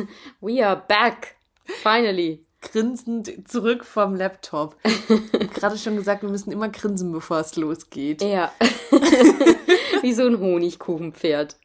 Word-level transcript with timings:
We 0.40 0.64
are 0.64 0.76
back. 0.76 1.36
Finally. 1.64 2.44
Grinsend 2.60 3.48
zurück 3.48 3.84
vom 3.84 4.14
Laptop. 4.14 4.76
Gerade 5.54 5.76
schon 5.78 5.96
gesagt, 5.96 6.22
wir 6.22 6.28
müssen 6.28 6.52
immer 6.52 6.68
grinsen, 6.68 7.10
bevor 7.10 7.40
es 7.40 7.56
losgeht. 7.56 8.22
Ja. 8.22 8.52
Wie 10.02 10.12
so 10.12 10.24
ein 10.26 10.38
Honigkuchenpferd. 10.38 11.56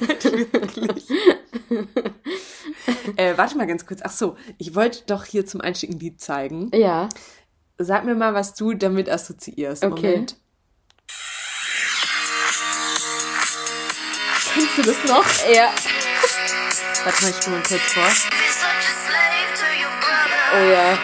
Wirklich. 0.00 1.10
äh, 3.16 3.36
warte 3.36 3.58
mal 3.58 3.66
ganz 3.66 3.84
kurz. 3.84 4.00
Ach 4.02 4.10
so, 4.10 4.36
ich 4.56 4.74
wollte 4.74 5.02
doch 5.06 5.26
hier 5.26 5.44
zum 5.44 5.60
Einstieg 5.60 5.90
ein 5.90 5.98
Lied 5.98 6.20
zeigen. 6.20 6.70
Ja. 6.72 7.10
Sag 7.76 8.06
mir 8.06 8.14
mal, 8.14 8.32
was 8.32 8.54
du 8.54 8.72
damit 8.72 9.10
assoziierst. 9.10 9.84
Okay. 9.84 10.12
Moment. 10.12 10.36
Kennst 14.54 14.78
du 14.78 14.82
das 14.82 15.04
noch? 15.04 15.26
Ja. 15.54 15.74
Warte 17.06 17.22
mal, 17.22 17.30
ich 17.30 17.36
spiele 17.36 17.56
mal 17.56 17.62
kurz 17.62 17.82
vor. 17.92 18.02
Oh 20.54 20.70
ja. 20.72 20.98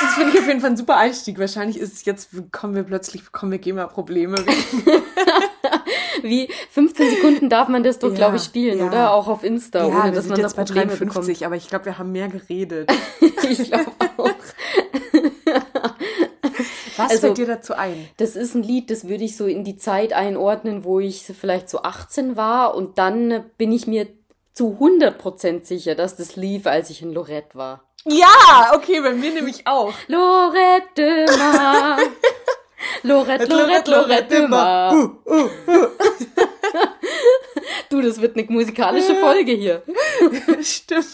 Das 0.00 0.14
finde 0.14 0.32
ich 0.32 0.38
auf 0.38 0.46
jeden 0.46 0.60
Fall 0.60 0.70
ein 0.70 0.76
super 0.76 0.96
Einstieg. 0.96 1.38
Wahrscheinlich 1.38 1.78
ist 1.78 1.92
es 1.94 2.04
jetzt, 2.04 2.30
kommen 2.52 2.74
wir 2.74 2.84
plötzlich, 2.84 3.24
bekommen 3.24 3.52
wir 3.52 3.58
GEMA-Probleme. 3.58 4.36
Wie 6.22 6.48
15 6.70 7.10
Sekunden 7.10 7.48
darf 7.48 7.68
man 7.68 7.82
das 7.84 7.98
doch, 7.98 8.10
Ja, 8.10 8.14
glaube 8.16 8.36
ich, 8.36 8.42
spielen, 8.42 8.78
ja. 8.78 8.86
oder? 8.86 9.12
Auch 9.12 9.28
auf 9.28 9.44
Insta, 9.44 9.86
Ja, 9.86 10.02
ohne 10.02 10.12
dass 10.12 10.26
man 10.26 10.36
da 10.36 10.42
jetzt 10.42 10.56
bei 10.56 10.64
Probleme 10.64 10.88
53, 10.96 11.46
aber 11.46 11.56
ich 11.56 11.68
glaube, 11.68 11.84
wir 11.86 11.98
haben 11.98 12.10
mehr 12.12 12.28
geredet. 12.28 12.90
bekommt. 13.20 13.44
ich 13.60 13.70
glaube 13.70 13.92
auch. 14.16 14.30
Was 16.98 17.10
Also- 17.10 17.20
fällt 17.28 17.38
dir 17.38 17.46
dazu 17.46 17.74
ein? 17.74 18.08
Das 18.18 18.36
ist 18.36 18.54
ein 18.54 18.62
Lied, 18.62 18.90
das 18.90 19.08
würde 19.08 19.24
ich 19.24 19.36
so 19.36 19.46
in 19.46 19.64
die 19.64 19.76
Zeit 19.76 20.12
einordnen, 20.12 20.84
wo 20.84 21.00
ich 21.00 21.22
vielleicht 21.22 21.68
so 21.70 21.82
18 21.82 22.36
war 22.36 22.74
und 22.74 22.98
dann 22.98 23.44
bin 23.56 23.72
ich 23.72 23.86
mir 23.86 24.06
zu 24.54 24.76
100% 24.80 25.64
sicher, 25.66 25.94
dass 25.94 26.16
das 26.16 26.36
lief, 26.36 26.66
als 26.66 26.90
ich 26.90 27.02
in 27.02 27.12
Lorette 27.12 27.56
war. 27.56 27.84
Ja, 28.04 28.72
okay, 28.74 29.00
bei 29.00 29.12
mir 29.12 29.32
nämlich 29.32 29.66
auch. 29.66 29.92
Lorette 30.08 31.26
Mar. 31.38 31.98
Lorette, 33.02 33.46
Lorette, 33.46 33.90
Lorette 33.90 34.48
Mar. 34.48 35.10
Du, 37.90 38.02
das 38.02 38.20
wird 38.20 38.36
eine 38.36 38.46
musikalische 38.50 39.14
Folge 39.16 39.52
hier. 39.52 39.82
Stimmt. 40.62 41.06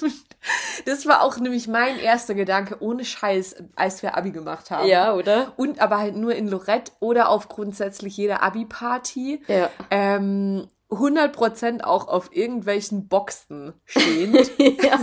Das 0.84 1.06
war 1.06 1.22
auch 1.22 1.38
nämlich 1.38 1.68
mein 1.68 1.98
erster 1.98 2.34
Gedanke, 2.34 2.76
ohne 2.80 3.04
Scheiß, 3.04 3.56
als 3.76 4.02
wir 4.02 4.16
Abi 4.16 4.30
gemacht 4.30 4.70
haben. 4.70 4.88
Ja, 4.88 5.14
oder? 5.14 5.52
Und 5.56 5.80
aber 5.80 5.98
halt 5.98 6.16
nur 6.16 6.34
in 6.34 6.48
Lorette 6.48 6.92
oder 7.00 7.28
auf 7.28 7.48
grundsätzlich 7.48 8.16
jeder 8.16 8.42
Abi-Party. 8.42 9.42
Ja. 9.48 9.70
Ähm, 9.90 10.68
100% 10.90 11.82
auch 11.82 12.08
auf 12.08 12.34
irgendwelchen 12.34 13.08
Boxen 13.08 13.74
stehend. 13.84 14.50
ja. 14.58 15.00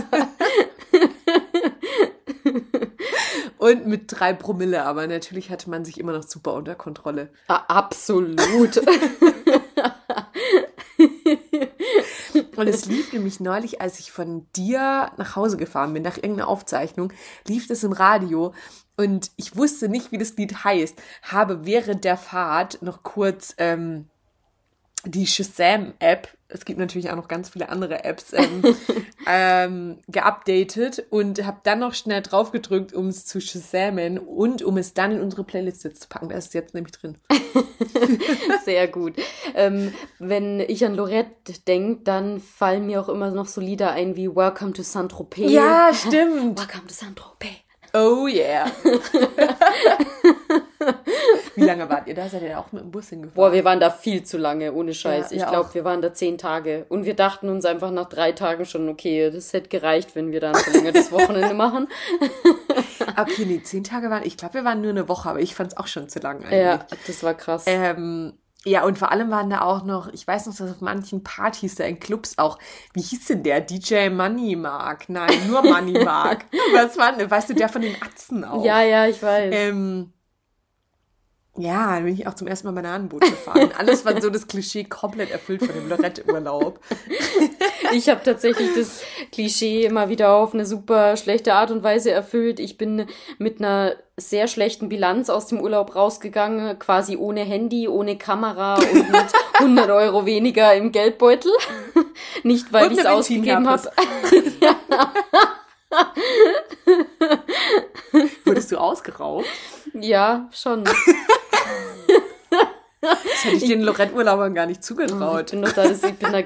und 3.58 3.86
mit 3.86 4.04
drei 4.08 4.32
Promille, 4.32 4.84
aber 4.84 5.06
natürlich 5.06 5.50
hatte 5.50 5.70
man 5.70 5.84
sich 5.84 5.98
immer 5.98 6.12
noch 6.12 6.24
super 6.24 6.54
unter 6.54 6.74
Kontrolle. 6.74 7.30
Ah, 7.48 7.62
Absolut. 7.68 8.82
Und 12.56 12.66
es 12.66 12.86
lief 12.86 13.12
nämlich 13.12 13.40
neulich, 13.40 13.80
als 13.80 13.98
ich 13.98 14.12
von 14.12 14.46
dir 14.56 15.12
nach 15.16 15.36
Hause 15.36 15.56
gefahren 15.56 15.92
bin, 15.92 16.02
nach 16.02 16.16
irgendeiner 16.16 16.48
Aufzeichnung, 16.48 17.12
lief 17.46 17.66
das 17.66 17.84
im 17.84 17.92
Radio. 17.92 18.52
Und 18.96 19.30
ich 19.36 19.56
wusste 19.56 19.88
nicht, 19.88 20.12
wie 20.12 20.18
das 20.18 20.36
Lied 20.36 20.64
heißt, 20.64 21.00
habe 21.22 21.64
während 21.66 22.04
der 22.04 22.16
Fahrt 22.16 22.82
noch 22.82 23.02
kurz 23.02 23.54
ähm, 23.58 24.08
die 25.04 25.26
Shazam-App, 25.26 26.28
es 26.52 26.64
gibt 26.64 26.78
natürlich 26.78 27.10
auch 27.10 27.16
noch 27.16 27.28
ganz 27.28 27.50
viele 27.50 27.68
andere 27.68 28.04
Apps, 28.04 28.32
ähm, 28.32 28.62
ähm, 29.26 29.98
geupdatet 30.08 31.04
und 31.10 31.44
habe 31.44 31.60
dann 31.62 31.80
noch 31.80 31.94
schnell 31.94 32.22
drauf 32.22 32.52
gedrückt, 32.52 32.92
um 32.92 33.08
es 33.08 33.24
zu 33.24 33.40
Shazamen 33.40 34.18
und 34.18 34.62
um 34.62 34.76
es 34.76 34.94
dann 34.94 35.12
in 35.12 35.20
unsere 35.20 35.44
Playliste 35.44 35.92
zu 35.92 36.08
packen. 36.08 36.28
Da 36.28 36.36
ist 36.36 36.54
jetzt 36.54 36.74
nämlich 36.74 36.92
drin. 36.92 37.18
Sehr 38.64 38.88
gut. 38.88 39.14
Ähm, 39.54 39.92
wenn 40.18 40.60
ich 40.60 40.84
an 40.84 40.94
Lorette 40.94 41.52
denke, 41.66 42.02
dann 42.04 42.40
fallen 42.40 42.86
mir 42.86 43.00
auch 43.00 43.08
immer 43.08 43.30
noch 43.30 43.46
so 43.46 43.60
Lieder 43.60 43.92
ein 43.92 44.16
wie 44.16 44.34
Welcome 44.34 44.72
to 44.72 44.82
Saint-Tropez. 44.82 45.50
Ja, 45.50 45.90
stimmt. 45.94 46.58
Welcome 46.58 46.86
to 46.86 46.94
Saint-Tropez. 46.94 47.48
Oh 47.94 48.26
yeah. 48.26 48.70
Wie 51.54 51.62
lange 51.62 51.88
wart 51.88 52.06
ihr 52.06 52.14
da? 52.14 52.28
Seid 52.28 52.42
ihr 52.42 52.50
da 52.50 52.58
auch 52.58 52.72
mit 52.72 52.82
dem 52.82 52.90
Bus 52.90 53.08
hingefahren? 53.08 53.34
Boah, 53.34 53.52
wir 53.52 53.64
waren 53.64 53.80
da 53.80 53.90
viel 53.90 54.22
zu 54.22 54.38
lange, 54.38 54.72
ohne 54.72 54.94
Scheiß. 54.94 55.30
Ja, 55.30 55.36
ich 55.36 55.46
glaube, 55.46 55.74
wir 55.74 55.84
waren 55.84 56.02
da 56.02 56.12
zehn 56.12 56.38
Tage. 56.38 56.86
Und 56.88 57.04
wir 57.04 57.14
dachten 57.14 57.48
uns 57.48 57.64
einfach 57.64 57.90
nach 57.90 58.08
drei 58.08 58.32
Tagen 58.32 58.64
schon, 58.64 58.88
okay, 58.88 59.30
das 59.30 59.52
hätte 59.52 59.68
gereicht, 59.68 60.14
wenn 60.14 60.32
wir 60.32 60.40
da 60.40 60.50
ein 60.50 60.56
verlängertes 60.56 61.12
Wochenende 61.12 61.54
machen. 61.54 61.88
Okay, 63.16 63.44
nee, 63.44 63.60
zehn 63.62 63.84
Tage 63.84 64.10
waren, 64.10 64.22
ich 64.24 64.36
glaube, 64.36 64.54
wir 64.54 64.64
waren 64.64 64.80
nur 64.80 64.90
eine 64.90 65.08
Woche, 65.08 65.28
aber 65.28 65.40
ich 65.40 65.54
fand 65.54 65.72
es 65.72 65.76
auch 65.76 65.86
schon 65.86 66.08
zu 66.08 66.20
lang 66.20 66.44
eigentlich. 66.44 66.60
Ja, 66.60 66.86
das 67.06 67.22
war 67.22 67.34
krass. 67.34 67.64
Ähm, 67.66 68.34
ja, 68.64 68.84
und 68.84 68.98
vor 68.98 69.10
allem 69.10 69.30
waren 69.30 69.50
da 69.50 69.62
auch 69.62 69.84
noch, 69.84 70.12
ich 70.12 70.26
weiß 70.26 70.46
noch, 70.46 70.54
dass 70.54 70.70
auf 70.70 70.80
manchen 70.80 71.24
Partys 71.24 71.74
da 71.74 71.84
in 71.84 71.98
Clubs 71.98 72.38
auch, 72.38 72.58
wie 72.94 73.02
hieß 73.02 73.26
denn 73.26 73.42
der? 73.42 73.60
DJ 73.60 74.08
Money 74.08 74.54
Mark? 74.54 75.08
Nein, 75.08 75.48
nur 75.48 75.62
Money 75.62 76.04
Mark. 76.04 76.44
Was 76.72 76.96
war 76.96 77.12
denn, 77.12 77.28
weißt 77.28 77.50
du, 77.50 77.54
der 77.54 77.68
von 77.68 77.82
den 77.82 77.96
Atzen 78.00 78.44
auch? 78.44 78.64
ja, 78.64 78.82
ja, 78.82 79.06
ich 79.06 79.20
weiß. 79.20 79.52
Ähm, 79.52 80.12
ja, 81.56 81.94
dann 81.94 82.04
bin 82.04 82.14
ich 82.14 82.26
auch 82.26 82.34
zum 82.34 82.46
ersten 82.46 82.66
Mal 82.66 82.72
Bananenboot 82.72 83.20
gefahren. 83.20 83.70
Alles 83.78 84.06
war 84.06 84.18
so 84.22 84.30
das 84.30 84.46
Klischee 84.46 84.84
komplett 84.84 85.30
erfüllt 85.30 85.62
von 85.64 85.74
dem 85.74 85.88
Lorette-Urlaub. 85.88 86.80
Ich 87.94 88.08
habe 88.08 88.22
tatsächlich 88.24 88.70
das 88.74 89.02
Klischee 89.32 89.84
immer 89.84 90.08
wieder 90.08 90.32
auf 90.32 90.54
eine 90.54 90.64
super 90.64 91.18
schlechte 91.18 91.52
Art 91.52 91.70
und 91.70 91.82
Weise 91.82 92.10
erfüllt. 92.10 92.58
Ich 92.58 92.78
bin 92.78 93.06
mit 93.36 93.58
einer 93.58 93.96
sehr 94.16 94.48
schlechten 94.48 94.88
Bilanz 94.88 95.28
aus 95.28 95.48
dem 95.48 95.60
Urlaub 95.60 95.94
rausgegangen, 95.94 96.78
quasi 96.78 97.18
ohne 97.18 97.40
Handy, 97.40 97.88
ohne 97.88 98.16
Kamera 98.16 98.76
und 98.76 99.10
mit 99.10 99.26
100 99.58 99.90
Euro 99.90 100.24
weniger 100.24 100.74
im 100.74 100.90
Geldbeutel. 100.90 101.52
Nicht, 102.44 102.72
weil 102.72 102.92
ich 102.92 102.98
es 102.98 103.04
ausgegeben 103.04 103.68
habe. 103.68 103.92
Wurdest 108.46 108.72
du 108.72 108.78
ausgeraubt? 108.78 109.46
Ja, 109.92 110.48
schon. 110.52 110.84
Das 113.00 113.44
hätte 113.44 113.56
ich 113.56 113.66
den 113.66 113.82
Lorette-Urlaubern 113.82 114.54
gar 114.54 114.66
nicht 114.66 114.78
Ich 114.78 114.82
zugetraut. 114.84 115.50
bin 115.50 115.62
doch 115.62 115.72
da, 115.72 115.88
das, 115.88 116.04
ich 116.04 116.14
bin 116.14 116.30
da, 116.32 116.40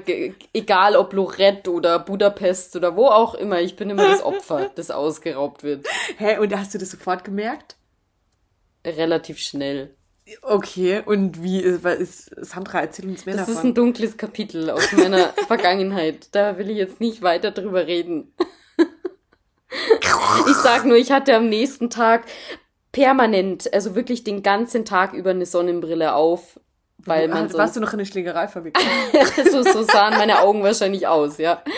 egal 0.55 0.97
ob 0.97 1.13
Lorette 1.13 1.71
oder 1.71 1.99
Budapest 1.99 2.75
oder 2.77 2.97
wo 2.97 3.07
auch 3.09 3.35
immer, 3.35 3.61
ich 3.61 3.77
bin 3.77 3.91
immer 3.91 4.07
das 4.09 4.23
Opfer, 4.23 4.71
das 4.75 4.91
ausgeraubt 4.91 5.63
wird. 5.65 5.87
Hä, 6.17 6.39
und 6.39 6.57
hast 6.57 6.73
du 6.73 6.79
das 6.79 6.91
sofort 6.91 7.25
gemerkt? 7.25 7.77
Relativ 8.87 9.39
schnell. 9.39 9.95
Okay, 10.43 11.03
und 11.05 11.43
wie 11.43 11.61
ist, 11.61 11.85
was 11.85 11.97
ist 11.97 12.31
Sandra, 12.41 12.81
erzähl 12.81 13.07
uns 13.09 13.27
mehr 13.27 13.37
Das 13.37 13.49
ist 13.49 13.57
davon. 13.57 13.71
ein 13.71 13.75
dunkles 13.75 14.17
Kapitel 14.17 14.71
aus 14.71 14.91
meiner 14.93 15.29
Vergangenheit. 15.47 16.29
Da 16.35 16.57
will 16.59 16.71
ich 16.71 16.79
jetzt 16.79 17.01
nicht 17.01 17.21
weiter 17.23 17.51
drüber 17.51 17.87
reden. 17.87 18.33
Ich 20.49 20.55
sag 20.55 20.85
nur, 20.87 20.97
ich 20.97 21.11
hatte 21.11 21.35
am 21.35 21.49
nächsten 21.49 21.91
Tag 21.91 22.25
permanent, 22.97 23.73
also 23.75 23.95
wirklich 23.95 24.25
den 24.25 24.43
ganzen 24.43 24.87
Tag 24.87 25.13
über 25.13 25.29
eine 25.31 25.45
Sonnenbrille 25.45 26.15
auf, 26.15 26.59
weil 26.97 27.29
man 27.29 27.51
Ah, 27.51 27.59
Warst 27.59 27.77
du 27.77 27.81
noch 27.81 27.93
in 27.93 27.99
eine 27.99 28.07
Schlägerei 28.07 28.49
verwickelt? 28.49 28.87
so, 29.53 29.63
so 29.63 29.83
sahen 29.83 30.15
meine 30.15 30.41
Augen 30.41 30.63
wahrscheinlich 30.63 31.07
aus, 31.07 31.37
ja. 31.37 31.63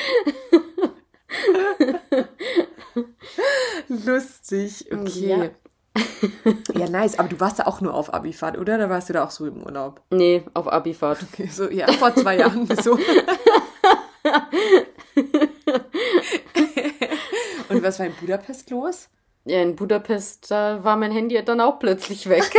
Lustig, 3.88 4.86
okay. 4.92 5.50
Ja. 6.74 6.88
nice. 6.88 7.18
Aber 7.18 7.28
du 7.28 7.40
warst 7.40 7.58
da 7.58 7.64
auch 7.64 7.80
nur 7.80 7.94
auf 7.94 8.14
Abifahrt, 8.14 8.56
oder? 8.56 8.78
Da 8.78 8.88
warst 8.88 9.08
du 9.08 9.14
da 9.14 9.24
auch 9.24 9.32
so 9.32 9.44
im 9.44 9.64
Urlaub? 9.64 10.00
Nee, 10.10 10.44
auf 10.54 10.68
Abifahrt. 10.68 11.18
Okay, 11.32 11.48
so, 11.48 11.68
ja, 11.68 11.90
vor 11.94 12.14
zwei 12.14 12.36
Jahren. 12.38 12.68
So. 12.80 12.92
Und 17.68 17.82
was 17.82 17.98
war 17.98 18.06
in 18.06 18.14
Budapest 18.20 18.70
los? 18.70 19.08
Ja, 19.48 19.62
in 19.62 19.76
Budapest, 19.76 20.50
da 20.50 20.84
war 20.84 20.96
mein 20.96 21.10
Handy 21.10 21.42
dann 21.42 21.62
auch 21.62 21.78
plötzlich 21.78 22.28
weg. 22.28 22.44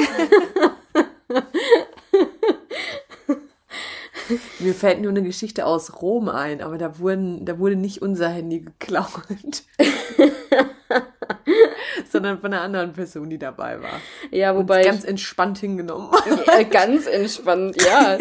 Mir 4.58 4.74
fällt 4.74 5.00
nur 5.00 5.12
eine 5.12 5.22
Geschichte 5.22 5.68
aus 5.68 6.02
Rom 6.02 6.30
ein, 6.30 6.62
aber 6.62 6.80
da, 6.80 6.98
wurden, 6.98 7.46
da 7.46 7.60
wurde 7.60 7.76
nicht 7.76 8.02
unser 8.02 8.30
Handy 8.30 8.62
geklaut. 8.62 9.64
Sondern 12.10 12.40
von 12.42 12.52
einer 12.54 12.64
anderen 12.64 12.94
Person, 12.94 13.30
die 13.30 13.38
dabei 13.38 13.80
war. 13.84 14.02
Ja, 14.32 14.56
wobei. 14.56 14.82
ganz 14.82 15.04
entspannt 15.04 15.60
hingenommen. 15.60 16.10
Ja, 16.48 16.64
ganz 16.64 17.06
entspannt, 17.06 17.80
ja. 17.86 18.18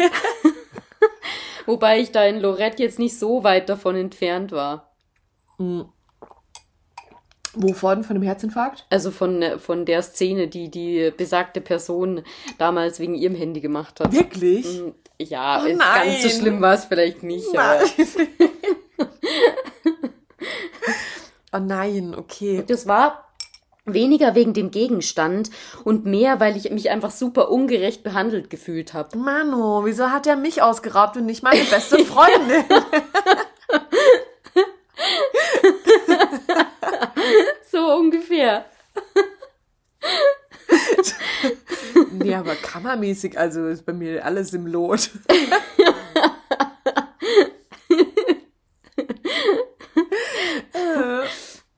Wobei 1.65 2.01
ich 2.01 2.11
da 2.11 2.23
in 2.23 2.39
Lorette 2.39 2.83
jetzt 2.83 2.99
nicht 2.99 3.17
so 3.17 3.43
weit 3.43 3.67
davon 3.67 3.95
entfernt 3.95 4.51
war. 4.51 4.95
Wovon? 7.61 8.03
Von 8.03 8.15
dem 8.15 8.23
Herzinfarkt? 8.23 8.85
Also 8.89 9.11
von, 9.11 9.43
von 9.59 9.85
der 9.85 10.01
Szene, 10.01 10.47
die 10.47 10.69
die 10.71 11.11
besagte 11.15 11.59
Person 11.61 12.23
damals 12.57 12.99
wegen 12.99 13.15
ihrem 13.15 13.35
Handy 13.35 13.59
gemacht 13.59 13.99
hat. 13.99 14.13
Wirklich? 14.13 14.65
Mm, 14.81 14.91
Ja, 15.21 15.61
Oh 15.63 15.67
ist 15.67 15.77
nein. 15.77 16.07
ganz 16.09 16.23
so 16.23 16.29
schlimm 16.29 16.61
war 16.61 16.73
es 16.75 16.85
vielleicht 16.85 17.21
nicht. 17.23 17.47
Aber 17.57 17.81
oh 21.53 21.59
nein, 21.59 22.15
okay. 22.17 22.63
das 22.65 22.87
war 22.87 23.25
weniger 23.85 24.35
wegen 24.35 24.53
dem 24.53 24.69
Gegenstand 24.71 25.49
und 25.83 26.05
mehr, 26.05 26.39
weil 26.39 26.55
ich 26.55 26.69
mich 26.69 26.89
einfach 26.91 27.11
super 27.11 27.49
ungerecht 27.49 28.03
behandelt 28.03 28.49
gefühlt 28.49 28.93
habe. 28.93 29.17
Mano, 29.17 29.81
wieso 29.83 30.11
hat 30.11 30.27
er 30.27 30.35
mich 30.35 30.61
ausgeraubt 30.61 31.17
und 31.17 31.25
nicht 31.25 31.41
meine 31.43 31.63
beste 31.63 32.05
Freundin? 32.05 32.63
So 37.71 37.93
ungefähr. 37.95 38.65
nee, 42.11 42.33
aber 42.33 42.55
kammermäßig, 42.55 43.37
also 43.37 43.67
ist 43.67 43.85
bei 43.85 43.93
mir 43.93 44.25
alles 44.25 44.53
im 44.53 44.65
Lot. 44.65 45.11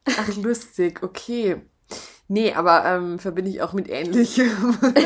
Ach, 0.05 0.35
lustig, 0.38 1.03
okay. 1.03 1.61
Nee, 2.27 2.53
aber 2.53 2.85
ähm, 2.85 3.19
verbinde 3.19 3.51
ich 3.51 3.61
auch 3.61 3.73
mit 3.73 3.89
Ähnlichem. 3.89 4.77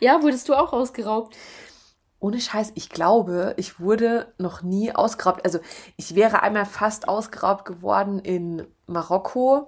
Ja, 0.00 0.22
wurdest 0.22 0.48
du 0.48 0.54
auch 0.54 0.72
ausgeraubt? 0.72 1.36
Ohne 2.20 2.40
Scheiß, 2.40 2.72
ich 2.74 2.90
glaube, 2.90 3.54
ich 3.56 3.80
wurde 3.80 4.26
noch 4.38 4.62
nie 4.62 4.94
ausgeraubt. 4.94 5.44
Also 5.44 5.58
ich 5.96 6.14
wäre 6.14 6.42
einmal 6.42 6.66
fast 6.66 7.08
ausgeraubt 7.08 7.64
geworden 7.64 8.18
in 8.18 8.66
Marokko. 8.86 9.66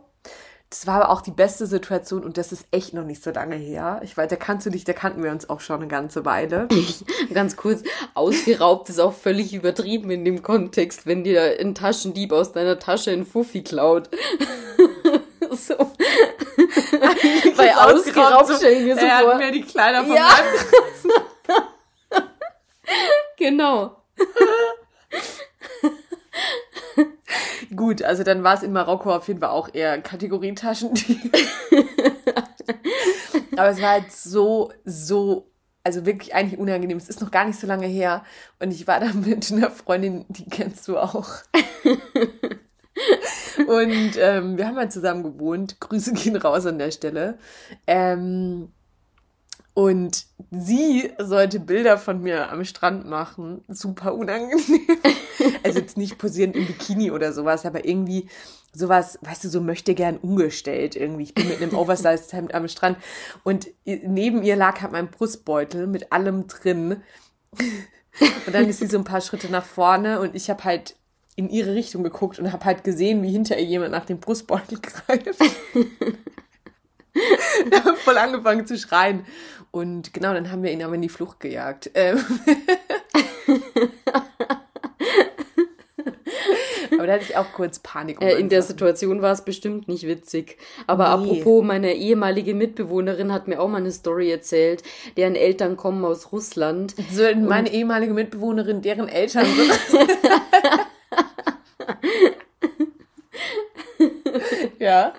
Das 0.69 0.87
war 0.87 0.96
aber 1.02 1.10
auch 1.10 1.20
die 1.20 1.31
beste 1.32 1.66
Situation 1.66 2.25
und 2.25 2.38
das 2.38 2.50
ist 2.52 2.64
echt 2.70 2.94
noch 2.94 3.04
nicht 3.04 3.22
so 3.22 3.31
lange 3.31 3.56
her. 3.56 4.00
Ich 4.04 4.16
weiß, 4.16 4.28
da 4.31 4.37
kannst 4.37 4.64
du 4.64 4.70
dich, 4.70 4.84
da 4.84 4.94
kannten 4.94 5.22
wir 5.22 5.31
uns 5.31 5.50
auch 5.50 5.60
schon 5.60 5.76
eine 5.76 5.87
ganze 5.88 6.25
Weile. 6.25 6.66
Ganz 7.34 7.56
kurz, 7.56 7.82
ausgeraubt 8.14 8.88
ist 8.88 8.98
auch 8.98 9.12
völlig 9.12 9.52
übertrieben 9.52 10.10
in 10.10 10.25
dem 10.25 10.43
Kontext, 10.43 11.06
wenn 11.06 11.25
dir 11.25 11.58
ein 11.60 11.75
Taschendieb 11.75 12.32
aus 12.32 12.52
deiner 12.52 12.78
Tasche 12.78 13.10
ein 13.10 13.26
Fuffi 13.26 13.62
klaut. 13.62 14.08
so. 15.50 15.75
Bei 17.56 17.76
ausgeraubt 17.76 18.46
so, 18.48 18.55
stell 18.56 18.72
ich 18.75 18.84
mir 18.84 18.94
so 18.96 19.05
er 19.05 19.20
vor. 19.20 19.32
hat 19.32 19.38
mir 19.40 19.50
die 19.52 19.62
Kleider 19.62 20.05
von 20.05 20.16
Ja. 20.16 20.28
meinem 21.02 21.21
Genau. 23.43 23.97
Gut, 27.75 28.03
also 28.03 28.23
dann 28.23 28.44
war 28.44 28.55
es 28.55 28.62
in 28.62 28.73
Marokko 28.73 29.12
auf 29.12 29.27
jeden 29.27 29.41
Fall 29.41 29.49
auch 29.49 29.69
eher 29.75 30.00
Kategorie 30.00 30.55
Taschendieb. 30.55 31.33
Aber 33.56 33.71
es 33.71 33.83
war 33.83 33.91
halt 33.91 34.12
so, 34.12 34.73
so, 34.85 35.50
also 35.83 36.06
wirklich 36.06 36.37
eigentlich 36.37 36.61
unangenehm. 36.61 36.99
Es 36.99 37.09
ist 37.09 37.21
noch 37.21 37.33
gar 37.33 37.44
nicht 37.44 37.59
so 37.59 37.67
lange 37.67 37.89
her. 37.89 38.25
Und 38.61 38.71
ich 38.71 38.87
war 38.87 39.00
da 39.00 39.12
mit 39.12 39.50
einer 39.50 39.73
Freundin, 39.73 40.25
die 40.29 40.44
kennst 40.49 40.87
du 40.87 40.97
auch. 40.99 41.29
Und 43.67 44.17
ähm, 44.19 44.56
wir 44.56 44.69
haben 44.69 44.77
halt 44.77 44.93
zusammen 44.93 45.25
gewohnt. 45.25 45.81
Grüße 45.81 46.12
gehen 46.12 46.37
raus 46.37 46.65
an 46.67 46.79
der 46.79 46.93
Stelle. 46.93 47.39
Ähm, 47.89 48.73
und 49.74 50.26
sie 50.50 51.10
sollte 51.19 51.58
Bilder 51.58 51.96
von 51.96 52.20
mir 52.20 52.52
am 52.52 52.64
Strand 52.64 53.06
machen. 53.06 53.62
Super 53.69 54.14
unangenehm. 54.14 54.80
Also 55.64 55.80
jetzt 55.80 55.96
nicht 55.96 56.19
posieren 56.19 56.52
im 56.52 56.66
Bikini 56.66 57.10
oder 57.10 57.32
sowas, 57.32 57.66
aber 57.66 57.84
irgendwie 57.84 58.28
sowas, 58.72 59.19
weißt 59.22 59.44
du, 59.44 59.48
so 59.48 59.60
möchte 59.60 59.94
gern 59.94 60.19
umgestellt 60.19 60.94
irgendwie. 60.94 61.24
Ich 61.24 61.34
bin 61.34 61.48
mit 61.48 61.60
einem 61.60 61.74
Oversized 61.74 62.32
Hemd 62.32 62.54
am 62.54 62.69
Strand 62.69 62.96
und 63.42 63.69
neben 63.84 64.44
ihr 64.44 64.54
lag 64.54 64.80
halt 64.82 64.92
mein 64.92 65.10
Brustbeutel 65.10 65.88
mit 65.88 66.12
allem 66.12 66.46
drin. 66.46 67.02
Und 68.46 68.54
dann 68.54 68.69
ist 68.69 68.78
sie 68.78 68.86
so 68.86 68.98
ein 68.98 69.04
paar 69.04 69.20
Schritte 69.20 69.50
nach 69.50 69.64
vorne 69.64 70.20
und 70.20 70.36
ich 70.36 70.48
habe 70.48 70.62
halt 70.62 70.96
in 71.34 71.48
ihre 71.48 71.74
Richtung 71.74 72.04
geguckt 72.04 72.38
und 72.38 72.52
habe 72.52 72.64
halt 72.64 72.84
gesehen, 72.84 73.22
wie 73.22 73.32
hinter 73.32 73.58
ihr 73.58 73.64
jemand 73.64 73.90
nach 73.90 74.04
dem 74.04 74.20
Brustbeutel 74.20 74.78
greift. 74.80 75.42
Voll 78.04 78.19
angefangen 78.19 78.66
zu 78.66 78.78
schreien. 78.78 79.26
Und 79.72 80.14
genau, 80.14 80.32
dann 80.34 80.52
haben 80.52 80.62
wir 80.62 80.70
ihn 80.70 80.82
aber 80.82 80.94
in 80.94 81.02
die 81.02 81.08
Flucht 81.08 81.40
gejagt. 81.40 81.90
Ähm. 81.94 82.19
aber 86.92 87.06
da 87.06 87.14
hatte 87.14 87.24
ich 87.26 87.36
auch 87.38 87.50
kurz 87.54 87.78
Panik. 87.78 88.20
um 88.20 88.26
Äh, 88.26 88.34
in 88.34 88.50
der. 88.50 88.60
Situation 88.62 89.22
war 89.22 89.32
es 89.32 89.44
bestimmt 89.46 89.88
nicht 89.88 90.06
witzig. 90.06 90.58
Aber 90.86 91.16
Nee. 91.16 91.40
apropos, 91.40 91.64
meine 91.64 91.94
ehemalige 91.94 92.52
Mitbewohnerin 92.54 93.32
hat 93.32 93.48
mir 93.48 93.60
auch 93.60 93.69
mal 93.69 93.78
eine 93.78 93.92
Story 93.92 94.30
erzählt. 94.30 94.82
Deren 95.16 95.34
Eltern 95.36 95.78
kommen 95.78 96.04
aus 96.04 96.32
Russland. 96.32 96.94
So, 97.10 97.22
meine 97.34 97.72
ehemalige 97.72 98.12
Mitbewohnerin, 98.12 98.82
deren 98.82 99.08
Eltern 99.08 99.46
so. 99.46 99.62
ja. 104.78 105.12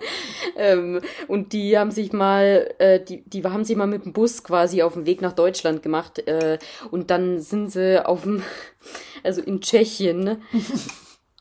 Ähm, 0.56 1.02
und 1.28 1.54
die 1.54 1.78
haben 1.78 1.92
sich 1.92 2.14
mal, 2.14 2.74
äh, 2.78 3.00
die, 3.00 3.24
die 3.24 3.44
haben 3.44 3.64
sich 3.64 3.76
mal 3.76 3.88
mit 3.88 4.06
dem 4.06 4.14
Bus 4.14 4.44
quasi 4.44 4.82
auf 4.82 4.94
den 4.94 5.06
Weg 5.06 5.22
nach 5.22 5.34
Deutschland 5.34 5.84
gemacht. 5.84 6.20
Äh, 6.28 6.60
und 6.92 7.10
dann 7.12 7.40
sind 7.40 7.72
sie 7.72 8.06
auf 8.06 8.24
dem, 8.24 8.44
also 9.24 9.42
in 9.42 9.62
Tschechien, 9.62 10.42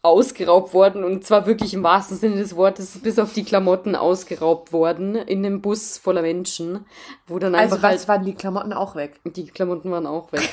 ausgeraubt 0.02 0.74
worden. 0.74 1.04
Und 1.04 1.24
zwar 1.24 1.46
wirklich 1.46 1.74
im 1.74 1.84
wahrsten 1.84 2.16
Sinne 2.16 2.36
des 2.36 2.56
Wortes, 2.56 2.98
bis 3.02 3.18
auf 3.20 3.32
die 3.32 3.44
Klamotten 3.44 3.94
ausgeraubt 3.94 4.72
worden. 4.72 5.14
In 5.14 5.46
einem 5.46 5.62
Bus 5.62 5.96
voller 5.96 6.22
Menschen. 6.22 6.84
Wo 7.28 7.38
dann 7.38 7.54
Also 7.54 7.76
einfach 7.76 7.92
was 7.92 8.08
waren 8.08 8.24
die 8.24 8.34
Klamotten 8.34 8.72
auch 8.72 8.96
weg? 8.96 9.20
halt, 9.24 9.36
die 9.36 9.46
Klamotten 9.46 9.90
waren 9.92 10.06
auch 10.06 10.32
weg. 10.32 10.42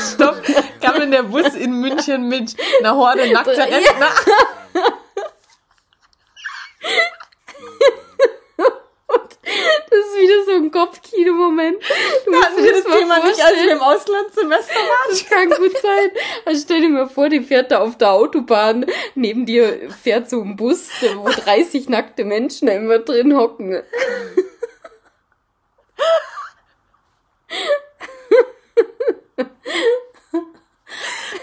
Stopp, 0.00 0.40
kam 0.80 0.98
denn 0.98 1.10
der 1.10 1.24
Bus 1.24 1.54
in 1.54 1.80
München 1.80 2.28
mit 2.28 2.56
einer 2.80 2.96
Horde 2.96 3.30
nackter. 3.30 3.58
Rentner? 3.58 4.08
Das 9.90 9.98
ist 9.98 10.16
wieder 10.22 10.41
so 10.52 10.62
ein 10.62 10.70
Kopfkino-Moment. 10.70 11.82
Du 12.26 12.34
Hatten 12.34 12.64
wir 12.64 12.72
das 12.72 12.84
mal 12.84 12.98
Thema 12.98 13.24
nicht, 13.24 13.42
als 13.42 13.54
wir 13.54 13.72
im 13.72 13.80
Auslandssemester 13.80 14.74
waren? 14.74 15.10
Das 15.10 15.26
kann 15.26 15.50
gut 15.50 15.76
sein. 15.78 16.10
Also 16.44 16.62
stell 16.64 16.80
dir 16.82 16.88
mal 16.88 17.08
vor, 17.08 17.28
die 17.28 17.40
fährt 17.40 17.70
da 17.70 17.80
auf 17.80 17.96
der 17.98 18.12
Autobahn. 18.12 18.86
Neben 19.14 19.46
dir 19.46 19.90
fährt 19.90 20.28
so 20.28 20.40
ein 20.42 20.56
Bus, 20.56 20.90
wo 21.16 21.28
30 21.44 21.88
nackte 21.88 22.24
Menschen 22.24 22.68
immer 22.68 22.98
drin 22.98 23.36
hocken. 23.36 23.82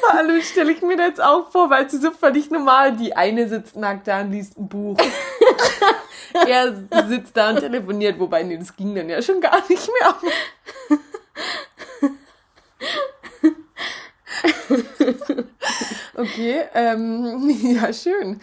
Allem 0.10 0.42
stelle 0.42 0.72
ich 0.72 0.82
mir 0.82 0.98
das 0.98 1.08
jetzt 1.08 1.24
auch 1.24 1.52
vor, 1.52 1.70
weil 1.70 1.86
es 1.86 1.94
ist 1.94 2.02
so 2.02 2.12
völlig 2.12 2.50
normal. 2.50 2.96
Die 2.96 3.16
eine 3.16 3.48
sitzt 3.48 3.76
nackt 3.76 4.08
da 4.08 4.22
und 4.22 4.32
liest 4.32 4.58
ein 4.58 4.68
Buch. 4.68 4.98
er 6.48 7.08
sitzt 7.08 7.36
da 7.36 7.50
und 7.50 7.60
telefoniert, 7.60 8.20
wobei, 8.20 8.44
nee, 8.44 8.58
das 8.58 8.76
ging 8.76 8.96
dann 8.96 9.10
ja 9.10 9.22
schon 9.22 9.42
gar 9.42 9.62
nicht 9.70 9.88
mehr. 9.88 10.16
Okay, 16.20 16.64
ähm, 16.74 17.50
ja, 17.76 17.94
schön. 17.94 18.42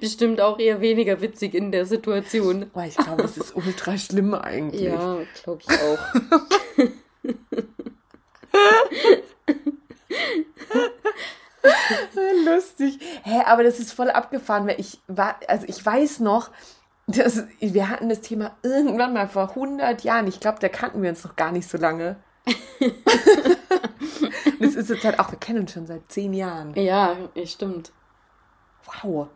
Bestimmt 0.00 0.40
auch 0.40 0.58
eher 0.58 0.80
weniger 0.80 1.20
witzig 1.20 1.54
in 1.54 1.70
der 1.70 1.86
Situation. 1.86 2.68
Boah, 2.72 2.84
ich 2.84 2.96
glaube, 2.96 3.22
das 3.22 3.36
ist 3.36 3.54
ultra 3.54 3.96
schlimm 3.96 4.34
eigentlich. 4.34 4.82
Ja, 4.82 5.18
glaube 5.44 5.62
ich 5.62 5.70
auch. 5.70 5.98
Lustig. 12.46 12.98
Hä, 13.22 13.42
aber 13.46 13.62
das 13.62 13.78
ist 13.78 13.92
voll 13.92 14.10
abgefahren, 14.10 14.66
weil 14.66 14.80
ich 14.80 15.00
war, 15.06 15.36
also 15.48 15.66
ich 15.66 15.84
weiß 15.84 16.20
noch, 16.20 16.50
dass, 17.06 17.44
wir 17.60 17.88
hatten 17.88 18.08
das 18.08 18.20
Thema 18.22 18.56
irgendwann 18.62 19.12
mal 19.12 19.28
vor 19.28 19.50
100 19.50 20.02
Jahren. 20.04 20.26
Ich 20.26 20.40
glaube, 20.40 20.58
da 20.60 20.68
kannten 20.68 21.02
wir 21.02 21.10
uns 21.10 21.24
noch 21.24 21.36
gar 21.36 21.52
nicht 21.52 21.68
so 21.68 21.76
lange. 21.78 22.16
das 24.60 24.74
ist 24.74 24.90
jetzt 24.90 25.04
halt 25.04 25.18
auch, 25.18 25.30
wir 25.30 25.38
kennen 25.38 25.60
uns 25.60 25.72
schon 25.72 25.86
seit 25.86 26.10
10 26.10 26.34
Jahren. 26.34 26.74
Ja, 26.74 27.16
stimmt. 27.44 27.92
Wow. 29.02 29.28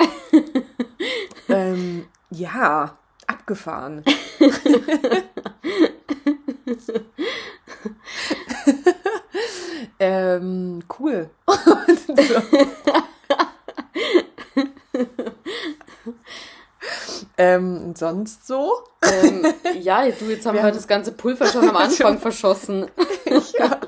ähm, 1.49 2.07
ja, 2.31 2.99
abgefahren. 3.27 4.05
Ähm, 9.99 10.83
cool. 10.99 11.31
Ähm, 17.39 17.95
sonst 17.95 18.49
so? 18.49 18.73
Ähm, 19.03 19.47
ja, 19.81 20.03
du, 20.11 20.25
jetzt 20.25 20.45
haben 20.45 20.55
wir, 20.55 20.61
Wir 20.61 20.67
heute 20.67 20.77
das 20.77 20.89
ganze 20.89 21.13
Pulver 21.13 21.47
schon 21.47 21.69
am 21.69 21.77
Anfang 21.77 22.19
verschossen. 22.19 22.91
ja. 23.57 23.81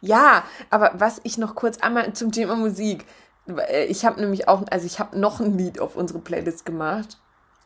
ja, 0.00 0.44
aber 0.70 0.92
was 0.94 1.20
ich 1.24 1.36
noch 1.36 1.56
kurz 1.56 1.78
einmal 1.78 2.12
zum 2.12 2.30
Thema 2.30 2.54
Musik. 2.54 3.06
Äh, 3.48 3.86
ich 3.86 4.04
habe 4.04 4.20
nämlich 4.20 4.46
auch, 4.46 4.62
also 4.70 4.86
ich 4.86 5.00
habe 5.00 5.18
noch 5.18 5.40
ein 5.40 5.58
Lied 5.58 5.80
auf 5.80 5.96
unsere 5.96 6.20
Playlist 6.20 6.64
gemacht. 6.64 7.18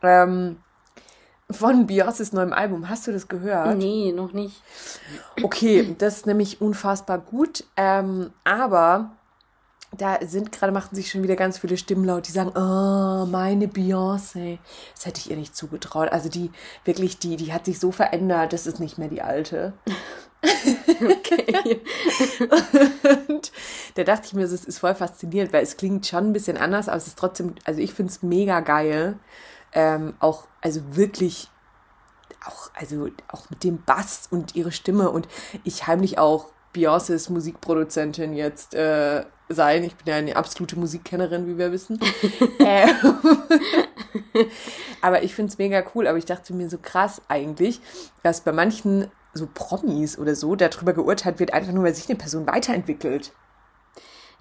Ähm, 0.02 0.56
von 1.52 1.86
Beyoncés 1.86 2.34
neuem 2.34 2.52
Album. 2.52 2.88
Hast 2.88 3.06
du 3.06 3.12
das 3.12 3.28
gehört? 3.28 3.76
Nee, 3.78 4.12
noch 4.12 4.32
nicht. 4.32 4.62
Okay, 5.42 5.94
das 5.98 6.18
ist 6.18 6.26
nämlich 6.26 6.60
unfassbar 6.60 7.18
gut. 7.18 7.64
Ähm, 7.76 8.30
aber 8.44 9.12
da 9.96 10.18
sind 10.24 10.52
gerade, 10.52 10.72
machten 10.72 10.96
sich 10.96 11.10
schon 11.10 11.22
wieder 11.22 11.36
ganz 11.36 11.58
viele 11.58 11.76
Stimmen 11.76 12.04
laut, 12.04 12.26
die 12.26 12.32
sagen, 12.32 12.52
oh, 12.54 13.26
meine 13.26 13.66
Beyoncé. 13.66 14.58
Das 14.94 15.06
hätte 15.06 15.20
ich 15.20 15.30
ihr 15.30 15.36
nicht 15.36 15.54
zugetraut. 15.54 16.10
Also 16.10 16.28
die, 16.28 16.50
wirklich, 16.84 17.18
die, 17.18 17.36
die 17.36 17.52
hat 17.52 17.66
sich 17.66 17.78
so 17.78 17.92
verändert, 17.92 18.52
das 18.52 18.66
ist 18.66 18.80
nicht 18.80 18.98
mehr 18.98 19.08
die 19.08 19.22
alte. 19.22 19.74
okay. 21.02 21.80
und 23.28 23.52
da 23.94 24.04
dachte 24.04 24.26
ich 24.26 24.32
mir, 24.32 24.44
es 24.44 24.52
ist 24.52 24.78
voll 24.78 24.94
faszinierend, 24.94 25.52
weil 25.52 25.62
es 25.62 25.76
klingt 25.76 26.06
schon 26.06 26.28
ein 26.28 26.32
bisschen 26.32 26.56
anders, 26.56 26.88
aber 26.88 26.96
es 26.96 27.06
ist 27.06 27.18
trotzdem, 27.18 27.54
also 27.64 27.80
ich 27.80 27.92
finde 27.92 28.10
es 28.12 28.22
mega 28.22 28.60
geil. 28.60 29.18
Ähm, 29.74 30.14
auch, 30.20 30.46
also 30.60 30.80
wirklich, 30.96 31.50
auch, 32.44 32.70
also 32.74 33.08
auch 33.28 33.50
mit 33.50 33.64
dem 33.64 33.82
Bass 33.82 34.28
und 34.30 34.54
ihre 34.54 34.72
Stimme 34.72 35.10
und 35.10 35.28
ich 35.64 35.86
heimlich 35.86 36.18
auch 36.18 36.52
Beyoncés 36.74 37.30
Musikproduzentin 37.30 38.32
jetzt 38.34 38.74
äh, 38.74 39.24
sein. 39.48 39.84
Ich 39.84 39.94
bin 39.96 40.06
ja 40.06 40.16
eine 40.16 40.36
absolute 40.36 40.78
Musikkennerin, 40.78 41.46
wie 41.46 41.58
wir 41.58 41.70
wissen. 41.72 42.00
äh, 42.58 42.88
aber 45.02 45.22
ich 45.22 45.34
finde 45.34 45.52
es 45.52 45.58
mega 45.58 45.84
cool. 45.94 46.06
Aber 46.06 46.18
ich 46.18 46.24
dachte 46.24 46.54
mir 46.54 46.68
so 46.70 46.78
krass 46.78 47.20
eigentlich, 47.28 47.80
dass 48.22 48.40
bei 48.40 48.52
manchen 48.52 49.10
so 49.34 49.48
Promis 49.52 50.18
oder 50.18 50.34
so 50.34 50.56
darüber 50.56 50.92
geurteilt 50.92 51.40
wird, 51.40 51.52
einfach 51.52 51.72
nur, 51.72 51.84
weil 51.84 51.94
sich 51.94 52.08
eine 52.08 52.18
Person 52.18 52.46
weiterentwickelt. 52.46 53.32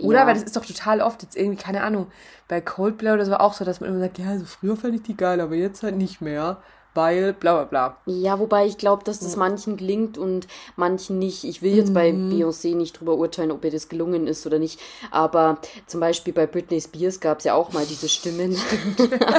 Oder? 0.02 0.20
Ja. 0.20 0.28
Weil 0.28 0.34
das 0.36 0.44
ist 0.44 0.56
doch 0.56 0.66
total 0.66 1.02
oft 1.02 1.24
jetzt 1.24 1.36
irgendwie, 1.36 1.62
keine 1.62 1.84
Ahnung, 1.84 2.08
bei 2.48 2.62
Coldplay 2.62 3.12
oder 3.12 3.26
so 3.26 3.36
auch 3.36 3.54
so, 3.54 3.66
dass 3.66 3.80
man 3.80 3.90
immer 3.90 4.00
sagt, 4.00 4.20
ja, 4.20 4.30
also 4.30 4.46
früher 4.46 4.76
fand 4.76 4.96
ich 4.96 5.04
die 5.04 5.18
geil, 5.18 5.40
aber 5.40 5.56
jetzt 5.56 5.84
halt 5.84 5.96
nicht 5.96 6.22
mehr 6.22 6.58
weil 6.94 7.34
bla 7.34 7.54
bla 7.54 7.64
bla. 7.66 7.98
Ja, 8.06 8.40
wobei 8.40 8.66
ich 8.66 8.78
glaube, 8.78 9.04
dass 9.04 9.20
das 9.20 9.36
manchen 9.36 9.78
gelingt 9.78 10.18
und 10.18 10.48
manchen 10.76 11.20
nicht. 11.20 11.44
Ich 11.44 11.62
will 11.62 11.76
jetzt 11.76 11.94
bei 11.94 12.12
mhm. 12.12 12.32
Beyoncé 12.32 12.76
nicht 12.76 13.00
drüber 13.00 13.16
urteilen, 13.16 13.52
ob 13.52 13.64
ihr 13.64 13.72
das 13.72 13.88
gelungen 13.88 14.28
ist 14.28 14.46
oder 14.46 14.60
nicht. 14.60 14.80
Aber 15.10 15.60
zum 15.88 16.02
Beispiel 16.02 16.34
bei 16.34 16.48
Britney 16.48 16.82
Spears 16.82 17.20
gab 17.20 17.40
es 17.40 17.46
ja 17.46 17.54
auch 17.54 17.72
mal 17.72 17.86
diese 17.86 18.10
Stimmen. 18.10 18.58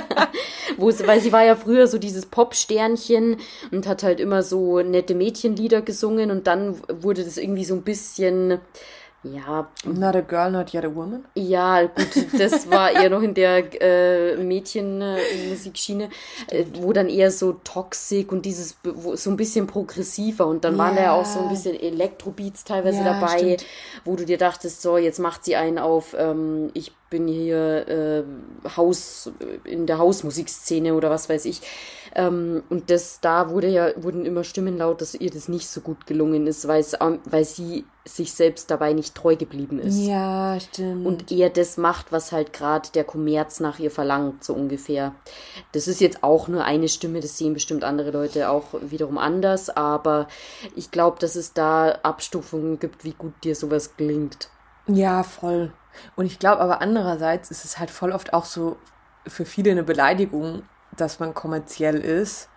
Wo 0.78 0.90
sie, 0.90 1.06
weil 1.06 1.20
sie 1.20 1.32
war 1.32 1.44
ja 1.44 1.54
früher 1.54 1.86
so 1.86 1.98
dieses 1.98 2.24
Pop-Sternchen 2.24 3.36
und 3.70 3.86
hat 3.86 4.02
halt 4.02 4.20
immer 4.20 4.42
so 4.42 4.80
nette 4.80 5.14
Mädchenlieder 5.14 5.82
gesungen 5.82 6.30
und 6.30 6.46
dann 6.46 6.76
wurde 6.88 7.24
das 7.24 7.36
irgendwie 7.36 7.64
so 7.64 7.74
ein 7.74 7.82
bisschen 7.82 8.58
ja. 9.24 9.68
Not 9.84 10.16
a 10.16 10.20
girl, 10.20 10.50
not 10.50 10.72
yet 10.74 10.84
a 10.84 10.94
woman? 10.94 11.24
Ja, 11.34 11.82
gut, 11.82 12.26
das 12.38 12.70
war 12.70 12.90
eher 12.90 13.08
noch 13.08 13.22
in 13.22 13.34
der 13.34 13.62
äh, 13.80 14.36
Mädchenmusikschiene, 14.36 16.08
äh, 16.48 16.64
wo 16.74 16.92
dann 16.92 17.08
eher 17.08 17.30
so 17.30 17.52
toxic 17.52 18.32
und 18.32 18.44
dieses 18.44 18.76
so 19.14 19.30
ein 19.30 19.36
bisschen 19.36 19.66
progressiver 19.66 20.46
und 20.46 20.64
dann 20.64 20.74
ja. 20.74 20.78
waren 20.78 20.96
da 20.96 21.02
ja 21.02 21.12
auch 21.12 21.24
so 21.24 21.40
ein 21.40 21.48
bisschen 21.48 21.78
Elektrobeats 21.78 22.64
teilweise 22.64 22.98
ja, 22.98 23.20
dabei, 23.20 23.38
stimmt. 23.38 23.66
wo 24.04 24.16
du 24.16 24.24
dir 24.24 24.38
dachtest, 24.38 24.82
so, 24.82 24.96
jetzt 24.98 25.20
macht 25.20 25.44
sie 25.44 25.54
einen 25.54 25.78
auf, 25.78 26.16
ähm, 26.18 26.70
ich 26.74 26.92
bin 27.08 27.28
hier 27.28 27.88
äh, 27.88 28.24
Haus 28.76 29.30
in 29.64 29.86
der 29.86 29.98
Hausmusikszene 29.98 30.94
oder 30.94 31.10
was 31.10 31.28
weiß 31.28 31.44
ich. 31.44 31.60
Ähm, 32.14 32.62
und 32.68 32.90
das 32.90 33.20
da 33.20 33.48
wurde 33.50 33.68
ja 33.68 33.90
wurden 33.96 34.26
immer 34.26 34.44
Stimmen 34.44 34.76
laut, 34.76 35.00
dass 35.00 35.14
ihr 35.14 35.30
das 35.30 35.48
nicht 35.48 35.68
so 35.68 35.80
gut 35.80 36.06
gelungen 36.06 36.46
ist, 36.46 36.68
weil 36.68 36.80
es, 36.80 36.96
weil 37.24 37.44
sie 37.44 37.84
sich 38.04 38.32
selbst 38.32 38.70
dabei 38.70 38.92
nicht 38.92 39.14
treu 39.14 39.36
geblieben 39.36 39.78
ist. 39.78 39.98
Ja, 39.98 40.58
stimmt. 40.60 41.06
Und 41.06 41.32
eher 41.32 41.48
das 41.48 41.76
macht, 41.76 42.12
was 42.12 42.32
halt 42.32 42.52
gerade 42.52 42.88
der 42.94 43.04
Kommerz 43.04 43.60
nach 43.60 43.78
ihr 43.78 43.90
verlangt, 43.90 44.44
so 44.44 44.54
ungefähr. 44.54 45.14
Das 45.72 45.88
ist 45.88 46.00
jetzt 46.00 46.22
auch 46.22 46.48
nur 46.48 46.64
eine 46.64 46.88
Stimme, 46.88 47.20
das 47.20 47.38
sehen 47.38 47.54
bestimmt 47.54 47.84
andere 47.84 48.10
Leute 48.10 48.50
auch 48.50 48.74
wiederum 48.82 49.18
anders, 49.18 49.70
aber 49.70 50.28
ich 50.74 50.90
glaube, 50.90 51.18
dass 51.20 51.36
es 51.36 51.54
da 51.54 51.92
Abstufungen 52.02 52.78
gibt, 52.78 53.04
wie 53.04 53.14
gut 53.14 53.32
dir 53.44 53.54
sowas 53.54 53.96
gelingt. 53.96 54.48
Ja, 54.86 55.22
voll. 55.22 55.72
Und 56.16 56.26
ich 56.26 56.38
glaube 56.38 56.60
aber 56.60 56.82
andererseits 56.82 57.50
ist 57.50 57.64
es 57.64 57.78
halt 57.78 57.90
voll 57.90 58.12
oft 58.12 58.34
auch 58.34 58.44
so 58.44 58.76
für 59.26 59.44
viele 59.44 59.70
eine 59.70 59.84
Beleidigung, 59.84 60.62
dass 60.96 61.20
man 61.20 61.34
kommerziell 61.34 61.96
ist. 61.98 62.48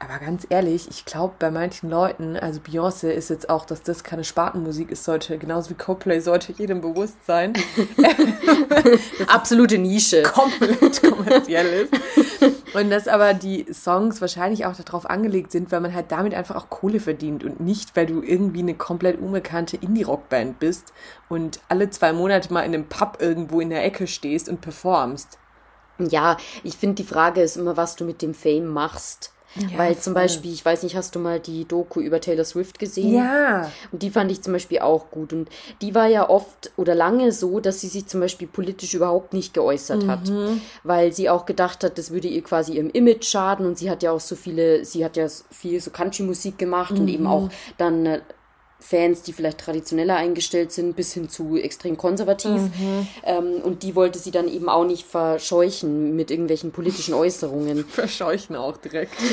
Aber 0.00 0.18
ganz 0.18 0.46
ehrlich, 0.50 0.88
ich 0.90 1.04
glaube 1.04 1.34
bei 1.38 1.50
manchen 1.50 1.88
Leuten, 1.88 2.36
also 2.36 2.60
Beyoncé 2.60 3.10
ist 3.10 3.30
jetzt 3.30 3.48
auch, 3.48 3.64
dass 3.64 3.82
das 3.82 4.04
keine 4.04 4.24
Spartenmusik 4.24 4.90
ist, 4.90 5.04
sollte, 5.04 5.38
genauso 5.38 5.70
wie 5.70 5.74
Coldplay, 5.74 6.20
sollte 6.20 6.52
jedem 6.52 6.80
bewusst 6.80 7.24
sein. 7.24 7.54
Absolute 9.28 9.78
Nische. 9.78 10.22
Komplett 10.24 11.00
kommerziell 11.02 11.66
ist. 11.84 11.94
Und 12.74 12.90
dass 12.90 13.06
aber 13.06 13.34
die 13.34 13.66
Songs 13.72 14.20
wahrscheinlich 14.20 14.66
auch 14.66 14.74
darauf 14.74 15.08
angelegt 15.08 15.52
sind, 15.52 15.70
weil 15.70 15.80
man 15.80 15.94
halt 15.94 16.10
damit 16.10 16.34
einfach 16.34 16.56
auch 16.56 16.68
Kohle 16.68 16.98
verdient 16.98 17.44
und 17.44 17.60
nicht, 17.60 17.94
weil 17.96 18.06
du 18.06 18.20
irgendwie 18.20 18.60
eine 18.60 18.74
komplett 18.74 19.20
unbekannte 19.20 19.76
Indie-Rock-Band 19.76 20.58
bist 20.58 20.92
und 21.28 21.60
alle 21.68 21.88
zwei 21.90 22.12
Monate 22.12 22.52
mal 22.52 22.62
in 22.62 22.74
einem 22.74 22.88
Pub 22.88 23.18
irgendwo 23.20 23.60
in 23.60 23.70
der 23.70 23.84
Ecke 23.84 24.06
stehst 24.06 24.48
und 24.48 24.60
performst. 24.60 25.38
Ja, 25.98 26.36
ich 26.62 26.76
finde, 26.76 26.96
die 26.96 27.08
Frage 27.08 27.42
ist 27.42 27.56
immer, 27.56 27.76
was 27.76 27.96
du 27.96 28.04
mit 28.04 28.22
dem 28.22 28.34
Fame 28.34 28.66
machst. 28.66 29.30
Ja, 29.56 29.78
Weil 29.78 29.96
zum. 29.98 30.14
Beispiel, 30.14 30.52
ich 30.52 30.64
weiß 30.64 30.82
nicht, 30.82 30.96
hast 30.96 31.14
du 31.14 31.18
mal 31.18 31.38
die 31.40 31.64
Doku 31.64 32.00
über 32.00 32.20
Taylor 32.20 32.44
Swift 32.44 32.78
gesehen? 32.78 33.14
Ja. 33.14 33.70
Und 33.92 34.02
die 34.02 34.10
fand 34.10 34.30
ich 34.30 34.42
zum 34.42 34.52
Beispiel 34.52 34.80
auch 34.80 35.10
gut. 35.10 35.32
Und 35.32 35.48
die 35.80 35.94
war 35.94 36.06
ja 36.06 36.28
oft 36.28 36.72
oder 36.76 36.94
lange 36.94 37.32
so, 37.32 37.60
dass 37.60 37.80
sie 37.80 37.88
sich 37.88 38.06
zum 38.06 38.20
Beispiel 38.20 38.48
politisch 38.48 38.94
überhaupt 38.94 39.32
nicht 39.32 39.54
geäußert 39.54 40.04
mhm. 40.04 40.10
hat. 40.10 40.32
Weil 40.82 41.12
sie 41.12 41.30
auch 41.30 41.46
gedacht 41.46 41.84
hat, 41.84 41.98
das 41.98 42.10
würde 42.10 42.28
ihr 42.28 42.42
quasi 42.42 42.74
ihrem 42.74 42.90
Image 42.90 43.24
schaden. 43.24 43.66
Und 43.66 43.78
sie 43.78 43.90
hat 43.90 44.02
ja 44.02 44.10
auch 44.10 44.20
so 44.20 44.34
viele, 44.34 44.84
sie 44.84 45.04
hat 45.04 45.16
ja 45.16 45.26
viel 45.50 45.80
so 45.80 45.90
Country-Musik 45.90 46.58
gemacht 46.58 46.92
mhm. 46.92 47.00
und 47.00 47.08
eben 47.08 47.26
auch 47.26 47.48
dann 47.78 48.06
äh, 48.06 48.20
Fans, 48.80 49.22
die 49.22 49.32
vielleicht 49.32 49.58
traditioneller 49.58 50.16
eingestellt 50.16 50.72
sind, 50.72 50.94
bis 50.94 51.14
hin 51.14 51.28
zu 51.28 51.56
extrem 51.56 51.96
konservativ. 51.96 52.60
Mhm. 52.60 53.08
Ähm, 53.24 53.54
und 53.62 53.82
die 53.82 53.94
wollte 53.94 54.18
sie 54.18 54.30
dann 54.30 54.48
eben 54.48 54.68
auch 54.68 54.84
nicht 54.84 55.06
verscheuchen 55.06 56.14
mit 56.14 56.30
irgendwelchen 56.30 56.70
politischen 56.70 57.14
Äußerungen. 57.14 57.84
Verscheuchen 57.88 58.56
auch 58.56 58.76
direkt. 58.76 59.14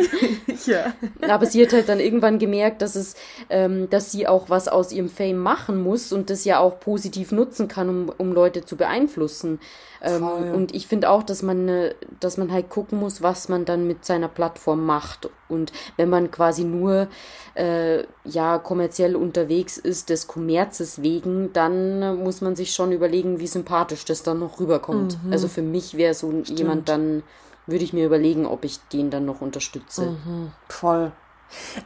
ja. 0.66 0.92
Aber 1.28 1.46
sie 1.46 1.62
hat 1.64 1.72
halt 1.72 1.88
dann 1.88 2.00
irgendwann 2.00 2.38
gemerkt, 2.38 2.82
dass 2.82 2.96
es, 2.96 3.14
ähm, 3.50 3.88
dass 3.90 4.12
sie 4.12 4.26
auch 4.26 4.50
was 4.50 4.68
aus 4.68 4.92
ihrem 4.92 5.08
Fame 5.08 5.38
machen 5.38 5.82
muss 5.82 6.12
und 6.12 6.30
das 6.30 6.44
ja 6.44 6.58
auch 6.58 6.80
positiv 6.80 7.32
nutzen 7.32 7.68
kann, 7.68 7.88
um, 7.88 8.12
um 8.16 8.32
Leute 8.32 8.64
zu 8.64 8.76
beeinflussen. 8.76 9.60
Ähm, 10.00 10.24
und 10.54 10.74
ich 10.74 10.86
finde 10.86 11.10
auch, 11.10 11.22
dass 11.22 11.42
man, 11.42 11.68
äh, 11.68 11.94
dass 12.20 12.36
man 12.36 12.52
halt 12.52 12.68
gucken 12.68 12.98
muss, 12.98 13.22
was 13.22 13.48
man 13.48 13.64
dann 13.64 13.86
mit 13.86 14.04
seiner 14.04 14.28
Plattform 14.28 14.84
macht. 14.86 15.28
Und 15.48 15.72
wenn 15.96 16.08
man 16.08 16.30
quasi 16.30 16.64
nur 16.64 17.08
äh, 17.54 18.04
ja 18.24 18.58
kommerziell 18.58 19.16
unterwegs 19.16 19.76
ist, 19.76 20.10
des 20.10 20.26
Kommerzes 20.26 21.02
wegen, 21.02 21.52
dann 21.52 22.22
muss 22.22 22.40
man 22.40 22.54
sich 22.54 22.72
schon 22.72 22.92
überlegen, 22.92 23.40
wie 23.40 23.46
sympathisch 23.46 24.04
das 24.04 24.22
dann 24.22 24.38
noch 24.38 24.60
rüberkommt. 24.60 25.18
Mhm. 25.24 25.32
Also 25.32 25.48
für 25.48 25.62
mich 25.62 25.96
wäre 25.96 26.14
so 26.14 26.30
Stimmt. 26.30 26.58
jemand 26.58 26.88
dann 26.88 27.22
würde 27.68 27.84
ich 27.84 27.92
mir 27.92 28.06
überlegen, 28.06 28.46
ob 28.46 28.64
ich 28.64 28.80
den 28.88 29.10
dann 29.10 29.24
noch 29.24 29.40
unterstütze. 29.40 30.10
Mhm, 30.10 30.52
voll. 30.68 31.12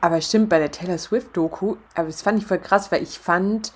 Aber 0.00 0.20
stimmt, 0.20 0.48
bei 0.48 0.58
der 0.58 0.72
Taylor 0.72 0.98
Swift-Doku, 0.98 1.76
aber 1.94 2.06
das 2.06 2.22
fand 2.22 2.38
ich 2.38 2.46
voll 2.46 2.58
krass, 2.58 2.90
weil 2.90 3.02
ich 3.02 3.18
fand 3.18 3.72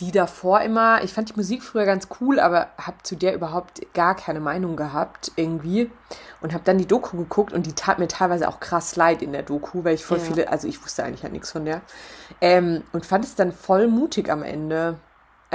die 0.00 0.12
davor 0.12 0.60
immer, 0.60 1.02
ich 1.04 1.14
fand 1.14 1.30
die 1.30 1.36
Musik 1.36 1.62
früher 1.62 1.86
ganz 1.86 2.08
cool, 2.20 2.38
aber 2.38 2.68
habe 2.76 2.98
zu 3.02 3.16
der 3.16 3.34
überhaupt 3.34 3.80
gar 3.94 4.14
keine 4.14 4.40
Meinung 4.40 4.76
gehabt 4.76 5.32
irgendwie 5.36 5.90
und 6.42 6.52
habe 6.52 6.64
dann 6.64 6.76
die 6.76 6.86
Doku 6.86 7.16
geguckt 7.16 7.52
und 7.52 7.64
die 7.64 7.72
tat 7.72 7.98
mir 7.98 8.08
teilweise 8.08 8.48
auch 8.48 8.60
krass 8.60 8.96
leid 8.96 9.22
in 9.22 9.32
der 9.32 9.42
Doku, 9.42 9.84
weil 9.84 9.94
ich 9.94 10.04
voll 10.04 10.18
ja. 10.18 10.24
viele, 10.24 10.52
also 10.52 10.68
ich 10.68 10.82
wusste 10.82 11.04
eigentlich 11.04 11.22
halt 11.22 11.32
nichts 11.32 11.50
von 11.50 11.64
der 11.64 11.80
ähm, 12.42 12.82
und 12.92 13.06
fand 13.06 13.24
es 13.24 13.34
dann 13.36 13.52
voll 13.52 13.88
mutig 13.88 14.30
am 14.30 14.42
Ende. 14.42 14.98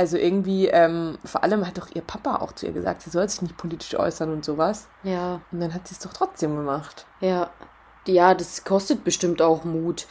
Also 0.02 0.18
irgendwie, 0.18 0.66
ähm, 0.66 1.20
vor 1.24 1.44
allem 1.44 1.68
hat 1.68 1.78
doch 1.78 1.88
ihr 1.94 2.02
Papa 2.02 2.38
auch 2.38 2.54
zu 2.54 2.66
ihr 2.66 2.72
gesagt, 2.72 3.04
sie 3.04 3.12
soll 3.12 3.30
sich 3.30 3.44
nicht 3.44 3.56
politisch 3.56 3.94
äußern 3.94 4.34
und 4.34 4.44
sowas. 4.44 4.88
Ja. 5.04 5.42
Und 5.52 5.60
dann 5.60 5.76
hat 5.76 5.88
sie 5.88 5.94
es 5.94 6.00
doch 6.00 6.12
trotzdem 6.12 6.56
gemacht. 6.56 7.06
Ja. 7.20 7.52
Ja, 8.08 8.34
das 8.34 8.64
kostet 8.64 9.04
bestimmt 9.04 9.44
auch 9.44 9.64
Mut, 9.64 10.08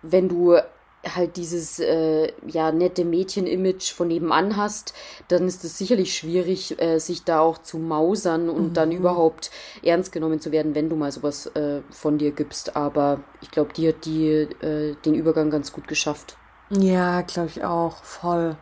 wenn 0.00 0.28
du 0.28 0.58
halt 1.04 1.36
dieses 1.36 1.80
äh, 1.80 2.32
ja 2.46 2.70
nette 2.70 3.04
Mädchen-Image 3.04 3.92
von 3.92 4.06
nebenan 4.06 4.56
hast, 4.56 4.94
dann 5.26 5.48
ist 5.48 5.64
es 5.64 5.76
sicherlich 5.76 6.14
schwierig, 6.14 6.80
äh, 6.80 7.00
sich 7.00 7.24
da 7.24 7.40
auch 7.40 7.58
zu 7.58 7.78
mausern 7.78 8.48
und 8.48 8.68
mhm. 8.68 8.74
dann 8.74 8.92
überhaupt 8.92 9.50
ernst 9.82 10.12
genommen 10.12 10.38
zu 10.38 10.52
werden, 10.52 10.76
wenn 10.76 10.88
du 10.88 10.94
mal 10.94 11.10
sowas 11.10 11.46
äh, 11.56 11.80
von 11.90 12.16
dir 12.16 12.30
gibst. 12.30 12.76
Aber 12.76 13.24
ich 13.40 13.50
glaube, 13.50 13.72
die 13.72 13.88
hat 13.88 14.04
die 14.04 14.28
äh, 14.28 14.94
den 15.04 15.14
Übergang 15.14 15.50
ganz 15.50 15.72
gut 15.72 15.88
geschafft. 15.88 16.36
Ja, 16.70 17.22
glaube 17.22 17.48
ich 17.48 17.64
auch, 17.64 18.04
voll. 18.04 18.56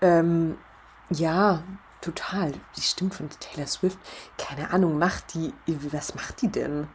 Ähm, 0.00 0.56
ja, 1.10 1.62
total. 2.00 2.52
Die 2.76 2.80
Stimmt 2.80 3.14
von 3.14 3.28
Taylor 3.40 3.66
Swift. 3.66 3.98
Keine 4.38 4.70
Ahnung, 4.70 4.98
macht 4.98 5.34
die, 5.34 5.52
was 5.66 6.14
macht 6.14 6.42
die 6.42 6.48
denn? 6.48 6.88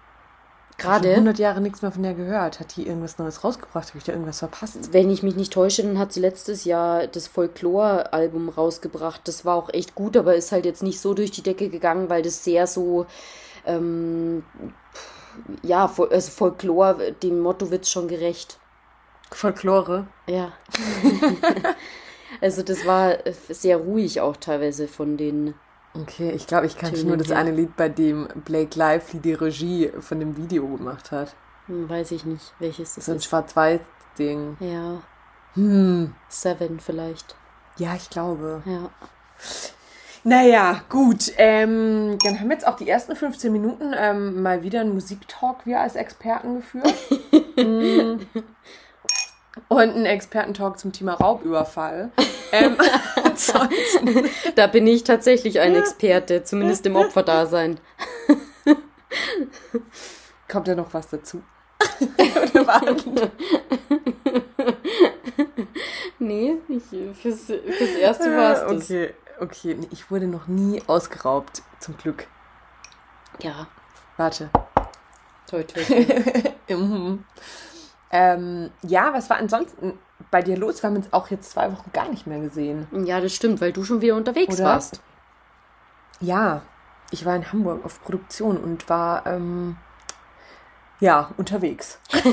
Gerade. 0.80 1.10
100 1.10 1.38
Jahre 1.40 1.62
nichts 1.62 1.82
mehr 1.82 1.92
von 1.92 2.04
der 2.04 2.14
gehört. 2.14 2.60
Hat 2.60 2.76
die 2.78 2.88
irgendwas 2.88 3.18
Neues 3.18 3.44
rausgebracht? 3.44 3.90
Habe 3.90 3.98
ich 3.98 4.06
da 4.06 4.14
irgendwas 4.14 4.40
verpasst? 4.40 4.94
Wenn 4.94 5.10
ich 5.10 5.24
mich 5.24 5.36
nicht 5.36 5.52
täusche, 5.52 5.84
dann 5.84 6.00
hat 6.00 6.14
sie 6.14 6.22
letztes 6.22 6.64
Jahr 6.64 7.08
das 7.08 7.28
Folklore-Album 7.28 8.50
rausgebracht. 8.50 9.22
Das 9.26 9.44
war 9.44 9.56
auch 9.56 9.70
echt 9.74 9.94
gut, 9.94 10.16
aber 10.16 10.36
ist 10.36 10.52
halt 10.52 10.66
jetzt 10.66 10.82
nicht 10.82 11.02
so 11.02 11.14
durch 11.14 11.32
die 11.32 11.44
Decke 11.44 11.70
gegangen, 11.70 12.10
weil 12.10 12.22
das 12.22 12.44
sehr 12.44 12.66
so. 12.66 13.06
Ähm, 13.66 14.44
ja, 15.62 15.86
also 15.86 16.32
Folklore, 16.32 17.12
dem 17.12 17.42
Motto 17.42 17.72
wird 17.72 17.88
schon 17.88 18.08
gerecht. 18.08 18.58
Folklore? 19.32 20.08
Ja. 20.28 20.54
also 22.42 22.64
das 22.64 22.86
war 22.86 23.18
sehr 23.50 23.78
ruhig 23.78 24.22
auch 24.22 24.38
teilweise 24.38 24.88
von 24.88 25.18
den 25.18 25.54
Okay, 25.94 26.32
ich 26.32 26.46
glaube, 26.46 26.68
ich 26.68 26.78
kannte 26.78 27.04
nur 27.04 27.18
das 27.18 27.32
eine 27.32 27.52
Lied, 27.52 27.76
bei 27.76 27.90
dem 27.90 28.28
Blake 28.46 28.78
Lively 28.78 29.20
die 29.20 29.34
Regie 29.34 29.92
von 30.00 30.20
dem 30.20 30.38
Video 30.38 30.68
gemacht 30.68 31.12
hat. 31.12 31.36
Hm, 31.66 31.90
weiß 31.90 32.12
ich 32.12 32.26
nicht, 32.26 32.54
welches 32.60 32.96
das 32.96 33.08
so 33.08 33.12
ein 33.12 33.22
Schwarz-Weiß-Ding. 33.22 34.58
Ja. 34.60 35.02
Hm. 35.56 36.14
Seven 36.28 36.80
vielleicht. 36.80 37.36
Ja, 37.78 37.96
ich 37.96 38.10
glaube. 38.10 38.62
Ja. 38.66 38.90
Naja, 40.24 40.82
gut. 40.90 41.32
Ähm, 41.38 42.18
dann 42.24 42.40
haben 42.40 42.50
wir 42.50 42.56
jetzt 42.56 42.68
auch 42.68 42.76
die 42.76 42.90
ersten 42.90 43.16
15 43.16 43.52
Minuten 43.52 43.94
ähm, 43.98 44.42
mal 44.42 44.62
wieder 44.64 44.82
einen 44.82 44.94
Musiktalk 44.94 45.66
wir 45.66 45.80
als 45.80 45.96
Experten 45.96 46.56
geführt. 46.56 46.94
hm. 47.56 48.28
Und 49.68 49.80
einen 49.80 50.06
Expertentalk 50.06 50.80
zum 50.80 50.92
Thema 50.92 51.14
Raubüberfall. 51.16 52.12
ähm, 52.52 52.78
ansonsten. 53.24 54.30
Da 54.56 54.68
bin 54.68 54.88
ich 54.88 55.04
tatsächlich 55.04 55.60
ein 55.60 55.76
Experte, 55.76 56.44
zumindest 56.44 56.86
im 56.86 56.96
Opferdasein. 56.96 57.80
Kommt 60.48 60.68
da 60.68 60.76
noch 60.76 60.94
was 60.94 61.10
dazu? 61.10 61.44
Oder 62.18 62.68
warten? 62.68 63.32
nee, 66.20 66.56
ich, 66.68 66.84
fürs, 67.18 67.46
fürs 67.46 67.96
erste 68.00 68.36
war 68.36 68.54
es 68.54 68.60
das. 68.62 68.84
Okay, 68.86 69.14
okay. 69.40 69.78
Ich 69.92 70.10
wurde 70.10 70.28
noch 70.28 70.48
nie 70.48 70.82
ausgeraubt, 70.88 71.62
zum 71.80 71.98
Glück. 71.98 72.28
Ja. 73.42 73.68
Warte. 74.18 74.50
Toi, 75.50 75.64
toi, 75.64 75.82
toi. 75.82 76.06
Ähm, 78.12 78.72
ja, 78.82 79.14
was 79.14 79.30
war 79.30 79.38
ansonsten 79.38 79.98
bei 80.32 80.42
dir 80.42 80.58
los? 80.58 80.82
Wir 80.82 80.90
haben 80.90 80.98
uns 80.98 81.14
auch 81.14 81.30
jetzt 81.30 81.52
zwei 81.52 81.72
Wochen 81.72 81.92
gar 81.94 82.10
nicht 82.10 82.28
mehr 82.28 82.40
gesehen. 82.40 82.88
Ja, 83.06 83.22
das 83.22 83.34
stimmt, 83.34 83.62
weil 83.62 83.72
du 83.72 83.84
schon 83.84 84.02
wieder 84.02 84.16
unterwegs 84.16 84.56
Oder? 84.56 84.66
warst. 84.66 85.02
Ja, 86.20 86.62
ich 87.12 87.26
war 87.26 87.36
in 87.36 87.52
Hamburg 87.52 87.86
auf 87.86 88.04
Produktion 88.04 88.58
und 88.58 88.90
war 88.90 89.26
ähm, 89.26 89.78
ja 91.00 91.32
unterwegs. 91.38 92.00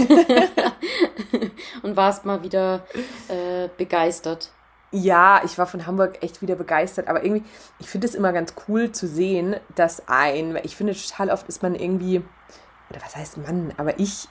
und 1.83 1.97
warst 1.97 2.25
mal 2.25 2.43
wieder 2.43 2.87
äh, 3.29 3.69
begeistert. 3.77 4.51
Ja, 4.93 5.43
ich 5.45 5.59
war 5.59 5.67
von 5.67 5.87
Hamburg 5.87 6.23
echt 6.23 6.43
wieder 6.43 6.55
begeistert, 6.55 7.09
aber 7.09 7.25
irgendwie, 7.25 7.45
ich 7.79 7.91
finde 7.91 8.07
es 8.07 8.15
immer 8.15 8.33
ganz 8.33 8.55
cool 8.69 8.93
zu 8.93 9.07
sehen, 9.07 9.57
dass 9.75 10.09
ein, 10.09 10.59
ich 10.63 10.77
finde 10.77 10.95
total 10.95 11.31
oft 11.31 11.49
ist 11.49 11.63
man 11.63 11.75
irgendwie, 11.75 12.23
oder 12.89 13.03
was 13.03 13.17
heißt 13.17 13.39
Mann, 13.39 13.75
aber 13.77 13.99
ich 13.99 14.29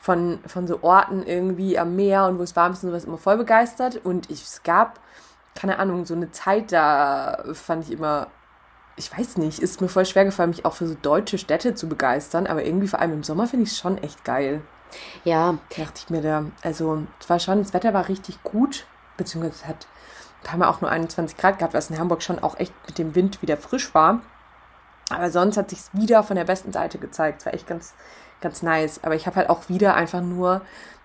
von, 0.00 0.38
von 0.46 0.66
so 0.66 0.82
Orten 0.82 1.22
irgendwie 1.22 1.78
am 1.78 1.94
Meer 1.94 2.26
und 2.26 2.38
wo 2.38 2.42
es 2.42 2.56
warm 2.56 2.72
ist 2.72 2.82
und 2.82 2.90
sowas 2.90 3.04
immer 3.04 3.18
voll 3.18 3.36
begeistert. 3.36 4.00
Und 4.04 4.30
ich, 4.30 4.42
es 4.42 4.62
gab, 4.62 5.00
keine 5.54 5.78
Ahnung, 5.78 6.06
so 6.06 6.14
eine 6.14 6.30
Zeit, 6.30 6.72
da 6.72 7.44
fand 7.52 7.84
ich 7.84 7.92
immer, 7.92 8.28
ich 8.96 9.16
weiß 9.16 9.36
nicht, 9.36 9.58
ist 9.58 9.80
mir 9.80 9.88
voll 9.88 10.06
schwer 10.06 10.24
gefallen, 10.24 10.50
mich 10.50 10.64
auch 10.64 10.74
für 10.74 10.86
so 10.86 10.94
deutsche 11.00 11.38
Städte 11.38 11.74
zu 11.74 11.88
begeistern. 11.88 12.46
Aber 12.46 12.64
irgendwie 12.64 12.88
vor 12.88 13.00
allem 13.00 13.12
im 13.12 13.22
Sommer 13.22 13.46
finde 13.46 13.64
ich 13.64 13.72
es 13.72 13.78
schon 13.78 13.98
echt 13.98 14.24
geil. 14.24 14.62
Ja. 15.24 15.58
Dachte 15.76 15.92
ich 15.96 16.10
mir 16.10 16.22
da, 16.22 16.46
also 16.62 17.06
es 17.20 17.28
war 17.28 17.38
schon, 17.38 17.58
das 17.58 17.74
Wetter 17.74 17.94
war 17.94 18.08
richtig 18.08 18.42
gut, 18.42 18.86
beziehungsweise 19.16 19.62
es 19.62 19.68
hat 19.68 19.86
ein 20.42 20.46
paar 20.46 20.58
Mal 20.58 20.68
auch 20.68 20.80
nur 20.80 20.90
21 20.90 21.36
Grad 21.36 21.58
gehabt, 21.58 21.74
was 21.74 21.90
in 21.90 21.98
Hamburg 21.98 22.22
schon 22.22 22.38
auch 22.38 22.58
echt 22.58 22.72
mit 22.86 22.98
dem 22.98 23.14
Wind 23.14 23.42
wieder 23.42 23.56
frisch 23.56 23.94
war. 23.94 24.20
Aber 25.10 25.30
sonst 25.30 25.56
hat 25.56 25.70
sich 25.70 25.80
wieder 25.92 26.22
von 26.22 26.36
der 26.36 26.44
besten 26.44 26.72
Seite 26.72 26.98
gezeigt. 26.98 27.40
Es 27.40 27.46
war 27.46 27.54
echt 27.54 27.66
ganz, 27.66 27.94
ganz 28.40 28.62
nice. 28.62 29.00
Aber 29.02 29.14
ich 29.14 29.26
habe 29.26 29.36
halt 29.36 29.50
auch 29.50 29.68
wieder 29.68 29.94
einfach 29.94 30.22
nur 30.22 30.62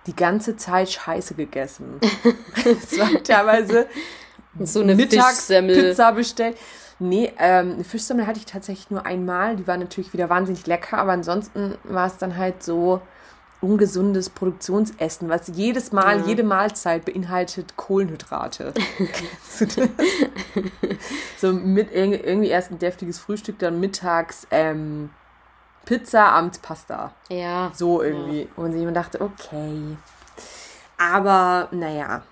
die 0.08 0.16
ganze 0.16 0.56
Zeit 0.56 0.90
Scheiße 0.90 1.36
gegessen. 1.36 2.00
Es 2.66 2.98
war 2.98 3.24
teilweise 3.24 3.88
so 4.60 4.82
eine 4.82 4.96
Mittagspizza 4.96 6.12
bestellt. 6.12 6.58
Nee, 6.98 7.34
ähm, 7.40 7.74
eine 7.74 7.84
Fischsemmel 7.84 8.26
hatte 8.26 8.40
ich 8.40 8.46
tatsächlich 8.46 8.90
nur 8.90 9.06
einmal. 9.06 9.58
Die 9.58 9.68
war 9.68 9.78
natürlich 9.78 10.14
wieder 10.14 10.30
wahnsinnig 10.30 10.66
lecker, 10.66 10.98
aber 10.98 11.12
ansonsten 11.12 11.78
war 11.84 12.08
es 12.08 12.18
dann 12.18 12.38
halt 12.38 12.64
so 12.64 13.02
ungesundes 13.62 14.30
Produktionsessen, 14.30 15.28
was 15.28 15.48
jedes 15.54 15.92
Mal, 15.92 16.20
ja. 16.20 16.26
jede 16.28 16.44
Mahlzeit 16.44 17.04
beinhaltet 17.04 17.76
Kohlenhydrate. 17.76 18.74
so 21.38 21.52
mit 21.52 21.92
irgendwie 21.92 22.50
erst 22.50 22.72
ein 22.72 22.80
deftiges 22.80 23.20
Frühstück, 23.20 23.60
dann 23.60 23.80
mittags 23.80 24.48
ähm, 24.52 25.10
Pizza, 25.86 26.26
abends 26.32 26.60
Pasta. 26.60 27.12
Ja. 27.30 27.72
So 27.74 28.02
irgendwie. 28.02 28.42
Ja. 28.42 28.48
Und 28.56 28.76
ich 28.76 28.94
dachte, 28.94 29.22
okay. 29.22 29.98
Aber 30.98 31.68
naja, 31.72 32.24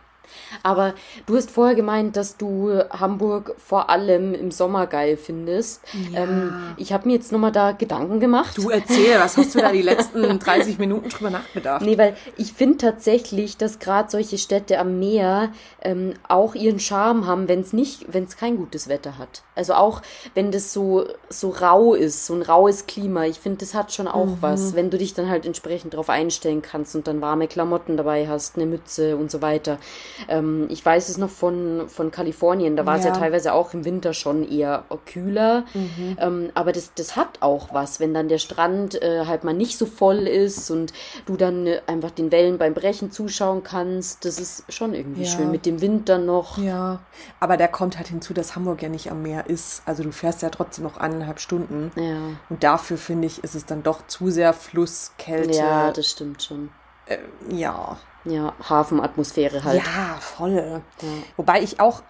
aber 0.62 0.94
du 1.26 1.36
hast 1.36 1.52
vorher 1.52 1.76
gemeint, 1.76 2.16
dass 2.16 2.38
du 2.38 2.72
Hamburg 2.90 3.56
vor 3.58 3.90
allem 3.90 4.34
im 4.34 4.52
Sommer 4.52 4.88
geil 4.88 5.18
findest. 5.18 5.82
Ja. 6.12 6.24
Ähm, 6.24 6.54
ich 6.78 6.94
habe 6.94 7.08
mir 7.08 7.16
jetzt 7.16 7.32
nochmal 7.32 7.52
da 7.52 7.72
Gedanken 7.72 8.20
gemacht. 8.20 8.58
Du 8.58 8.70
erzähl, 8.70 9.20
was 9.20 9.38
hast 9.38 9.56
du 9.56 9.60
da 9.60 9.72
die 9.72 9.82
letzten 9.84 10.40
30 10.40 10.80
Minuten 10.80 11.10
drüber 11.10 11.30
nachgedacht? 11.30 11.82
Nee, 11.82 11.98
weil 11.98 12.16
ich 12.38 12.54
finde 12.54 12.78
tatsächlich, 12.78 13.58
dass 13.58 13.80
gerade 13.80 14.10
solche 14.10 14.38
Städte 14.38 14.80
am 14.80 15.00
Meer 15.00 15.52
ähm, 15.82 16.14
auch 16.28 16.56
ihren 16.56 16.80
Charme 16.80 17.26
haben, 17.26 17.48
wenn 17.48 17.62
es 17.62 17.74
nicht, 17.74 18.14
wenn 18.14 18.26
es 18.26 18.38
kein 18.38 18.58
gutes 18.58 18.88
Wetter 18.88 19.18
hat. 19.18 19.44
Also 19.56 19.74
auch 19.74 20.02
wenn 20.34 20.52
das 20.52 20.74
so, 20.74 21.06
so 21.30 21.50
rau 21.50 21.94
ist, 21.94 22.26
so 22.26 22.34
ein 22.34 22.42
raues 22.42 22.88
Klima. 22.88 23.26
Ich 23.26 23.40
finde, 23.40 23.60
das 23.60 23.74
hat 23.74 23.94
schon 23.94 24.08
auch 24.08 24.26
mhm. 24.26 24.38
was, 24.42 24.76
wenn 24.76 24.90
du 24.90 24.98
dich 24.98 25.14
dann 25.14 25.30
halt 25.30 25.46
entsprechend 25.46 25.94
darauf 25.94 26.10
einstellen 26.10 26.62
kannst 26.62 26.96
und 26.96 27.08
dann 27.08 27.22
warme 27.22 27.48
Klamotten 27.48 27.98
dabei 27.98 28.28
hast, 28.28 28.56
eine 28.56 28.66
Mütze 28.66 29.18
und 29.18 29.32
so 29.32 29.42
weiter. 29.42 29.78
Ähm, 30.28 30.68
ich 30.70 30.86
weiß 30.86 31.10
es 31.10 31.18
noch 31.18 31.30
von, 31.30 31.88
von 31.88 32.12
Kalifornien, 32.12 32.76
da 32.76 32.86
war 32.86 32.98
es 32.98 33.06
ja. 33.06 33.14
ja. 33.14 33.20
teilweise 33.20 33.54
auch 33.54 33.74
im 33.74 33.86
Winter 33.86 34.14
schon 34.14 34.48
eher 34.50 34.86
kühler. 35.06 35.66
Mhm. 35.74 36.18
Ähm, 36.20 36.50
aber 36.54 36.72
das, 36.72 36.94
das 36.94 37.16
hat 37.16 37.42
auch 37.42 37.74
was, 37.74 38.00
wenn 38.00 38.14
dann 38.14 38.28
der 38.28 38.38
Strand 38.38 39.02
äh, 39.02 39.26
halt 39.26 39.44
mal 39.44 39.54
nicht 39.54 39.78
so 39.78 39.86
voll 39.86 40.28
ist 40.28 40.72
und 40.72 40.94
du 41.26 41.38
dann 41.38 41.68
äh, 41.68 41.82
einfach 41.88 42.12
den 42.12 42.32
Wellen 42.32 42.58
beim 42.58 42.74
Brechen 42.74 43.12
zuschauen 43.12 43.64
kannst. 43.64 44.26
Das 44.26 44.40
ist 44.40 44.72
schon 44.72 44.94
irgendwie 44.94 45.24
ja. 45.24 45.30
schön 45.30 45.52
mit 45.52 45.66
dem 45.66 45.82
Wind 45.82 46.10
dann 46.10 46.26
noch. 46.26 46.58
Ja, 46.58 47.02
aber 47.40 47.58
da 47.58 47.68
kommt 47.68 47.98
halt 47.98 48.08
hinzu, 48.08 48.34
dass 48.34 48.56
Hamburg 48.56 48.82
ja 48.82 48.90
nicht 48.90 49.12
am 49.12 49.22
Meer 49.22 49.50
ist. 49.50 49.84
Also 49.86 50.04
du 50.04 50.12
fährst 50.12 50.42
ja 50.42 50.50
trotzdem 50.50 50.84
noch 50.84 50.98
eineinhalb 50.98 51.40
Stunden. 51.40 51.92
Ja. 51.96 52.18
Und 52.50 52.64
dafür 52.64 52.98
finde 52.98 53.28
ich, 53.28 53.44
ist 53.44 53.56
es 53.56 53.66
dann 53.66 53.84
doch 53.84 54.08
zu 54.08 54.30
sehr 54.30 54.54
Flusskälte. 54.54 55.58
Ja, 55.58 55.92
das 55.92 56.10
stimmt 56.10 56.44
schon. 56.44 56.70
Äh, 57.06 57.18
ja. 57.50 57.98
Ja, 58.26 58.54
Hafenatmosphäre 58.70 59.64
halt. 59.64 59.84
Ja, 59.84 60.16
voll. 60.20 60.82
Ja. 61.02 61.08
Wobei 61.36 61.62
ich 61.62 61.80
auch, 61.82 62.04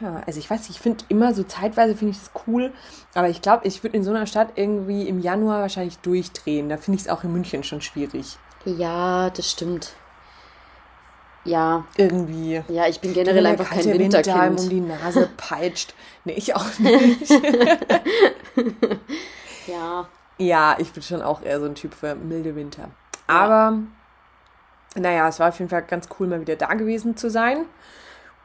ja, 0.00 0.22
also 0.24 0.38
ich 0.38 0.48
weiß 0.48 0.60
nicht, 0.60 0.70
ich 0.70 0.80
finde 0.80 1.04
immer 1.08 1.34
so 1.34 1.42
zeitweise 1.42 1.96
finde 1.96 2.12
ich 2.12 2.20
das 2.20 2.30
cool, 2.46 2.72
aber 3.14 3.28
ich 3.28 3.42
glaube, 3.42 3.66
ich 3.66 3.82
würde 3.82 3.96
in 3.96 4.04
so 4.04 4.10
einer 4.10 4.26
Stadt 4.26 4.50
irgendwie 4.54 5.08
im 5.08 5.20
Januar 5.20 5.62
wahrscheinlich 5.62 5.98
durchdrehen. 5.98 6.68
Da 6.68 6.76
finde 6.76 6.96
ich 6.96 7.06
es 7.06 7.10
auch 7.10 7.24
in 7.24 7.32
München 7.32 7.64
schon 7.64 7.80
schwierig. 7.80 8.38
Ja, 8.64 9.30
das 9.30 9.50
stimmt. 9.50 9.94
Ja. 11.44 11.84
Irgendwie. 11.96 12.62
Ja, 12.68 12.86
ich 12.88 13.00
bin 13.00 13.14
generell 13.14 13.46
einfach 13.46 13.70
kein 13.70 13.84
Winterkind. 13.84 14.26
Winter 14.26 14.62
um 14.62 14.68
die 14.68 14.80
Nase 14.80 15.28
peitscht. 15.36 15.94
Nee, 16.24 16.34
ich 16.34 16.54
auch 16.54 16.78
nicht. 16.78 17.30
ja. 19.66 20.08
Ja, 20.38 20.76
ich 20.78 20.92
bin 20.92 21.02
schon 21.02 21.22
auch 21.22 21.42
eher 21.42 21.60
so 21.60 21.66
ein 21.66 21.74
Typ 21.74 21.94
für 21.94 22.14
milde 22.14 22.54
Winter. 22.56 22.90
Aber 23.26 23.78
naja, 24.98 25.28
es 25.28 25.40
war 25.40 25.48
auf 25.48 25.58
jeden 25.58 25.70
Fall 25.70 25.82
ganz 25.82 26.08
cool, 26.18 26.26
mal 26.26 26.40
wieder 26.40 26.56
da 26.56 26.74
gewesen 26.74 27.16
zu 27.16 27.30
sein. 27.30 27.64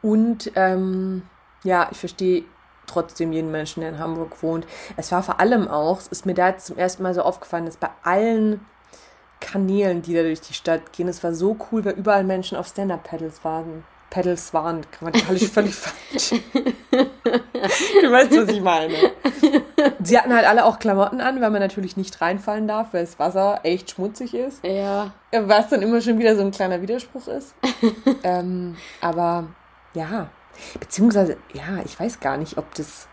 Und 0.00 0.52
ähm, 0.56 1.22
ja, 1.64 1.88
ich 1.90 1.98
verstehe 1.98 2.44
trotzdem 2.86 3.32
jeden 3.32 3.50
Menschen, 3.50 3.80
der 3.80 3.90
in 3.90 3.98
Hamburg 3.98 4.42
wohnt. 4.42 4.66
Es 4.96 5.12
war 5.12 5.22
vor 5.22 5.40
allem 5.40 5.68
auch, 5.68 5.98
es 5.98 6.08
ist 6.08 6.26
mir 6.26 6.34
da 6.34 6.56
zum 6.58 6.76
ersten 6.76 7.02
Mal 7.02 7.14
so 7.14 7.22
aufgefallen, 7.22 7.66
dass 7.66 7.76
bei 7.76 7.90
allen 8.02 8.64
Kanälen, 9.40 10.02
die 10.02 10.14
da 10.14 10.22
durch 10.22 10.40
die 10.40 10.54
Stadt 10.54 10.92
gehen, 10.92 11.08
es 11.08 11.22
war 11.22 11.34
so 11.34 11.56
cool, 11.70 11.84
weil 11.84 11.94
überall 11.94 12.24
Menschen 12.24 12.56
auf 12.56 12.68
Stand-Up-Pedals 12.68 13.44
waren. 13.44 13.84
Pedals 14.12 14.52
waren 14.52 14.82
grammatikalisch 14.92 15.48
völlig 15.48 15.74
falsch. 15.74 16.42
du 16.90 18.12
weißt, 18.12 18.30
was 18.36 18.48
ich 18.50 18.60
meine. 18.60 18.94
Sie 20.02 20.18
hatten 20.18 20.34
halt 20.34 20.46
alle 20.46 20.66
auch 20.66 20.78
Klamotten 20.78 21.22
an, 21.22 21.40
weil 21.40 21.50
man 21.50 21.60
natürlich 21.62 21.96
nicht 21.96 22.20
reinfallen 22.20 22.68
darf, 22.68 22.92
weil 22.92 23.06
das 23.06 23.18
Wasser 23.18 23.60
echt 23.62 23.90
schmutzig 23.90 24.34
ist. 24.34 24.62
Ja. 24.66 25.12
Was 25.32 25.70
dann 25.70 25.80
immer 25.80 26.02
schon 26.02 26.18
wieder 26.18 26.36
so 26.36 26.42
ein 26.42 26.50
kleiner 26.50 26.82
Widerspruch 26.82 27.26
ist. 27.26 27.54
ähm, 28.22 28.76
aber 29.00 29.46
ja, 29.94 30.28
beziehungsweise, 30.78 31.38
ja, 31.54 31.80
ich 31.82 31.98
weiß 31.98 32.20
gar 32.20 32.36
nicht, 32.36 32.58
ob 32.58 32.74
das. 32.74 33.08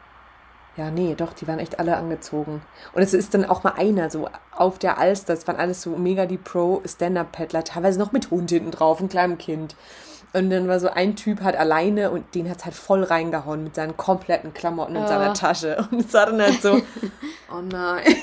Ja, 0.76 0.92
nee, 0.92 1.16
doch, 1.16 1.32
die 1.32 1.48
waren 1.48 1.60
echt 1.60 1.80
alle 1.80 1.96
angezogen. 1.96 2.62
Und 2.92 3.02
es 3.02 3.14
ist 3.14 3.34
dann 3.34 3.46
auch 3.46 3.64
mal 3.64 3.76
einer 3.78 4.10
so 4.10 4.30
auf 4.52 4.80
der 4.80 4.98
Alster, 4.98 5.34
das 5.34 5.48
waren 5.48 5.58
alles 5.58 5.82
so 5.82 5.92
mega 5.92 6.26
die 6.26 6.38
Pro-Stand-Up-Paddler, 6.38 7.64
teilweise 7.64 8.00
noch 8.00 8.12
mit 8.12 8.32
Hund 8.32 8.50
hinten 8.50 8.72
drauf, 8.72 9.00
ein 9.00 9.10
kleinem 9.10 9.38
Kind. 9.38 9.78
Und 10.34 10.50
dann 10.52 10.68
war 10.68 10.80
so 10.80 10.90
ein 10.90 11.16
Typ 11.16 11.42
halt 11.42 11.56
alleine 11.56 12.12
und 12.12 12.36
den 12.36 12.50
hat 12.50 12.66
halt 12.66 12.76
voll 12.76 13.04
reingehauen 13.04 13.64
mit 13.64 13.76
seinen 13.76 13.98
kompletten 13.98 14.54
Klamotten 14.54 14.96
in 14.96 15.04
Ah. 15.04 15.08
seiner 15.08 15.34
Tasche. 15.34 15.88
Und 15.92 16.06
es 16.06 16.14
war 16.14 16.28
dann 16.28 16.42
halt 16.42 16.62
so, 16.62 16.76
oh 17.52 17.62
nein. 17.62 18.04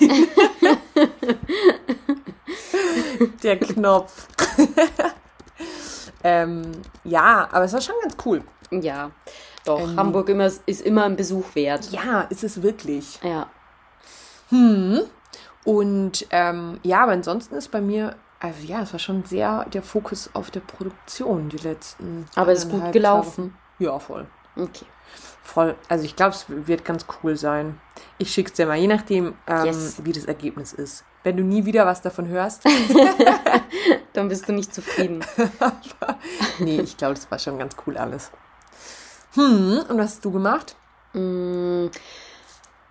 Der 3.42 3.58
Knopf. 3.58 4.28
ähm, 6.24 6.72
ja, 7.04 7.48
aber 7.50 7.64
es 7.64 7.72
war 7.72 7.80
schon 7.80 7.94
ganz 8.02 8.16
cool. 8.24 8.42
Ja, 8.70 9.10
doch. 9.64 9.80
Ähm. 9.80 9.96
Hamburg 9.96 10.28
immer, 10.28 10.46
ist 10.66 10.82
immer 10.82 11.04
ein 11.04 11.16
Besuch 11.16 11.54
wert. 11.54 11.90
Ja, 11.90 12.22
ist 12.22 12.44
es 12.44 12.62
wirklich. 12.62 13.18
Ja. 13.22 13.48
Und 15.64 16.26
ähm, 16.30 16.78
ja, 16.82 17.02
aber 17.02 17.12
ansonsten 17.12 17.54
ist 17.56 17.70
bei 17.70 17.80
mir, 17.80 18.14
also 18.40 18.62
ja, 18.66 18.82
es 18.82 18.92
war 18.92 19.00
schon 19.00 19.24
sehr 19.24 19.64
der 19.66 19.82
Fokus 19.82 20.30
auf 20.34 20.50
der 20.50 20.60
Produktion 20.60 21.48
die 21.48 21.56
letzten. 21.58 22.26
Aber 22.34 22.52
es 22.52 22.64
ist 22.64 22.70
gut 22.70 22.92
gelaufen. 22.92 23.44
Wochen. 23.44 23.58
Ja, 23.78 23.98
voll. 23.98 24.26
Okay. 24.56 24.86
Voll. 25.42 25.76
Also 25.88 26.04
ich 26.04 26.16
glaube, 26.16 26.32
es 26.34 26.46
wird 26.48 26.84
ganz 26.84 27.06
cool 27.22 27.36
sein. 27.36 27.80
Ich 28.18 28.32
schick's 28.32 28.52
dir 28.52 28.66
mal, 28.66 28.76
je 28.76 28.88
nachdem, 28.88 29.34
ähm, 29.46 29.64
Yes. 29.66 30.04
wie 30.04 30.12
das 30.12 30.24
Ergebnis 30.24 30.72
ist. 30.72 31.04
Wenn 31.22 31.36
du 31.36 31.44
nie 31.44 31.64
wieder 31.64 31.86
was 31.86 32.02
davon 32.02 32.28
hörst. 32.28 32.64
Dann 34.12 34.28
bist 34.28 34.48
du 34.48 34.52
nicht 34.52 34.74
zufrieden. 34.74 35.24
nee, 36.58 36.80
ich 36.80 36.96
glaube, 36.96 37.14
das 37.14 37.30
war 37.30 37.38
schon 37.38 37.58
ganz 37.58 37.76
cool 37.86 37.96
alles. 37.96 38.30
Hm, 39.34 39.82
und 39.88 39.98
was 39.98 40.12
hast 40.12 40.24
du 40.24 40.30
gemacht? 40.30 40.76
Mm, 41.12 41.86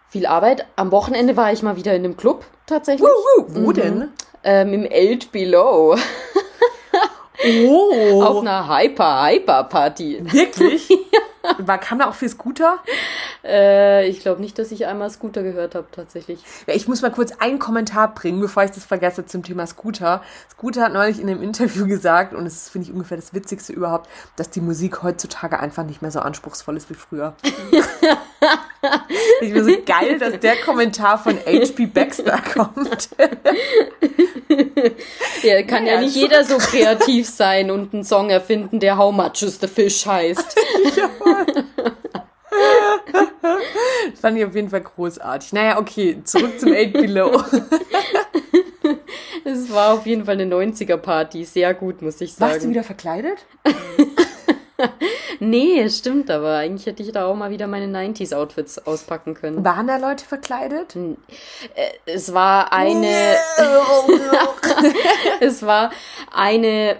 viel 0.10 0.25
Arbeit. 0.25 0.67
Am 0.75 0.91
Wochenende 0.91 1.36
war 1.36 1.51
ich 1.51 1.63
mal 1.63 1.75
wieder 1.75 1.95
in 1.95 2.03
einem 2.05 2.17
Club 2.17 2.45
tatsächlich. 2.67 3.08
Uh, 3.08 3.45
wo 3.47 3.71
denn? 3.71 4.10
Ähm, 4.43 4.73
Im 4.73 4.86
Eight 4.86 5.32
Below. 5.32 5.97
Oh, 7.67 8.23
Auf 8.23 8.41
einer 8.41 8.67
Hyper-Hyper-Party. 8.67 10.19
wirklich? 10.32 10.89
War, 11.60 11.77
kam 11.77 11.99
da 11.99 12.10
auch 12.10 12.15
viel 12.15 12.29
Scooter? 12.29 12.79
Äh, 13.43 14.08
ich 14.08 14.21
glaube 14.21 14.41
nicht, 14.41 14.58
dass 14.60 14.71
ich 14.71 14.86
einmal 14.86 15.10
Scooter 15.10 15.43
gehört 15.43 15.75
habe, 15.75 15.88
tatsächlich. 15.91 16.39
Ja, 16.67 16.73
ich 16.73 16.88
muss 16.88 17.01
mal 17.01 17.12
kurz 17.12 17.31
einen 17.39 17.60
Kommentar 17.60 18.13
bringen, 18.13 18.39
bevor 18.39 18.63
ich 18.63 18.71
das 18.71 18.86
vergesse 18.86 19.25
zum 19.25 19.43
Thema 19.43 19.65
Scooter. 19.67 20.21
Scooter 20.51 20.84
hat 20.84 20.93
neulich 20.93 21.19
in 21.19 21.29
einem 21.29 21.41
Interview 21.41 21.88
gesagt, 21.88 22.34
und 22.34 22.45
das 22.45 22.69
finde 22.69 22.88
ich 22.88 22.93
ungefähr 22.93 23.17
das 23.17 23.34
Witzigste 23.34 23.73
überhaupt, 23.73 24.10
dass 24.36 24.49
die 24.49 24.62
Musik 24.62 25.03
heutzutage 25.03 25.60
einfach 25.60 25.84
nicht 25.84 26.01
mehr 26.01 26.12
so 26.12 26.19
anspruchsvoll 26.19 26.77
ist 26.77 26.89
wie 26.89 26.95
früher. 26.95 27.34
ich 29.41 29.53
bin 29.53 29.63
so 29.63 29.71
geil, 29.86 30.19
dass 30.19 30.39
der 30.39 30.55
Kommentar 30.58 31.17
von 31.17 31.38
H.P. 31.38 31.88
Baxter 31.88 32.41
kommt. 32.53 33.10
Ja, 35.43 35.62
kann 35.63 35.86
ja, 35.86 35.95
Ja, 35.95 36.01
nicht 36.01 36.15
jeder 36.15 36.43
so 36.43 36.58
kreativ 36.58 37.29
sein 37.29 37.71
und 37.71 37.93
einen 37.93 38.03
Song 38.03 38.29
erfinden, 38.29 38.79
der 38.79 38.97
How 38.97 39.13
Much 39.13 39.43
is 39.43 39.60
the 39.60 39.67
Fish 39.67 40.05
heißt. 40.05 40.55
Das 44.12 44.19
fand 44.19 44.38
ich 44.38 44.45
auf 44.45 44.56
jeden 44.56 44.69
Fall 44.69 44.82
großartig. 44.82 45.54
Naja, 45.54 45.78
okay, 45.80 46.21
zurück 46.24 46.60
zum 46.60 46.74
8 46.74 46.93
Below. 46.93 47.43
Es 49.48 49.71
war 49.71 49.93
auf 49.93 50.08
jeden 50.08 50.26
Fall 50.26 50.39
eine 50.39 50.54
90er-Party. 50.54 51.45
Sehr 51.45 51.74
gut, 51.76 52.02
muss 52.02 52.19
ich 52.19 52.34
sagen. 52.34 52.52
Warst 52.52 52.65
du 52.65 52.69
wieder 52.69 52.84
verkleidet? 52.84 53.45
Nee, 55.39 55.89
stimmt, 55.89 56.30
aber 56.30 56.58
eigentlich 56.58 56.86
hätte 56.86 57.04
ich 57.04 57.12
da 57.12 57.28
auch 57.28 57.36
mal 57.36 57.50
wieder 57.50 57.67
meine 57.67 57.88
90s-Outfits 57.88 58.86
auspacken 58.86 59.34
können. 59.34 59.63
Waren 59.63 59.88
da 59.88 59.98
Leute 59.98 60.26
verkleidet? 60.26 60.98
Es 62.06 62.34
war 62.34 62.74
eine, 62.74 63.36
es 65.39 65.63
war 65.65 65.91
eine, 66.34 66.98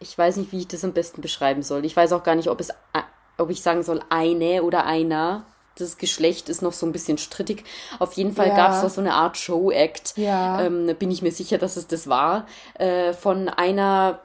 ich 0.00 0.16
weiß 0.16 0.36
nicht, 0.36 0.52
wie 0.52 0.58
ich 0.58 0.68
das 0.68 0.84
am 0.84 0.92
besten 0.92 1.20
beschreiben 1.20 1.62
soll. 1.62 1.84
Ich 1.84 1.96
weiß 1.96 2.12
auch 2.12 2.22
gar 2.22 2.34
nicht, 2.34 2.48
ob 2.48 2.60
es, 2.60 2.70
ob 3.38 3.50
ich 3.50 3.62
sagen 3.62 3.82
soll, 3.82 4.00
eine 4.08 4.62
oder 4.62 4.84
einer. 4.86 5.44
Das 5.78 5.98
Geschlecht 5.98 6.48
ist 6.48 6.62
noch 6.62 6.72
so 6.72 6.86
ein 6.86 6.92
bisschen 6.92 7.18
strittig. 7.18 7.64
Auf 7.98 8.14
jeden 8.14 8.32
Fall 8.32 8.48
Ja. 8.48 8.56
gab 8.56 8.72
es 8.72 8.80
da 8.80 8.88
so 8.88 9.00
eine 9.02 9.12
Art 9.12 9.36
Show-Act. 9.36 10.14
Ja. 10.16 10.62
Ähm, 10.62 10.90
bin 10.98 11.10
ich 11.10 11.20
mir 11.20 11.32
sicher, 11.32 11.58
dass 11.58 11.76
es 11.76 11.86
das 11.86 12.08
war. 12.08 12.46
Äh, 12.78 13.12
von 13.12 13.48
einer 13.50 14.20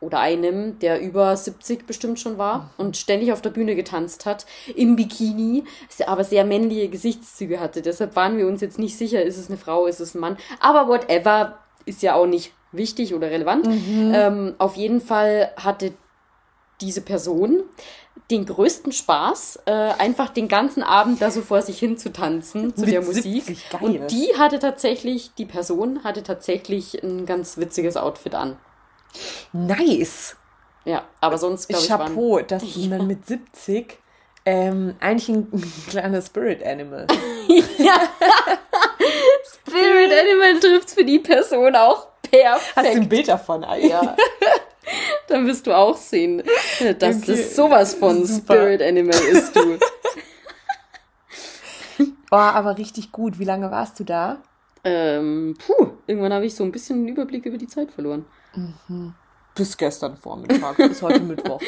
oder 0.00 0.18
einem, 0.20 0.78
der 0.80 1.00
über 1.00 1.34
70 1.36 1.86
bestimmt 1.86 2.20
schon 2.20 2.36
war 2.36 2.70
und 2.76 2.96
ständig 2.98 3.32
auf 3.32 3.40
der 3.40 3.50
Bühne 3.50 3.74
getanzt 3.74 4.26
hat, 4.26 4.44
im 4.74 4.94
Bikini, 4.96 5.64
aber 6.06 6.22
sehr 6.22 6.44
männliche 6.44 6.88
Gesichtszüge 6.88 7.60
hatte. 7.60 7.80
Deshalb 7.80 8.14
waren 8.14 8.36
wir 8.36 8.46
uns 8.46 8.60
jetzt 8.60 8.78
nicht 8.78 8.98
sicher, 8.98 9.22
ist 9.22 9.38
es 9.38 9.48
eine 9.48 9.56
Frau, 9.56 9.86
ist 9.86 10.00
es 10.00 10.14
ein 10.14 10.20
Mann. 10.20 10.36
Aber 10.60 10.88
whatever, 10.88 11.58
ist 11.86 12.02
ja 12.02 12.14
auch 12.14 12.26
nicht 12.26 12.52
wichtig 12.72 13.14
oder 13.14 13.30
relevant. 13.30 13.66
Ähm, 13.66 14.54
auf 14.58 14.74
jeden 14.76 15.00
Fall 15.00 15.52
hatte 15.56 15.92
diese 16.82 17.00
Person 17.00 17.62
den 18.30 18.44
größten 18.44 18.92
Spaß, 18.92 19.60
äh, 19.66 19.70
einfach 19.70 20.30
den 20.30 20.48
ganzen 20.48 20.82
Abend 20.82 21.22
da 21.22 21.30
so 21.30 21.42
vor 21.42 21.62
sich 21.62 21.78
hin 21.78 21.96
zu 21.96 22.12
tanzen 22.12 22.74
zu 22.74 22.82
Mit 22.82 22.92
der 22.92 23.02
Musik. 23.02 23.44
70, 23.44 23.70
geil. 23.70 23.80
Und 23.82 24.10
die 24.10 24.36
hatte 24.36 24.58
tatsächlich, 24.58 25.32
die 25.34 25.46
Person 25.46 26.02
hatte 26.02 26.22
tatsächlich 26.22 27.02
ein 27.02 27.24
ganz 27.24 27.56
witziges 27.56 27.96
Outfit 27.96 28.34
an. 28.34 28.56
Nice. 29.52 30.36
Ja, 30.84 31.04
aber 31.20 31.38
sonst 31.38 31.68
glaube 31.68 31.84
ich 31.84 31.88
Chapeau, 31.88 32.40
dass 32.40 32.76
man 32.88 33.06
mit 33.06 33.26
70 33.26 33.98
ähm, 34.44 34.94
eigentlich 35.00 35.28
ein 35.28 35.72
kleiner 35.88 36.22
Spirit 36.22 36.64
Animal. 36.64 37.06
Spirit 39.66 40.12
Animal 40.12 40.60
trifft's 40.60 40.94
für 40.94 41.04
die 41.04 41.18
Person 41.18 41.74
auch 41.74 42.06
perfekt. 42.22 42.76
Hast 42.76 42.86
du 42.86 42.90
ein 42.90 43.08
Bild 43.08 43.28
davon? 43.28 43.64
Alter? 43.64 43.86
Ja. 43.86 44.16
Dann 45.28 45.46
wirst 45.46 45.66
du 45.66 45.72
auch 45.76 45.96
sehen, 45.96 46.42
dass 46.98 47.16
Okay, 47.18 47.24
das 47.26 47.56
sowas 47.56 47.94
von 47.94 48.24
super. 48.24 48.54
Spirit 48.54 48.82
Animal 48.82 49.14
ist, 49.32 49.54
du. 49.56 49.78
Oh, 52.30 52.36
aber 52.36 52.76
richtig 52.76 53.12
gut. 53.12 53.38
Wie 53.38 53.44
lange 53.44 53.70
warst 53.70 54.00
du 54.00 54.04
da? 54.04 54.42
ähm, 54.84 55.56
puh, 55.64 55.92
irgendwann 56.06 56.32
habe 56.32 56.44
ich 56.46 56.54
so 56.54 56.64
ein 56.64 56.72
bisschen 56.72 56.96
einen 56.98 57.08
Überblick 57.08 57.46
über 57.46 57.56
die 57.56 57.68
Zeit 57.68 57.90
verloren. 57.92 58.24
Bis 59.54 59.76
gestern 59.76 60.16
Vormittag, 60.16 60.76
bis 60.76 61.00
heute 61.02 61.20
Mittwoch. 61.24 61.60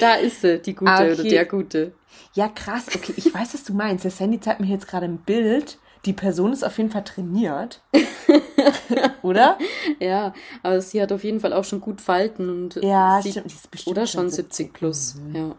Da 0.00 0.14
ist 0.14 0.40
sie, 0.40 0.58
die 0.60 0.74
Gute 0.74 0.90
Ah, 0.90 1.02
oder 1.04 1.12
okay. 1.12 1.28
der 1.28 1.44
Gute. 1.44 1.92
Ja, 2.32 2.48
krass. 2.48 2.86
Okay, 2.94 3.12
ich 3.16 3.32
weiß, 3.32 3.54
was 3.54 3.64
du 3.64 3.74
meinst. 3.74 4.04
Der 4.04 4.10
Sandy 4.10 4.40
zeigt 4.40 4.60
mir 4.60 4.66
jetzt 4.66 4.88
gerade 4.88 5.04
ein 5.06 5.18
Bild. 5.18 5.78
Die 6.04 6.12
Person 6.12 6.52
ist 6.52 6.64
auf 6.64 6.76
jeden 6.78 6.90
Fall 6.90 7.04
trainiert. 7.04 7.82
Oder? 9.22 9.58
Ja, 9.98 10.32
aber 10.62 10.80
sie 10.80 11.02
hat 11.02 11.12
auf 11.12 11.24
jeden 11.24 11.40
Fall 11.40 11.52
auch 11.52 11.64
schon 11.64 11.80
gut 11.80 12.00
Falten 12.00 12.48
und 12.48 12.76
Ja, 12.76 13.20
sieht, 13.22 13.32
stimmt. 13.32 13.50
Die 13.50 13.54
ist 13.54 13.70
bestimmt 13.70 13.96
oder 13.96 14.06
schon 14.06 14.30
70 14.30 14.72
plus. 14.72 15.16
Ja. 15.32 15.54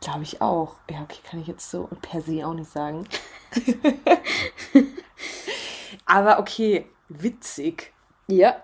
Glaube 0.00 0.22
ich 0.24 0.40
auch. 0.40 0.76
Ja, 0.90 1.02
okay, 1.02 1.18
kann 1.28 1.40
ich 1.40 1.46
jetzt 1.46 1.70
so 1.70 1.88
per 2.00 2.20
se 2.22 2.46
auch 2.46 2.54
nicht 2.54 2.70
sagen. 2.70 3.06
aber 6.06 6.38
okay, 6.40 6.86
witzig. 7.08 7.92
ja, 8.26 8.56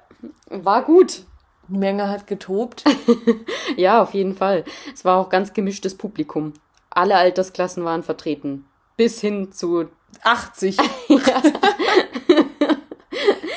war 0.48 0.85
gut. 0.85 1.24
Die 1.68 1.77
Menge 1.77 2.09
hat 2.09 2.27
getobt. 2.27 2.85
Ja, 3.77 4.03
auf 4.03 4.14
jeden 4.14 4.35
Fall. 4.35 4.64
Es 4.92 5.05
war 5.05 5.18
auch 5.18 5.29
ganz 5.29 5.53
gemischtes 5.53 5.96
Publikum. 5.96 6.55
Alle 6.90 7.16
Altersklassen 7.16 7.85
waren 7.85 8.03
vertreten. 8.03 8.64
Bis 8.96 9.20
hin 9.20 9.53
zu 9.53 9.88
80. 10.23 10.77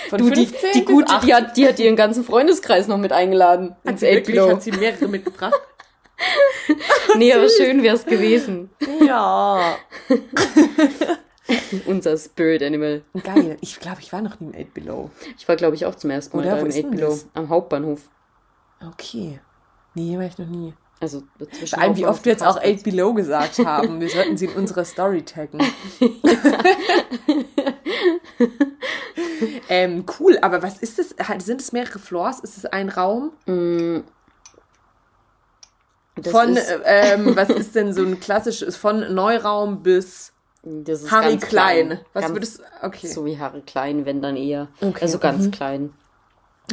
Von 0.09 0.17
du, 0.19 0.29
die, 0.29 0.45
15 0.45 0.71
die 0.73 0.85
gute, 0.85 1.13
80. 1.13 1.25
die 1.27 1.35
hat, 1.35 1.57
die 1.57 1.67
hat 1.67 1.79
ihren 1.79 1.95
ganzen 1.95 2.23
Freundeskreis 2.23 2.87
noch 2.87 2.97
mit 2.97 3.11
eingeladen. 3.13 3.75
Hat 3.85 3.91
ins 3.93 3.99
sie 4.01 4.07
wirklich, 4.07 4.35
Below. 4.35 4.49
hat 4.51 4.61
sie 4.63 4.71
mehrere 4.71 5.07
mitgebracht? 5.07 5.53
Nee, 7.17 7.33
aber 7.33 7.49
schön 7.49 7.81
wär's 7.81 8.05
gewesen. 8.05 8.69
ja. 9.03 9.75
Unser 11.87 12.15
Spirit 12.15 12.61
Animal. 12.61 13.01
Geil. 13.23 13.57
Ich 13.59 13.79
glaube, 13.79 13.97
ich 14.01 14.13
war 14.13 14.21
noch 14.21 14.39
nie 14.39 14.51
im 14.53 14.67
8 14.67 14.73
Below. 14.73 15.09
Ich 15.37 15.47
war, 15.49 15.55
glaube 15.55 15.75
ich, 15.75 15.85
auch 15.87 15.95
zum 15.95 16.11
ersten 16.11 16.37
Mal 16.37 16.43
Oder? 16.45 16.55
da 16.55 16.61
im 16.61 16.67
ist 16.67 16.75
Eight 16.77 16.83
denn 16.85 16.91
Below. 16.91 17.09
das? 17.09 17.25
Am 17.33 17.49
Hauptbahnhof. 17.49 18.01
Okay. 18.87 19.39
Nee, 19.95 20.15
war 20.17 20.25
ich 20.25 20.37
noch 20.37 20.45
nie. 20.47 20.73
Also 21.01 21.23
zwischen 21.51 21.75
Vor 21.75 21.83
allem, 21.83 21.97
wie 21.97 22.05
oft 22.05 22.23
wir 22.25 22.31
jetzt 22.31 22.43
auch 22.43 22.61
Karlsplatz. 22.61 22.79
8 22.79 22.83
Below 22.83 23.13
gesagt 23.13 23.59
haben. 23.65 23.99
Wir 23.99 24.09
sollten 24.09 24.37
sie 24.37 24.45
in 24.45 24.53
unserer 24.53 24.85
Story 24.85 25.23
taggen. 25.23 25.59
ähm, 29.69 30.05
cool, 30.19 30.37
aber 30.41 30.61
was 30.61 30.77
ist 30.77 30.99
das? 30.99 31.15
Sind 31.43 31.59
es 31.59 31.71
mehrere 31.71 31.97
Floors? 31.99 32.39
Ist 32.41 32.57
es 32.57 32.65
ein 32.65 32.89
Raum? 32.89 33.31
Das 36.15 36.31
Von, 36.31 36.55
ist, 36.55 36.69
äh, 36.69 37.13
ähm, 37.13 37.35
was 37.35 37.49
ist 37.57 37.75
denn 37.75 37.93
so 37.93 38.03
ein 38.03 38.19
klassisches, 38.19 38.77
von 38.77 39.13
Neuraum 39.13 39.81
bis 39.81 40.33
Harry 41.09 41.37
ganz 41.37 41.47
Klein? 41.47 41.99
Was 42.13 42.25
ganz, 42.25 42.35
würdest 42.35 42.61
okay. 42.81 43.07
So 43.07 43.25
wie 43.25 43.39
Harry 43.39 43.61
Klein, 43.61 44.05
wenn 44.05 44.21
dann 44.21 44.35
eher. 44.35 44.67
Okay, 44.81 44.99
Also 45.01 45.17
ganz 45.19 45.45
mhm. 45.45 45.51
klein. 45.51 45.93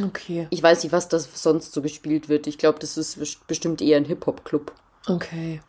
Okay. 0.01 0.47
Ich 0.49 0.63
weiß 0.63 0.83
nicht, 0.83 0.91
was 0.91 1.09
das 1.09 1.29
sonst 1.41 1.73
so 1.73 1.81
gespielt 1.81 2.29
wird. 2.29 2.47
Ich 2.47 2.57
glaube, 2.57 2.79
das 2.79 2.97
ist 2.97 3.19
best- 3.19 3.45
bestimmt 3.47 3.81
eher 3.81 3.97
ein 3.97 4.05
Hip-Hop-Club. 4.05 4.71
Okay. 5.07 5.61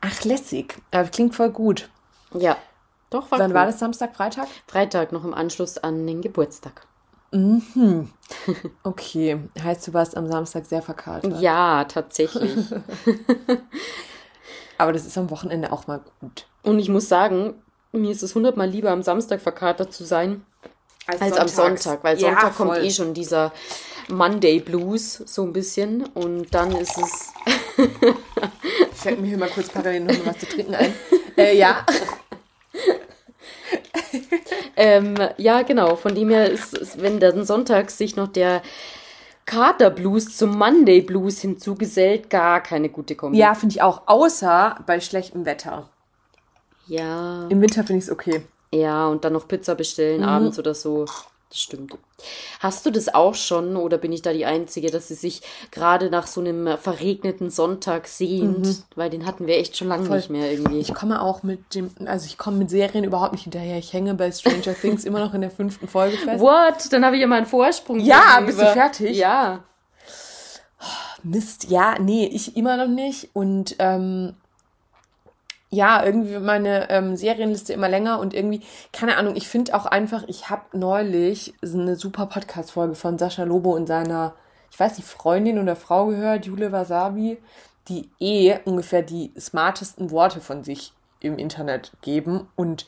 Ach, 0.00 0.24
lässig. 0.24 0.76
Aber 0.90 1.08
klingt 1.08 1.34
voll 1.34 1.50
gut. 1.50 1.88
Ja, 2.34 2.56
doch, 3.10 3.30
war 3.30 3.38
Wann 3.38 3.52
cool. 3.52 3.54
war 3.54 3.66
das 3.66 3.78
Samstag, 3.78 4.14
Freitag? 4.16 4.48
Freitag, 4.66 5.12
noch 5.12 5.24
im 5.24 5.32
Anschluss 5.32 5.78
an 5.78 6.06
den 6.06 6.20
Geburtstag. 6.20 6.86
Mhm. 7.32 8.10
Okay, 8.82 9.38
heißt 9.62 9.86
du 9.86 9.94
warst 9.94 10.16
am 10.16 10.28
Samstag 10.30 10.66
sehr 10.66 10.82
verkatert? 10.82 11.40
Ja, 11.40 11.84
tatsächlich. 11.84 12.54
Aber 14.78 14.92
das 14.92 15.06
ist 15.06 15.16
am 15.16 15.30
Wochenende 15.30 15.72
auch 15.72 15.86
mal 15.86 16.00
gut. 16.20 16.46
Und 16.62 16.78
ich 16.78 16.88
muss 16.88 17.08
sagen, 17.08 17.54
mir 17.92 18.10
ist 18.10 18.22
es 18.22 18.34
hundertmal 18.34 18.68
lieber 18.68 18.90
am 18.90 19.02
Samstag 19.02 19.40
verkatert 19.40 19.92
zu 19.92 20.04
sein 20.04 20.44
als, 21.06 21.20
als 21.20 21.38
am 21.38 21.48
Sonntag, 21.48 22.04
weil 22.04 22.18
Sonntag 22.18 22.42
ja, 22.42 22.50
kommt 22.50 22.78
eh 22.78 22.90
schon 22.90 23.14
dieser 23.14 23.52
Monday 24.08 24.60
Blues 24.60 25.22
so 25.26 25.42
ein 25.42 25.52
bisschen 25.52 26.04
und 26.14 26.54
dann 26.54 26.72
ist 26.72 26.98
es. 26.98 27.32
Fällt 28.94 29.20
mir 29.20 29.28
hier 29.28 29.38
mal 29.38 29.48
kurz 29.48 29.68
parallel 29.68 30.00
noch 30.00 30.18
mal 30.18 30.26
was 30.26 30.38
zu 30.38 30.46
trinken 30.46 30.74
ein. 30.74 30.94
Äh, 31.36 31.58
ja. 31.58 31.84
ähm, 34.76 35.16
ja, 35.36 35.62
genau. 35.62 35.96
Von 35.96 36.14
dem 36.14 36.30
her 36.30 36.48
ist, 36.48 36.78
ist 36.78 37.02
wenn 37.02 37.18
dann 37.18 37.44
sonntags 37.44 37.98
sich 37.98 38.14
noch 38.14 38.28
der 38.28 38.62
Kater 39.44 39.90
Blues 39.90 40.36
zum 40.36 40.56
Monday 40.56 41.00
Blues 41.00 41.40
hinzugesellt, 41.40 42.30
gar 42.30 42.62
keine 42.62 42.88
gute 42.88 43.16
Kombi. 43.16 43.36
Ja, 43.36 43.54
finde 43.54 43.74
ich 43.74 43.82
auch. 43.82 44.02
Außer 44.06 44.76
bei 44.86 45.00
schlechtem 45.00 45.44
Wetter. 45.44 45.88
Ja. 46.86 47.48
Im 47.48 47.60
Winter 47.60 47.82
finde 47.82 47.98
ich 47.98 48.04
es 48.04 48.10
okay. 48.12 48.42
Ja, 48.74 49.06
und 49.08 49.24
dann 49.24 49.32
noch 49.32 49.46
Pizza 49.46 49.74
bestellen 49.74 50.22
mhm. 50.22 50.28
abends 50.28 50.58
oder 50.58 50.74
so. 50.74 51.06
Das 51.50 51.60
stimmt. 51.60 51.96
Hast 52.58 52.84
du 52.84 52.90
das 52.90 53.14
auch 53.14 53.36
schon 53.36 53.76
oder 53.76 53.96
bin 53.96 54.10
ich 54.10 54.22
da 54.22 54.32
die 54.32 54.44
Einzige, 54.44 54.90
dass 54.90 55.06
sie 55.06 55.14
sich 55.14 55.40
gerade 55.70 56.10
nach 56.10 56.26
so 56.26 56.40
einem 56.40 56.76
verregneten 56.78 57.48
Sonntag 57.48 58.08
sehnt? 58.08 58.66
Mhm. 58.66 58.82
Weil 58.96 59.08
den 59.08 59.24
hatten 59.24 59.46
wir 59.46 59.56
echt 59.56 59.76
schon 59.76 59.86
lange 59.86 60.06
Voll. 60.06 60.16
nicht 60.16 60.30
mehr 60.30 60.50
irgendwie. 60.50 60.80
Ich 60.80 60.92
komme 60.92 61.22
auch 61.22 61.44
mit 61.44 61.76
dem, 61.76 61.90
also 62.06 62.26
ich 62.26 62.38
komme 62.38 62.56
mit 62.56 62.70
Serien 62.70 63.04
überhaupt 63.04 63.34
nicht 63.34 63.44
hinterher. 63.44 63.78
Ich 63.78 63.92
hänge 63.92 64.14
bei 64.14 64.32
Stranger 64.32 64.74
Things 64.74 65.04
immer 65.04 65.20
noch 65.20 65.32
in 65.32 65.42
der 65.42 65.52
fünften 65.52 65.86
Folge 65.86 66.16
fest. 66.16 66.40
What? 66.40 66.92
Dann 66.92 67.04
habe 67.04 67.16
ich 67.16 67.22
immer 67.22 67.36
einen 67.36 67.46
Vorsprung. 67.46 68.00
Ja, 68.00 68.40
bist 68.44 68.60
du 68.60 68.66
fertig? 68.66 69.16
Ja. 69.16 69.62
Mist, 71.22 71.70
ja, 71.70 71.94
nee, 72.00 72.26
ich 72.26 72.56
immer 72.56 72.76
noch 72.76 72.92
nicht. 72.92 73.30
Und 73.32 73.76
ähm, 73.78 74.34
ja, 75.74 76.04
irgendwie 76.04 76.38
meine 76.38 76.88
ähm, 76.90 77.16
Serienliste 77.16 77.72
immer 77.72 77.88
länger 77.88 78.20
und 78.20 78.34
irgendwie, 78.34 78.62
keine 78.92 79.16
Ahnung, 79.16 79.36
ich 79.36 79.48
finde 79.48 79.74
auch 79.74 79.86
einfach, 79.86 80.24
ich 80.28 80.48
habe 80.50 80.62
neulich 80.76 81.54
eine 81.62 81.96
super 81.96 82.26
Podcast-Folge 82.26 82.94
von 82.94 83.18
Sascha 83.18 83.44
Lobo 83.44 83.74
und 83.74 83.86
seiner, 83.86 84.34
ich 84.70 84.78
weiß 84.78 84.96
nicht, 84.96 85.08
Freundin 85.08 85.58
oder 85.58 85.76
Frau 85.76 86.06
gehört, 86.06 86.46
Jule 86.46 86.72
Wasabi, 86.72 87.38
die 87.88 88.08
eh 88.20 88.58
ungefähr 88.64 89.02
die 89.02 89.32
smartesten 89.38 90.10
Worte 90.10 90.40
von 90.40 90.64
sich 90.64 90.92
im 91.20 91.38
Internet 91.38 91.92
geben. 92.00 92.48
Und 92.56 92.86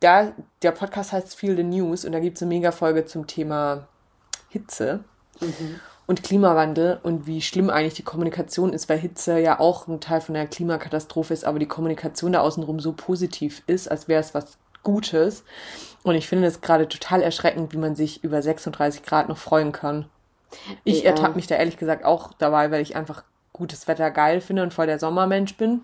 da, 0.00 0.32
der 0.62 0.72
Podcast 0.72 1.12
heißt 1.12 1.34
Feel 1.36 1.56
the 1.56 1.62
News 1.62 2.04
und 2.04 2.12
da 2.12 2.20
gibt 2.20 2.36
es 2.36 2.42
eine 2.42 2.48
Mega-Folge 2.50 3.04
zum 3.04 3.26
Thema 3.26 3.86
Hitze. 4.48 5.00
Mhm 5.40 5.80
und 6.10 6.24
Klimawandel 6.24 6.98
und 7.04 7.28
wie 7.28 7.40
schlimm 7.40 7.70
eigentlich 7.70 7.94
die 7.94 8.02
Kommunikation 8.02 8.72
ist, 8.72 8.88
weil 8.88 8.98
Hitze 8.98 9.38
ja 9.38 9.60
auch 9.60 9.86
ein 9.86 10.00
Teil 10.00 10.20
von 10.20 10.34
der 10.34 10.48
Klimakatastrophe 10.48 11.32
ist, 11.32 11.44
aber 11.44 11.60
die 11.60 11.68
Kommunikation 11.68 12.32
da 12.32 12.40
außenrum 12.40 12.80
so 12.80 12.92
positiv 12.92 13.62
ist, 13.68 13.88
als 13.88 14.08
wäre 14.08 14.20
es 14.20 14.34
was 14.34 14.58
Gutes. 14.82 15.44
Und 16.02 16.16
ich 16.16 16.26
finde 16.26 16.48
es 16.48 16.62
gerade 16.62 16.88
total 16.88 17.22
erschreckend, 17.22 17.72
wie 17.72 17.76
man 17.76 17.94
sich 17.94 18.24
über 18.24 18.42
36 18.42 19.04
Grad 19.04 19.28
noch 19.28 19.38
freuen 19.38 19.70
kann. 19.70 20.06
Ich 20.82 21.04
ja. 21.04 21.10
ertappe 21.10 21.36
mich 21.36 21.46
da 21.46 21.54
ehrlich 21.54 21.76
gesagt 21.76 22.04
auch 22.04 22.32
dabei, 22.32 22.72
weil 22.72 22.82
ich 22.82 22.96
einfach 22.96 23.22
gutes 23.52 23.86
Wetter 23.86 24.10
geil 24.10 24.40
finde 24.40 24.64
und 24.64 24.74
voll 24.74 24.86
der 24.88 24.98
Sommermensch 24.98 25.56
bin. 25.58 25.82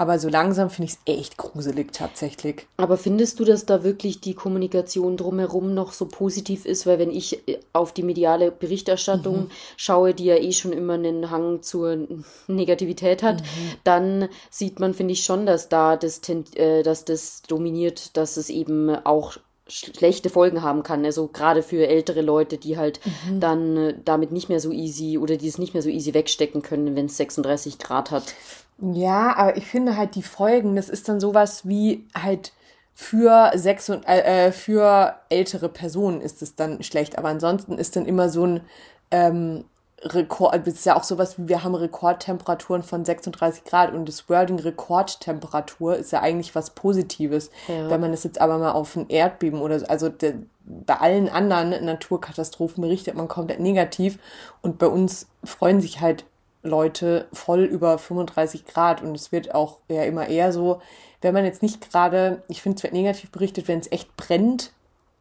Aber 0.00 0.18
so 0.18 0.30
langsam 0.30 0.70
finde 0.70 0.90
ich 0.90 0.96
es 1.04 1.14
echt 1.18 1.36
gruselig 1.36 1.92
tatsächlich. 1.92 2.66
Aber 2.78 2.96
findest 2.96 3.38
du, 3.38 3.44
dass 3.44 3.66
da 3.66 3.84
wirklich 3.84 4.22
die 4.22 4.32
Kommunikation 4.32 5.18
drumherum 5.18 5.74
noch 5.74 5.92
so 5.92 6.06
positiv 6.06 6.64
ist? 6.64 6.86
Weil 6.86 6.98
wenn 6.98 7.10
ich 7.10 7.46
äh, 7.46 7.58
auf 7.74 7.92
die 7.92 8.02
mediale 8.02 8.50
Berichterstattung 8.50 9.40
mhm. 9.40 9.50
schaue, 9.76 10.14
die 10.14 10.24
ja 10.24 10.36
eh 10.36 10.52
schon 10.52 10.72
immer 10.72 10.94
einen 10.94 11.30
Hang 11.30 11.60
zur 11.60 11.98
Negativität 12.46 13.22
hat, 13.22 13.42
mhm. 13.42 13.72
dann 13.84 14.28
sieht 14.48 14.80
man, 14.80 14.94
finde 14.94 15.12
ich 15.12 15.22
schon, 15.22 15.44
dass 15.44 15.68
da 15.68 15.98
das, 15.98 16.22
äh, 16.54 16.82
dass 16.82 17.04
das 17.04 17.42
dominiert, 17.42 18.16
dass 18.16 18.38
es 18.38 18.48
eben 18.48 18.88
auch 19.04 19.36
schlechte 19.70 20.30
Folgen 20.30 20.62
haben 20.62 20.82
kann. 20.82 21.04
Also 21.04 21.28
gerade 21.28 21.62
für 21.62 21.86
ältere 21.86 22.22
Leute, 22.22 22.58
die 22.58 22.76
halt 22.76 23.00
mhm. 23.04 23.40
dann 23.40 23.76
äh, 23.76 23.94
damit 24.04 24.32
nicht 24.32 24.48
mehr 24.48 24.60
so 24.60 24.72
easy 24.72 25.18
oder 25.18 25.36
die 25.36 25.48
es 25.48 25.58
nicht 25.58 25.74
mehr 25.74 25.82
so 25.82 25.88
easy 25.88 26.14
wegstecken 26.14 26.62
können, 26.62 26.96
wenn 26.96 27.06
es 27.06 27.16
36 27.16 27.78
Grad 27.78 28.10
hat. 28.10 28.34
Ja, 28.80 29.36
aber 29.36 29.56
ich 29.56 29.66
finde 29.66 29.96
halt 29.96 30.14
die 30.14 30.22
Folgen, 30.22 30.76
das 30.76 30.88
ist 30.88 31.08
dann 31.08 31.20
sowas 31.20 31.68
wie 31.68 32.06
halt 32.14 32.52
für 32.94 33.52
sechs 33.54 33.88
und 33.88 34.04
äh, 34.06 34.48
äh, 34.48 34.52
für 34.52 35.16
ältere 35.28 35.68
Personen 35.68 36.20
ist 36.20 36.42
es 36.42 36.54
dann 36.54 36.82
schlecht, 36.82 37.18
aber 37.18 37.28
ansonsten 37.28 37.78
ist 37.78 37.96
dann 37.96 38.06
immer 38.06 38.28
so 38.28 38.46
ein 38.46 38.60
ähm, 39.10 39.64
Rekord, 40.02 40.66
es 40.66 40.74
ist 40.74 40.86
ja 40.86 40.96
auch 40.96 41.04
sowas 41.04 41.38
wie 41.38 41.48
wir 41.48 41.62
haben 41.62 41.74
Rekordtemperaturen 41.74 42.82
von 42.82 43.04
36 43.04 43.64
Grad 43.64 43.92
und 43.92 44.08
das 44.08 44.28
Wording 44.28 44.58
Rekordtemperatur 44.58 45.96
ist 45.96 46.12
ja 46.12 46.20
eigentlich 46.20 46.54
was 46.54 46.70
Positives. 46.70 47.50
Ja. 47.68 47.90
Wenn 47.90 48.00
man 48.00 48.10
das 48.10 48.24
jetzt 48.24 48.40
aber 48.40 48.58
mal 48.58 48.72
auf 48.72 48.96
ein 48.96 49.08
Erdbeben 49.10 49.60
oder 49.60 49.78
so, 49.80 49.86
also 49.86 50.08
de, 50.08 50.36
bei 50.64 50.94
allen 50.96 51.28
anderen 51.28 51.84
Naturkatastrophen 51.84 52.80
berichtet 52.82 53.14
man 53.14 53.28
komplett 53.28 53.60
negativ 53.60 54.18
und 54.62 54.78
bei 54.78 54.86
uns 54.86 55.26
freuen 55.44 55.80
sich 55.80 56.00
halt 56.00 56.24
Leute 56.62 57.26
voll 57.32 57.64
über 57.64 57.98
35 57.98 58.66
Grad 58.66 59.02
und 59.02 59.14
es 59.14 59.32
wird 59.32 59.54
auch 59.54 59.78
ja 59.88 60.04
immer 60.04 60.28
eher 60.28 60.52
so, 60.52 60.80
wenn 61.20 61.34
man 61.34 61.44
jetzt 61.44 61.62
nicht 61.62 61.90
gerade, 61.90 62.42
ich 62.48 62.62
finde 62.62 62.76
es 62.76 62.82
wird 62.82 62.92
negativ 62.94 63.30
berichtet, 63.30 63.68
wenn 63.68 63.80
es 63.80 63.92
echt 63.92 64.14
brennt, 64.16 64.72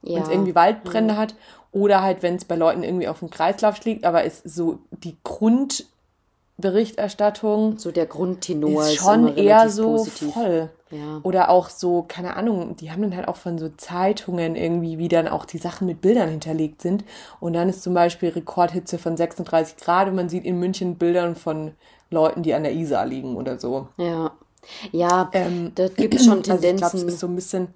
ja. 0.02 0.16
wenn 0.16 0.24
es 0.24 0.30
irgendwie 0.30 0.56
Waldbrände 0.56 1.16
ja. 1.16 1.20
hat 1.20 1.36
oder 1.72 2.02
halt 2.02 2.24
wenn 2.24 2.36
es 2.36 2.44
bei 2.46 2.56
Leuten 2.56 2.82
irgendwie 2.84 3.08
auf 3.08 3.20
dem 3.20 3.30
Kreislauf 3.30 3.86
liegt, 3.86 4.04
aber 4.06 4.26
es 4.26 4.42
so 4.44 4.80
die 4.92 5.18
Grundberichterstattung, 5.24 7.78
so 7.78 7.92
der 7.92 8.08
Grundtenor 8.08 8.82
ist 8.84 8.96
schon 8.96 9.38
eher 9.38 9.70
so 9.70 9.98
positiv. 9.98 10.34
voll. 10.34 10.72
Ja. 10.92 11.20
Oder 11.22 11.50
auch 11.50 11.70
so, 11.70 12.04
keine 12.08 12.36
Ahnung, 12.36 12.76
die 12.76 12.92
haben 12.92 13.04
dann 13.04 13.16
halt 13.16 13.28
auch 13.28 13.36
von 13.36 13.60
so 13.60 13.70
Zeitungen 13.70 14.56
irgendwie, 14.56 14.98
wie 14.98 15.08
dann 15.08 15.28
auch 15.28 15.46
die 15.46 15.60
Sachen 15.60 15.86
mit 15.86 16.02
Bildern 16.02 16.30
hinterlegt 16.30 16.82
sind. 16.82 17.04
Und 17.40 17.54
dann 17.54 17.70
ist 17.70 17.84
zum 17.84 17.94
Beispiel 17.94 18.30
Rekordhitze 18.30 18.98
von 18.98 19.16
36 19.16 19.78
Grad 19.78 20.08
und 20.08 20.16
man 20.16 20.30
sieht 20.30 20.46
in 20.46 20.60
München 20.60 20.96
Bildern 20.96 21.36
von 21.36 21.74
Leuten, 22.10 22.42
die 22.42 22.56
an 22.56 22.64
der 22.64 22.74
Isar 22.74 23.06
liegen 23.06 23.36
oder 23.36 23.60
so. 23.60 23.90
Ja. 23.98 24.32
Ja, 24.92 25.30
ähm, 25.34 25.72
da 25.76 25.88
gibt 25.88 26.16
es 26.16 26.26
schon 26.26 26.44
Tendenzen. 26.44 26.50
Also 26.50 26.68
ich 26.68 26.78
glaube, 26.78 26.98
es 26.98 27.04
ist 27.14 27.20
so 27.20 27.28
ein 27.28 27.36
bisschen 27.36 27.68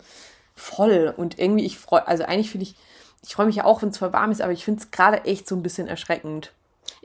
voll 0.55 1.13
und 1.15 1.39
irgendwie, 1.39 1.65
ich 1.65 1.77
freue, 1.77 2.07
also 2.07 2.23
eigentlich 2.23 2.49
finde 2.49 2.65
ich, 2.65 2.75
ich 3.23 3.33
freue 3.33 3.45
mich 3.45 3.55
ja 3.55 3.65
auch, 3.65 3.81
wenn 3.81 3.89
es 3.89 3.97
voll 3.97 4.13
warm 4.13 4.31
ist, 4.31 4.41
aber 4.41 4.51
ich 4.51 4.65
finde 4.65 4.81
es 4.81 4.91
gerade 4.91 5.23
echt 5.25 5.47
so 5.47 5.55
ein 5.55 5.63
bisschen 5.63 5.87
erschreckend. 5.87 6.51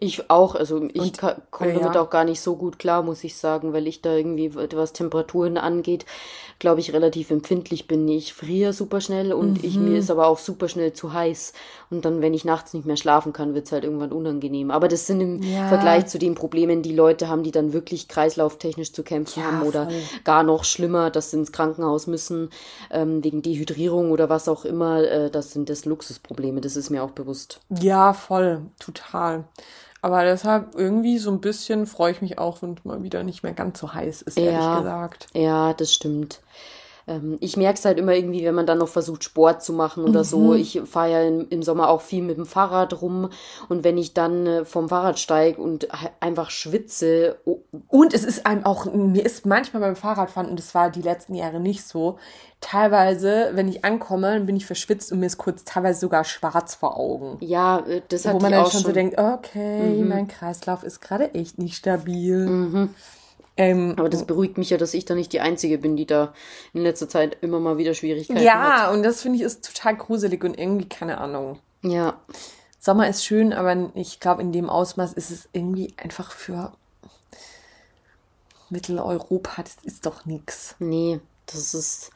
Ich 0.01 0.31
auch, 0.31 0.55
also 0.55 0.89
ich 0.93 1.13
komme 1.51 1.73
ja. 1.73 1.81
damit 1.81 1.97
auch 1.97 2.09
gar 2.09 2.23
nicht 2.23 2.41
so 2.41 2.55
gut 2.55 2.79
klar, 2.79 3.03
muss 3.03 3.25
ich 3.25 3.37
sagen, 3.37 3.73
weil 3.73 3.89
ich 3.89 4.01
da 4.01 4.15
irgendwie, 4.15 4.55
was 4.55 4.93
Temperaturen 4.93 5.59
angeht, 5.59 6.07
glaube 6.61 6.81
ich, 6.81 6.93
relativ 6.93 7.33
empfindlich 7.33 7.89
bin. 7.89 8.07
Ich 8.07 8.33
friere 8.33 8.73
super 8.73 9.01
schnell 9.01 9.33
und 9.33 9.59
mhm. 9.59 9.69
ich, 9.69 9.77
mir 9.77 9.91
mhm. 9.91 9.97
ist 9.97 10.11
aber 10.11 10.29
auch 10.29 10.39
super 10.39 10.69
schnell 10.69 10.93
zu 10.93 11.13
heiß. 11.13 11.53
Und 11.91 12.05
dann, 12.05 12.21
wenn 12.21 12.33
ich 12.33 12.45
nachts 12.45 12.75
nicht 12.75 12.87
mehr 12.87 12.97
schlafen 12.97 13.33
kann, 13.33 13.55
wird 13.55 13.67
es 13.67 13.73
halt 13.73 13.83
irgendwann 13.83 14.13
unangenehm. 14.13 14.71
Aber 14.71 14.87
das 14.87 15.09
sind 15.09 15.21
im 15.21 15.43
ja. 15.43 15.67
Vergleich 15.67 16.07
zu 16.07 16.19
den 16.19 16.37
Problemen, 16.37 16.83
die 16.83 16.95
Leute 16.95 17.29
haben, 17.29 17.43
die 17.43 17.51
dann 17.51 17.73
wirklich 17.73 18.07
kreislauftechnisch 18.07 18.93
zu 18.93 19.03
kämpfen 19.03 19.41
ja, 19.41 19.47
haben 19.47 19.63
oder 19.63 19.87
voll. 19.87 20.01
gar 20.23 20.45
noch 20.45 20.63
schlimmer, 20.63 21.11
dass 21.11 21.33
sie 21.33 21.39
ins 21.39 21.51
Krankenhaus 21.51 22.07
müssen, 22.07 22.51
ähm, 22.93 23.25
wegen 23.25 23.43
Dehydrierung 23.43 24.13
oder 24.13 24.29
was 24.29 24.49
auch 24.49 24.65
immer. 24.65 25.03
Äh, 25.03 25.31
das 25.31 25.53
sind 25.53 25.69
das 25.69 25.87
Luxusprobleme, 25.87 26.61
das 26.61 26.77
ist 26.77 26.91
mir 26.91 27.03
auch 27.03 27.11
bewusst. 27.11 27.61
Ja, 27.81 28.13
voll, 28.13 28.63
total. 28.79 29.45
Aber 30.01 30.25
deshalb 30.25 30.75
irgendwie 30.75 31.19
so 31.19 31.31
ein 31.31 31.41
bisschen 31.41 31.87
freue 31.87 32.13
ich 32.13 32.23
mich 32.23 32.39
auch, 32.39 32.63
wenn 32.63 32.75
es 32.75 32.85
mal 32.85 33.03
wieder 33.03 33.25
nicht 33.25 33.43
mehr 33.43 33.53
ganz 33.53 33.81
so 33.81 33.93
heiß 33.93 34.23
ist, 34.23 34.39
ehrlich 34.39 34.53
ja, 34.53 34.79
gesagt. 34.79 35.27
Ja, 35.35 35.75
das 35.75 35.93
stimmt. 35.93 36.41
Ähm, 37.09 37.39
ich 37.41 37.57
merke 37.57 37.79
es 37.79 37.85
halt 37.85 37.99
immer 37.99 38.15
irgendwie, 38.15 38.45
wenn 38.45 38.55
man 38.55 38.67
dann 38.67 38.79
noch 38.79 38.89
versucht, 38.89 39.25
Sport 39.25 39.63
zu 39.63 39.73
machen 39.73 40.05
oder 40.05 40.21
mhm. 40.21 40.25
so. 40.25 40.55
Ich 40.55 40.81
fahre 40.85 41.11
ja 41.11 41.23
im, 41.23 41.47
im, 41.49 41.63
Sommer 41.63 41.89
auch 41.89 42.03
viel 42.03 42.23
mit 42.23 42.37
dem 42.37 42.47
Fahrrad 42.47 43.01
rum 43.01 43.31
und 43.69 43.85
wenn 43.85 43.99
ich 43.99 44.15
dann 44.15 44.47
äh, 44.47 44.65
vom 44.65 44.89
Fahrrad 44.89 45.19
steige 45.19 45.61
und 45.61 45.89
einfach 46.21 46.51
schwitze. 46.51 47.39
Oh. 47.45 47.61
Und 47.89 48.15
es 48.15 48.25
ist 48.25 48.47
einem 48.47 48.65
auch, 48.65 48.93
mir 48.93 49.25
ist 49.25 49.47
manchmal 49.47 49.81
beim 49.81 49.97
Fahrradfahren, 49.97 50.51
und 50.51 50.59
das 50.59 50.75
war 50.75 50.91
die 50.91 51.03
letzten 51.03 51.35
Jahre 51.35 51.61
nicht 51.61 51.87
so, 51.87 52.19
teilweise, 52.61 53.51
wenn 53.55 53.69
ich 53.69 53.85
ankomme, 53.85 54.35
dann 54.35 54.47
bin 54.47 54.57
ich 54.57 54.67
verschwitzt 54.67 55.13
und 55.13 55.21
mir 55.21 55.27
ist 55.27 55.39
kurz 55.39 55.65
teilweise 55.65 56.01
sogar 56.01 56.25
schwarz 56.25 56.75
vor 56.75 56.97
Augen. 56.97 57.39
Ja, 57.41 57.79
äh, 57.81 58.03
das 58.09 58.27
hat 58.27 58.35
Wo 58.35 58.41
man 58.41 58.53
dann 58.53 58.65
schon, 58.65 58.73
schon 58.73 58.83
so 58.83 58.93
denkt, 58.93 59.19
okay, 59.19 59.89
mhm. 59.91 60.09
mein 60.09 60.29
Kreislauf 60.29 60.83
ist 60.83 61.01
gerade 61.01 61.35
echt 61.35 61.59
nicht 61.59 61.77
stabil. 61.77 62.47
Mhm. 62.47 62.95
Ähm, 63.59 63.95
Aber 63.97 64.09
das 64.09 64.25
beruhigt 64.25 64.57
mich 64.57 64.71
ja, 64.71 64.79
dass 64.79 64.95
ich 64.95 65.05
da 65.05 65.17
nicht 65.17 65.33
die 65.33 65.41
Einzige 65.41 65.79
bin, 65.79 65.97
die 65.97 66.07
da 66.07 66.33
in 66.73 66.83
letzter 66.83 67.09
Zeit 67.09 67.39
immer 67.41 67.59
mal 67.59 67.77
wieder 67.77 67.93
Schwierigkeiten 67.93 68.41
ja, 68.41 68.55
hat. 68.55 68.79
Ja, 68.79 68.91
und 68.93 69.03
das 69.03 69.21
finde 69.21 69.39
ich 69.39 69.43
ist 69.43 69.65
total 69.65 69.97
gruselig 69.97 70.45
und 70.45 70.59
irgendwie 70.59 70.89
keine 70.89 71.19
Ahnung. 71.19 71.59
Ja. 71.83 72.21
Sommer 72.79 73.09
ist 73.09 73.25
schön, 73.25 73.53
aber 73.53 73.91
ich 73.95 74.21
glaube, 74.21 74.41
in 74.43 74.53
dem 74.53 74.71
Ausmaß 74.71 75.13
ist 75.13 75.31
es 75.31 75.49
irgendwie 75.53 75.93
einfach 75.97 76.31
für. 76.31 76.73
Mitteleuropa, 78.71 79.63
das 79.63 79.77
ist 79.83 80.07
doch 80.07 80.27
nix. 80.27 80.77
Nee, 80.79 81.21
das 81.53 81.75
ist, 81.75 82.11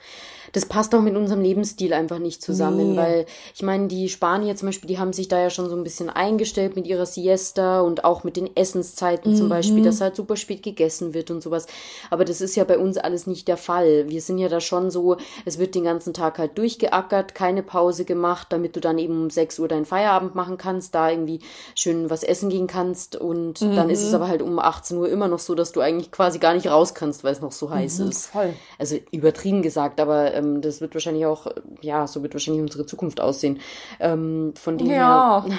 das 0.52 0.66
passt 0.66 0.94
auch 0.94 1.00
mit 1.00 1.16
unserem 1.16 1.40
Lebensstil 1.40 1.94
einfach 1.94 2.18
nicht 2.18 2.42
zusammen, 2.42 2.92
Nee. 2.92 2.96
weil 2.98 3.26
ich 3.54 3.62
meine, 3.62 3.88
die 3.88 4.08
Spanier 4.10 4.54
zum 4.54 4.68
Beispiel, 4.68 4.88
die 4.88 4.98
haben 4.98 5.12
sich 5.14 5.28
da 5.28 5.40
ja 5.40 5.48
schon 5.50 5.68
so 5.70 5.76
ein 5.76 5.82
bisschen 5.84 6.10
eingestellt 6.10 6.76
mit 6.76 6.86
ihrer 6.86 7.06
Siesta 7.06 7.80
und 7.80 8.04
auch 8.04 8.22
mit 8.22 8.36
den 8.36 8.54
Essenszeiten 8.54 9.34
zum 9.34 9.48
Beispiel, 9.48 9.82
dass 9.82 10.00
halt 10.02 10.14
super 10.16 10.36
spät 10.36 10.62
gegessen 10.62 11.14
wird 11.14 11.30
und 11.30 11.42
sowas. 11.42 11.66
Aber 12.10 12.24
das 12.26 12.40
ist 12.42 12.54
ja 12.56 12.64
bei 12.64 12.76
uns 12.78 12.98
alles 12.98 13.26
nicht 13.26 13.48
der 13.48 13.56
Fall. 13.56 14.08
Wir 14.08 14.20
sind 14.20 14.36
ja 14.38 14.48
da 14.48 14.60
schon 14.60 14.90
so, 14.90 15.16
es 15.46 15.58
wird 15.58 15.74
den 15.74 15.84
ganzen 15.84 16.12
Tag 16.12 16.38
halt 16.38 16.58
durchgeackert, 16.58 17.34
keine 17.34 17.62
Pause 17.62 18.04
gemacht, 18.04 18.48
damit 18.50 18.76
du 18.76 18.80
dann 18.80 18.98
eben 18.98 19.22
um 19.22 19.30
6 19.30 19.58
Uhr 19.58 19.68
deinen 19.68 19.86
Feierabend 19.86 20.34
machen 20.34 20.58
kannst, 20.58 20.94
da 20.94 21.08
irgendwie 21.08 21.40
schön 21.74 22.10
was 22.10 22.22
essen 22.24 22.50
gehen 22.50 22.66
kannst 22.66 23.16
und 23.16 23.62
dann 23.62 23.88
ist 23.88 24.02
es 24.02 24.12
aber 24.12 24.28
halt 24.28 24.42
um 24.42 24.58
18 24.58 24.98
Uhr 24.98 25.08
immer 25.08 25.28
noch 25.28 25.38
so, 25.38 25.54
dass 25.54 25.72
du 25.72 25.80
eigentlich 25.80 26.10
quasi 26.10 26.38
gar 26.38 26.52
nicht 26.52 26.66
raus 26.66 26.94
kannst, 26.94 27.24
weil 27.24 27.32
es 27.32 27.40
noch 27.40 27.52
so 27.52 27.70
heiß 27.70 28.00
ist 28.00 28.26
Voll. 28.26 28.52
also 28.78 28.96
übertrieben 29.22 29.62
gesagt, 29.62 30.00
aber 30.00 30.34
ähm, 30.34 30.60
das 30.60 30.80
wird 30.80 30.94
wahrscheinlich 30.94 31.26
auch, 31.26 31.46
ja, 31.80 32.06
so 32.06 32.22
wird 32.22 32.34
wahrscheinlich 32.34 32.62
unsere 32.62 32.86
Zukunft 32.86 33.20
aussehen. 33.20 33.60
Ähm, 34.00 34.52
von 34.56 34.78
dem 34.78 34.90
Ja. 34.90 35.44
her, 35.46 35.54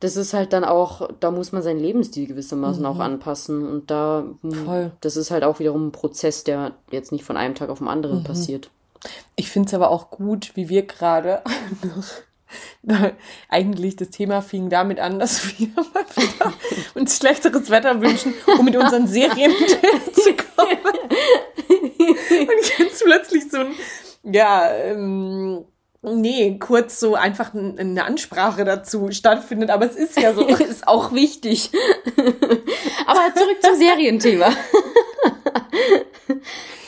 das 0.00 0.16
ist 0.16 0.34
halt 0.34 0.52
dann 0.52 0.64
auch, 0.64 1.08
da 1.20 1.30
muss 1.30 1.52
man 1.52 1.62
seinen 1.62 1.80
Lebensstil 1.80 2.26
gewissermaßen 2.26 2.84
auch 2.84 2.98
anpassen 2.98 3.66
und 3.66 3.90
da, 3.90 4.24
Mhm. 4.42 4.64
Voll. 4.66 4.92
das 5.00 5.16
ist 5.16 5.30
halt 5.30 5.44
auch 5.44 5.58
wiederum 5.60 5.88
ein 5.88 5.92
Prozess, 5.92 6.44
der 6.44 6.72
jetzt 6.90 7.12
nicht 7.12 7.24
von 7.24 7.36
einem 7.36 7.54
Tag 7.54 7.70
auf 7.70 7.78
den 7.78 7.88
anderen 7.88 8.18
Mhm. 8.18 8.24
passiert. 8.24 8.70
Ich 9.36 9.50
finde 9.50 9.68
es 9.68 9.74
aber 9.74 9.90
auch 9.90 10.10
gut, 10.10 10.52
wie 10.54 10.68
wir 10.68 10.82
gerade 10.86 11.42
eigentlich 13.48 13.96
das 13.96 14.10
Thema 14.10 14.40
fing 14.42 14.68
damit 14.70 15.00
an, 15.00 15.18
dass 15.18 15.58
wir 15.58 15.68
mal 15.76 16.04
wieder 16.16 16.52
uns 16.94 17.16
schlechteres 17.16 17.70
Wetter 17.70 18.00
wünschen, 18.00 18.34
um 18.58 18.64
mit 18.64 18.76
unseren 18.76 19.06
Serien 19.06 19.52
zu 20.12 20.30
kommen. 20.34 20.78
Und 22.48 22.78
jetzt 22.78 23.04
plötzlich 23.04 23.50
so 23.50 23.58
ein, 23.58 23.74
ja, 24.24 24.70
ähm, 24.72 25.64
nee, 26.02 26.58
kurz 26.58 26.98
so 27.00 27.14
einfach 27.14 27.52
ein- 27.54 27.78
eine 27.78 28.04
Ansprache 28.04 28.64
dazu 28.64 29.10
stattfindet, 29.10 29.70
aber 29.70 29.86
es 29.86 29.96
ist 29.96 30.18
ja 30.20 30.32
so. 30.34 30.46
ist 30.46 30.86
auch 30.88 31.12
wichtig. 31.12 31.70
aber 33.06 33.34
zurück 33.34 33.56
zum 33.62 33.76
Serienthema. 33.76 34.48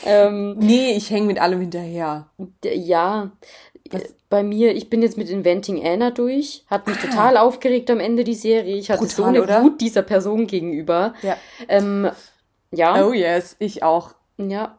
ähm, 0.05 0.55
Nee, 0.59 0.93
ich 0.95 1.09
hänge 1.09 1.27
mit 1.27 1.39
allem 1.39 1.59
hinterher. 1.61 2.27
Ja, 2.63 3.31
Was? 3.91 4.01
äh, 4.03 4.09
bei 4.29 4.43
mir, 4.43 4.75
ich 4.75 4.89
bin 4.89 5.01
jetzt 5.01 5.17
mit 5.17 5.29
Inventing 5.29 5.85
Anna 5.85 6.11
durch. 6.11 6.65
Hat 6.69 6.87
mich 6.87 6.97
total 6.97 7.37
aufgeregt 7.37 7.89
am 7.89 7.99
Ende 7.99 8.23
die 8.23 8.33
Serie. 8.33 8.75
Ich 8.75 8.89
hatte 8.91 9.05
so 9.07 9.23
Brutal, 9.23 9.29
eine 9.29 9.43
oder? 9.43 9.63
Wut 9.63 9.79
dieser 9.81 10.01
Person 10.01 10.47
gegenüber. 10.47 11.13
Ja. 11.21 11.37
Ähm, 11.69 12.09
ja, 12.71 13.05
Oh 13.05 13.13
yes, 13.13 13.55
ich 13.59 13.83
auch. 13.83 14.11
ja. 14.37 14.76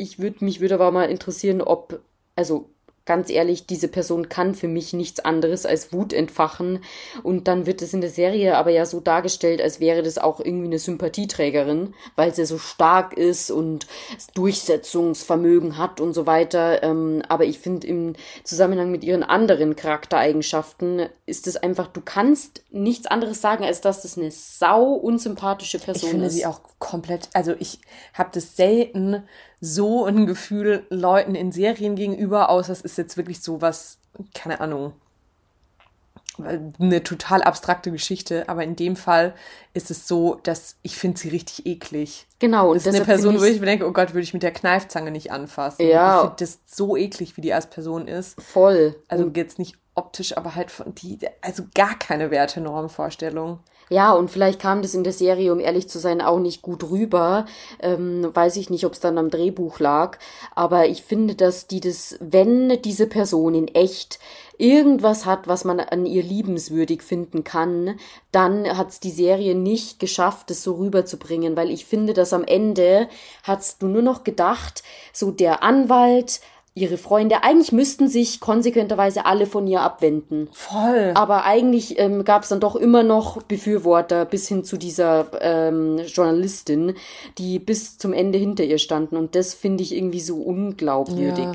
Ich 0.00 0.18
würde 0.18 0.44
mich 0.44 0.60
würde 0.60 0.74
aber 0.74 0.90
mal 0.90 1.10
interessieren, 1.10 1.60
ob, 1.60 2.00
also 2.34 2.70
ganz 3.10 3.28
ehrlich, 3.28 3.66
diese 3.66 3.88
Person 3.88 4.28
kann 4.28 4.54
für 4.54 4.68
mich 4.68 4.92
nichts 4.92 5.18
anderes 5.18 5.66
als 5.66 5.92
Wut 5.92 6.12
entfachen. 6.12 6.84
Und 7.24 7.48
dann 7.48 7.66
wird 7.66 7.82
es 7.82 7.92
in 7.92 8.00
der 8.00 8.08
Serie 8.10 8.56
aber 8.56 8.70
ja 8.70 8.86
so 8.86 9.00
dargestellt, 9.00 9.60
als 9.60 9.80
wäre 9.80 10.02
das 10.02 10.18
auch 10.18 10.38
irgendwie 10.38 10.66
eine 10.66 10.78
Sympathieträgerin, 10.78 11.94
weil 12.14 12.32
sie 12.32 12.44
so 12.44 12.56
stark 12.56 13.14
ist 13.14 13.50
und 13.50 13.88
Durchsetzungsvermögen 14.34 15.76
hat 15.76 16.00
und 16.00 16.12
so 16.12 16.26
weiter. 16.26 16.84
Ähm, 16.84 17.22
aber 17.28 17.46
ich 17.46 17.58
finde, 17.58 17.86
im 17.86 18.12
Zusammenhang 18.44 18.92
mit 18.92 19.02
ihren 19.02 19.24
anderen 19.24 19.74
Charaktereigenschaften 19.74 21.08
ist 21.26 21.48
es 21.48 21.56
einfach, 21.56 21.88
du 21.88 22.02
kannst 22.04 22.62
nichts 22.70 23.06
anderes 23.06 23.40
sagen, 23.40 23.64
als 23.64 23.80
dass 23.80 24.02
das 24.02 24.18
eine 24.18 24.30
sau 24.30 24.92
unsympathische 24.92 25.78
Ich 25.78 25.84
Person 25.84 26.10
finde 26.10 26.26
ist. 26.26 26.34
sie 26.34 26.46
auch 26.46 26.60
komplett, 26.78 27.28
also 27.32 27.54
ich 27.58 27.80
habe 28.14 28.30
das 28.32 28.56
selten 28.56 29.24
so 29.60 30.06
ein 30.06 30.26
Gefühl 30.26 30.84
Leuten 30.90 31.34
in 31.34 31.52
Serien 31.52 31.94
gegenüber, 31.96 32.50
außer 32.50 32.72
es 32.72 32.80
ist 32.80 32.98
jetzt 32.98 33.16
wirklich 33.16 33.42
so 33.42 33.60
was, 33.60 33.98
keine 34.34 34.60
Ahnung, 34.60 34.92
eine 36.78 37.02
total 37.02 37.42
abstrakte 37.42 37.90
Geschichte, 37.90 38.48
aber 38.48 38.64
in 38.64 38.76
dem 38.76 38.96
Fall 38.96 39.34
ist 39.74 39.90
es 39.90 40.08
so, 40.08 40.36
dass 40.42 40.76
ich 40.82 40.96
finde 40.96 41.18
sie 41.18 41.28
richtig 41.28 41.66
eklig. 41.66 42.26
Genau, 42.38 42.70
und 42.70 42.76
Das 42.76 42.86
ist 42.86 42.94
eine 42.94 43.04
Person, 43.04 43.38
wo 43.38 43.44
ich 43.44 43.60
mir 43.60 43.66
denke, 43.66 43.86
oh 43.86 43.92
Gott, 43.92 44.14
würde 44.14 44.22
ich 44.22 44.32
mit 44.32 44.42
der 44.42 44.52
Kneifzange 44.52 45.10
nicht 45.10 45.32
anfassen. 45.32 45.86
Ja. 45.86 46.16
Ich 46.16 46.20
finde 46.22 46.36
das 46.38 46.58
so 46.66 46.96
eklig, 46.96 47.36
wie 47.36 47.42
die 47.42 47.52
als 47.52 47.68
Person 47.68 48.08
ist. 48.08 48.40
voll. 48.40 48.96
Also 49.08 49.30
jetzt 49.34 49.58
nicht 49.58 49.76
optisch, 49.94 50.36
aber 50.36 50.54
halt 50.54 50.70
von 50.70 50.94
die, 50.94 51.18
also 51.42 51.64
gar 51.74 51.98
keine 51.98 52.30
Wertenormvorstellung. 52.30 53.60
Ja, 53.92 54.12
und 54.12 54.30
vielleicht 54.30 54.60
kam 54.60 54.82
das 54.82 54.94
in 54.94 55.02
der 55.02 55.12
Serie, 55.12 55.52
um 55.52 55.58
ehrlich 55.58 55.88
zu 55.88 55.98
sein, 55.98 56.20
auch 56.20 56.38
nicht 56.38 56.62
gut 56.62 56.84
rüber. 56.90 57.44
Ähm, 57.80 58.30
weiß 58.32 58.54
ich 58.56 58.70
nicht, 58.70 58.86
ob 58.86 58.92
es 58.92 59.00
dann 59.00 59.18
am 59.18 59.30
Drehbuch 59.30 59.80
lag. 59.80 60.18
Aber 60.54 60.86
ich 60.86 61.02
finde, 61.02 61.34
dass 61.34 61.66
die 61.66 61.80
das, 61.80 62.16
wenn 62.20 62.80
diese 62.82 63.08
Person 63.08 63.52
in 63.56 63.66
echt 63.66 64.20
irgendwas 64.58 65.26
hat, 65.26 65.48
was 65.48 65.64
man 65.64 65.80
an 65.80 66.06
ihr 66.06 66.22
liebenswürdig 66.22 67.02
finden 67.02 67.42
kann, 67.42 67.98
dann 68.30 68.78
hat's 68.78 69.00
die 69.00 69.10
Serie 69.10 69.56
nicht 69.56 69.98
geschafft, 69.98 70.50
das 70.50 70.62
so 70.62 70.74
rüberzubringen, 70.74 71.56
weil 71.56 71.70
ich 71.70 71.84
finde, 71.84 72.12
dass 72.12 72.32
am 72.32 72.44
Ende 72.44 73.08
hast 73.42 73.82
du 73.82 73.88
nur 73.88 74.02
noch 74.02 74.22
gedacht, 74.22 74.84
so 75.12 75.32
der 75.32 75.64
Anwalt, 75.64 76.40
ihre 76.74 76.98
Freunde, 76.98 77.42
eigentlich 77.42 77.72
müssten 77.72 78.08
sich 78.08 78.40
konsequenterweise 78.40 79.26
alle 79.26 79.46
von 79.46 79.66
ihr 79.66 79.80
abwenden. 79.80 80.48
Voll. 80.52 81.12
Aber 81.14 81.44
eigentlich 81.44 81.98
ähm, 81.98 82.24
gab 82.24 82.44
es 82.44 82.48
dann 82.48 82.60
doch 82.60 82.76
immer 82.76 83.02
noch 83.02 83.42
Befürworter 83.42 84.24
bis 84.24 84.46
hin 84.46 84.64
zu 84.64 84.76
dieser 84.76 85.26
ähm, 85.40 85.98
Journalistin, 86.06 86.94
die 87.38 87.58
bis 87.58 87.98
zum 87.98 88.12
Ende 88.12 88.38
hinter 88.38 88.64
ihr 88.64 88.78
standen. 88.78 89.16
Und 89.16 89.34
das 89.34 89.52
finde 89.52 89.82
ich 89.82 89.94
irgendwie 89.94 90.20
so 90.20 90.36
unglaubwürdig. 90.36 91.44
Ja. 91.44 91.54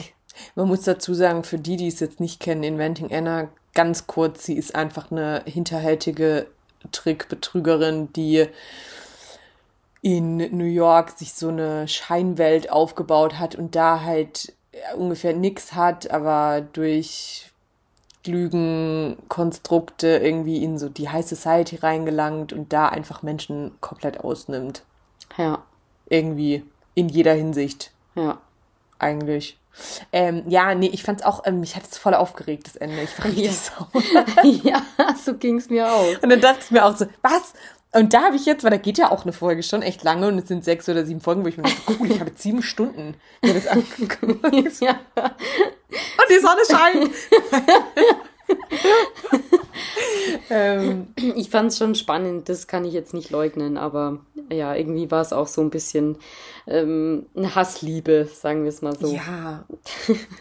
Man 0.56 0.68
muss 0.68 0.82
dazu 0.82 1.14
sagen, 1.14 1.44
für 1.44 1.58
die, 1.58 1.78
die 1.78 1.88
es 1.88 2.02
jetzt 2.02 2.20
nicht 2.20 2.42
kennen, 2.42 2.64
Inventing 2.64 3.12
Anna, 3.12 3.48
ganz 3.74 4.08
kurz, 4.08 4.46
sie 4.46 4.56
ist 4.56 4.76
einfach 4.76 5.12
eine 5.12 5.44
hinterhältige 5.46 6.48
Trickbetrügerin, 6.92 8.12
die 8.14 8.48
in 10.02 10.38
New 10.38 10.66
York 10.66 11.12
sich 11.18 11.34
so 11.34 11.48
eine 11.48 11.88
Scheinwelt 11.88 12.70
aufgebaut 12.70 13.40
hat 13.40 13.56
und 13.56 13.76
da 13.76 14.02
halt 14.02 14.54
ungefähr 14.98 15.34
nix 15.34 15.74
hat, 15.74 16.12
aber 16.12 16.62
durch 16.74 17.52
Lügenkonstrukte 18.26 20.08
irgendwie 20.18 20.64
in 20.64 20.78
so 20.78 20.90
die 20.90 21.10
High 21.10 21.26
Society 21.26 21.78
reingelangt 21.78 22.54
und 22.54 22.74
da 22.74 22.88
einfach 22.90 23.22
Menschen 23.24 23.72
komplett 23.82 24.20
ausnimmt. 24.20 24.84
Ja, 25.38 25.64
Irgendwie 26.10 26.64
in 26.94 27.10
jeder 27.10 27.34
Hinsicht 27.34 27.92
ja. 28.16 28.40
eigentlich. 29.00 29.58
Ähm, 30.14 30.44
ja, 30.48 30.74
nee, 30.74 30.88
ich 30.88 31.04
fand's 31.04 31.24
auch, 31.24 31.42
ähm, 31.46 31.60
mich 31.60 31.76
hat 31.76 31.84
es 31.84 31.98
voll 31.98 32.14
aufgeregt, 32.14 32.68
das 32.68 32.78
Ende. 32.78 33.02
Ich 33.02 33.18
war 33.20 33.26
richtig 33.26 33.46
Ja. 33.46 33.52
sauer. 33.52 34.44
ja, 34.64 34.82
so 35.22 35.36
ging's 35.36 35.70
mir 35.70 35.92
auch. 35.92 36.22
Und 36.22 36.30
dann 36.30 36.40
dachte 36.40 36.60
ich 36.64 36.72
mir 36.72 36.86
auch 36.86 36.96
so, 36.96 37.06
was? 37.22 37.54
Und 37.96 38.14
da 38.14 38.24
habe 38.24 38.36
ich 38.36 38.46
jetzt, 38.46 38.66
weil 38.66 38.72
da 38.72 38.78
geht 38.78 38.98
ja 38.98 39.10
auch 39.10 39.24
eine 39.24 39.32
Folge 39.32 39.64
schon 39.64 39.82
echt 39.82 40.04
lange 40.04 40.28
und 40.28 40.38
es 40.38 40.50
sind 40.50 40.66
sechs 40.66 40.90
oder 40.90 41.06
sieben 41.06 41.22
Folgen, 41.22 41.46
wo 41.46 41.48
ich 41.48 41.56
mir 41.56 41.64
dachte, 41.64 41.78
cool, 41.98 42.12
ich 42.12 42.20
habe 42.20 42.30
jetzt 42.30 42.42
sieben 42.42 42.62
Stunden 42.62 43.16
mir 43.42 43.54
das 43.54 43.68
angeguckt. 43.70 44.20
ja. 44.82 45.00
Und 45.16 46.30
die 46.30 46.40
Sonne 46.40 46.62
scheint. 46.70 47.12
ähm, 50.50 51.08
Ich 51.18 51.50
fand's 51.50 51.78
schon 51.78 51.96
spannend, 51.96 52.50
das 52.50 52.68
kann 52.68 52.86
ich 52.86 52.94
jetzt 52.94 53.14
nicht 53.14 53.30
leugnen, 53.32 53.78
aber 53.78 54.20
ja, 54.52 54.76
irgendwie 54.76 55.10
war 55.12 55.22
es 55.22 55.34
auch 55.34 55.48
so 55.48 55.62
ein 55.62 55.70
bisschen 55.70 56.18
ähm, 56.68 57.26
eine 57.36 57.56
Hassliebe, 57.56 58.28
sagen 58.32 58.64
wir 58.64 58.70
es 58.70 58.82
mal 58.82 58.96
so. 58.98 59.14
ja, 59.14 59.66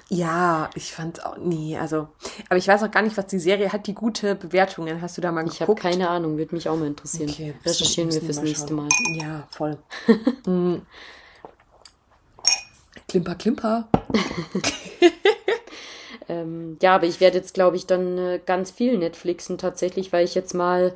ja, 0.09 0.71
ich 0.75 0.93
fand's 0.93 1.21
auch, 1.21 1.37
nee, 1.39 1.77
also, 1.79 2.09
aber 2.49 2.57
ich 2.59 2.69
weiß 2.69 2.83
auch 2.83 2.91
gar 2.91 3.03
nicht, 3.03 3.17
was 3.17 3.27
die 3.27 3.39
Serie 3.39 3.73
hat, 3.73 3.87
die 3.87 3.95
gute 3.95 4.35
Bewertungen. 4.35 5.01
Hast 5.01 5.17
du 5.17 5.21
da 5.21 5.33
mal 5.33 5.47
Ich 5.47 5.61
habe 5.61 5.75
geguckt? 5.75 5.81
keine 5.83 6.09
Ahnung, 6.09 6.37
würde 6.37 6.55
mich 6.55 6.69
auch 6.69 6.77
mal 6.77 6.87
interessieren. 6.87 7.31
Okay, 7.31 7.55
Recherchieren 7.65 8.13
wir 8.13 8.21
fürs 8.21 8.43
nächste. 8.43 8.75
Mal. 8.75 8.89
Ja, 9.15 9.47
voll. 9.51 9.79
Mm. 10.47 10.77
Klimper, 13.09 13.35
klimper. 13.37 13.89
Ähm, 16.29 16.79
ja, 16.83 16.95
aber 16.95 17.07
ich 17.07 17.21
werde 17.21 17.39
jetzt, 17.39 17.55
glaube 17.55 17.77
ich, 17.77 17.87
dann 17.87 18.19
äh, 18.19 18.41
ganz 18.45 18.71
viel 18.71 18.99
Netflixen 18.99 19.59
tatsächlich, 19.59 20.13
weil 20.13 20.25
ich 20.25 20.35
jetzt 20.35 20.55
mal 20.55 20.95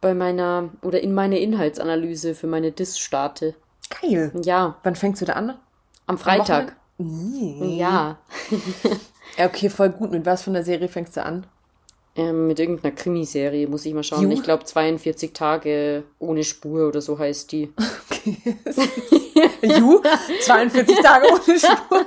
bei 0.00 0.14
meiner 0.14 0.70
oder 0.82 1.00
in 1.00 1.14
meine 1.14 1.38
Inhaltsanalyse 1.38 2.34
für 2.34 2.46
meine 2.46 2.72
Dis 2.72 2.98
starte. 2.98 3.54
Geil. 4.00 4.32
Ja, 4.42 4.76
Wann 4.82 4.96
fängst 4.96 5.20
du 5.20 5.26
da 5.26 5.34
an? 5.34 5.58
am 6.06 6.18
Freitag. 6.18 6.76
Nee. 6.98 7.76
Ja, 7.78 8.18
Ja, 9.38 9.46
okay, 9.46 9.70
voll 9.70 9.90
gut. 9.90 10.10
Mit 10.10 10.26
was 10.26 10.42
von 10.42 10.52
der 10.54 10.64
Serie 10.64 10.88
fängst 10.88 11.16
du 11.16 11.24
an? 11.24 11.46
ähm, 12.16 12.48
mit 12.48 12.58
irgendeiner 12.58 12.94
Krimiserie 12.94 13.68
muss 13.68 13.86
ich 13.86 13.94
mal 13.94 14.02
schauen. 14.02 14.22
Ju. 14.24 14.30
Ich 14.32 14.42
glaube 14.42 14.64
42 14.64 15.32
Tage 15.32 16.02
ohne 16.18 16.42
Spur 16.42 16.88
oder 16.88 17.00
so 17.00 17.18
heißt 17.18 17.52
die. 17.52 17.72
Ju, 19.62 20.02
42 20.42 20.98
Tage 21.00 21.26
ohne 21.28 21.58
Spur. 21.58 22.06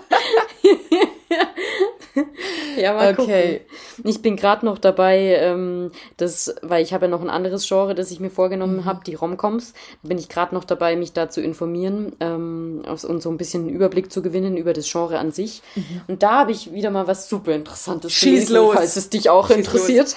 Ja, 2.83 2.93
mal 2.93 3.13
Okay. 3.17 3.61
Ich 4.03 4.21
bin 4.21 4.35
gerade 4.35 4.65
noch 4.65 4.77
dabei, 4.77 5.37
ähm, 5.39 5.91
das, 6.17 6.53
weil 6.61 6.83
ich 6.83 6.93
habe 6.93 7.05
ja 7.05 7.09
noch 7.09 7.21
ein 7.21 7.29
anderes 7.29 7.67
Genre, 7.67 7.95
das 7.95 8.11
ich 8.11 8.19
mir 8.19 8.29
vorgenommen 8.29 8.77
Mhm. 8.77 8.85
habe, 8.85 9.01
die 9.05 9.15
Romcoms. 9.15 9.73
Da 10.03 10.07
bin 10.09 10.17
ich 10.17 10.29
gerade 10.29 10.53
noch 10.53 10.63
dabei, 10.63 10.95
mich 10.95 11.13
da 11.13 11.29
zu 11.29 11.41
informieren 11.41 12.13
ähm, 12.19 12.83
und 12.85 13.21
so 13.21 13.29
ein 13.29 13.37
bisschen 13.37 13.63
einen 13.63 13.69
Überblick 13.75 14.11
zu 14.11 14.21
gewinnen 14.21 14.57
über 14.57 14.73
das 14.73 14.91
Genre 14.91 15.17
an 15.19 15.31
sich. 15.31 15.61
Und 16.07 16.23
da 16.23 16.39
habe 16.39 16.51
ich 16.51 16.73
wieder 16.73 16.91
mal 16.91 17.07
was 17.07 17.29
super 17.29 17.53
Interessantes 17.53 18.11
Mhm. 18.11 18.15
Schieß 18.15 18.31
gelesen, 18.47 18.55
los. 18.55 18.73
falls 18.75 18.95
es 18.97 19.09
dich 19.09 19.29
auch 19.29 19.47
Schieß 19.47 19.57
interessiert. 19.57 20.15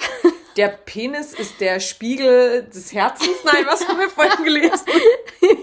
Der 0.57 0.69
Penis 0.69 1.33
ist 1.33 1.61
der 1.61 1.79
Spiegel 1.79 2.63
des 2.63 2.91
Herzens. 2.91 3.29
Nein, 3.45 3.63
was 3.67 3.87
haben 3.87 3.99
wir 3.99 4.09
vorhin 4.09 4.43
gelesen? 4.43 4.85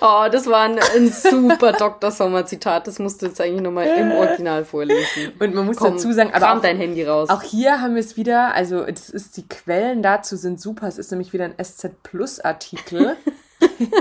Oh, 0.00 0.26
das 0.30 0.46
war 0.46 0.64
ein, 0.64 0.78
ein 0.78 1.10
super 1.10 1.72
Dr. 1.72 2.10
Sommer-Zitat. 2.10 2.86
Das 2.86 2.98
musst 2.98 3.22
du 3.22 3.26
jetzt 3.26 3.40
eigentlich 3.40 3.62
nochmal 3.62 3.86
im 3.86 4.12
Original 4.12 4.64
vorlesen. 4.64 5.32
Und 5.38 5.54
man 5.54 5.64
muss 5.66 5.76
Komm, 5.76 5.92
dazu 5.92 6.12
sagen, 6.12 6.32
aber 6.34 6.54
auch, 6.54 6.60
dein 6.60 6.76
Handy 6.76 7.02
raus. 7.04 7.30
auch 7.30 7.42
hier 7.42 7.80
haben 7.80 7.94
wir 7.94 8.00
es 8.00 8.16
wieder, 8.16 8.54
also 8.54 8.84
das 8.84 9.08
ist 9.08 9.36
die 9.36 9.48
Quellen 9.48 10.02
dazu 10.02 10.36
sind 10.36 10.60
super. 10.60 10.86
Es 10.86 10.98
ist 10.98 11.10
nämlich 11.10 11.32
wieder 11.32 11.44
ein 11.46 11.54
SZ 11.62 12.02
Plus 12.02 12.40
Artikel. 12.40 13.16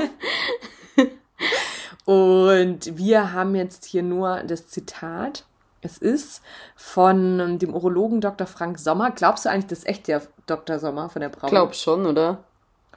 Und 2.06 2.98
wir 2.98 3.32
haben 3.34 3.56
jetzt 3.56 3.86
hier 3.86 4.04
nur 4.04 4.42
das 4.44 4.68
Zitat. 4.68 5.46
Es 5.86 6.00
ist 6.00 6.42
von 6.76 7.60
dem 7.60 7.74
Urologen 7.76 8.20
Dr. 8.20 8.48
Frank 8.48 8.80
Sommer. 8.80 9.12
Glaubst 9.12 9.46
du 9.46 9.50
eigentlich, 9.50 9.68
das 9.68 9.80
ist 9.80 9.88
echt 9.88 10.08
der 10.08 10.24
Dr. 10.48 10.80
Sommer 10.80 11.10
von 11.10 11.20
der 11.22 11.30
Braun? 11.30 11.50
Glaub 11.50 11.76
schon, 11.76 12.08
oder? 12.08 12.44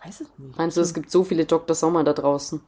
Weiß 0.03 0.20
es 0.22 0.28
nicht. 0.39 0.57
Meinst 0.57 0.76
du, 0.78 0.80
es 0.80 0.95
gibt 0.95 1.11
so 1.11 1.22
viele 1.22 1.45
Dr. 1.45 1.76
Sommer 1.76 2.03
da 2.03 2.14
draußen? 2.14 2.62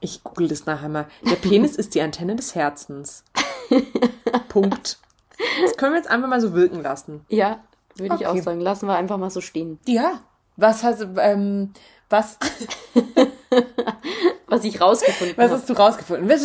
Ich 0.00 0.22
google 0.22 0.46
das 0.46 0.64
nachher 0.66 0.88
mal. 0.88 1.06
Der 1.28 1.34
Penis 1.34 1.74
ist 1.74 1.96
die 1.96 2.00
Antenne 2.02 2.36
des 2.36 2.54
Herzens. 2.54 3.24
Punkt. 4.48 4.98
Das 5.62 5.76
können 5.76 5.92
wir 5.92 5.98
jetzt 5.98 6.10
einfach 6.10 6.28
mal 6.28 6.40
so 6.40 6.54
wirken 6.54 6.80
lassen. 6.82 7.24
Ja, 7.28 7.58
würde 7.96 8.14
ich 8.14 8.26
Okay. 8.26 8.40
auch 8.40 8.42
sagen. 8.44 8.60
Lassen 8.60 8.86
wir 8.86 8.94
einfach 8.96 9.18
mal 9.18 9.30
so 9.30 9.40
stehen. 9.40 9.80
Ja. 9.86 10.20
Was 10.56 10.84
hast 10.84 11.04
ähm, 11.18 11.72
was, 12.10 12.38
Was 14.46 14.64
ich 14.64 14.80
rausgefunden 14.80 15.36
was 15.36 15.44
habe. 15.50 15.54
hast 15.60 15.68
du 15.68 15.72
rausgefunden? 15.74 16.28
Was- 16.28 16.42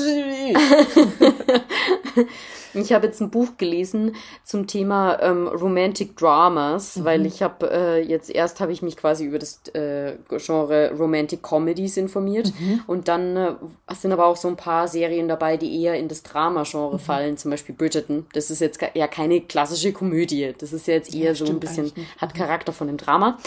Ich 2.76 2.92
habe 2.94 3.06
jetzt 3.08 3.22
ein 3.22 3.30
Buch 3.30 3.50
gelesen 3.58 4.16
zum 4.44 4.66
Thema 4.68 5.20
ähm, 5.22 5.48
Romantic 5.48 6.18
Dramas, 6.18 6.98
Mhm. 6.98 7.04
weil 7.06 7.26
ich 7.26 7.42
habe 7.44 7.70
äh, 7.72 8.02
jetzt 8.02 8.30
erst 8.30 8.60
habe 8.60 8.72
ich 8.72 8.82
mich 8.82 8.98
quasi 8.98 9.26
über 9.26 9.38
das 9.40 9.62
äh, 9.74 10.14
Genre 10.38 10.92
Romantic 10.98 11.42
Comedies 11.44 11.98
informiert 11.98 12.52
Mhm. 12.60 12.82
und 12.88 13.08
dann 13.08 13.38
äh, 13.38 13.54
sind 13.96 14.12
aber 14.12 14.26
auch 14.26 14.36
so 14.38 14.48
ein 14.48 14.56
paar 14.58 14.88
Serien 14.88 15.28
dabei, 15.28 15.56
die 15.58 15.82
eher 15.84 15.96
in 15.96 16.08
das 16.08 16.24
Mhm. 16.24 16.28
Drama-Genre 16.30 17.00
fallen, 17.00 17.38
zum 17.38 17.52
Beispiel 17.52 17.76
Bridgerton. 17.76 18.26
Das 18.34 18.50
ist 18.50 18.60
jetzt 18.60 18.80
ja 18.96 19.08
keine 19.08 19.42
klassische 19.42 19.94
Komödie, 19.94 20.54
das 20.58 20.74
ist 20.74 20.88
ja 20.88 20.96
jetzt 20.96 21.14
eher 21.14 21.36
so 21.36 21.46
ein 21.46 21.60
bisschen 21.60 21.92
hat 22.18 22.34
Charakter 22.34 22.74
von 22.74 22.90
einem 22.90 22.98
Drama 22.98 23.38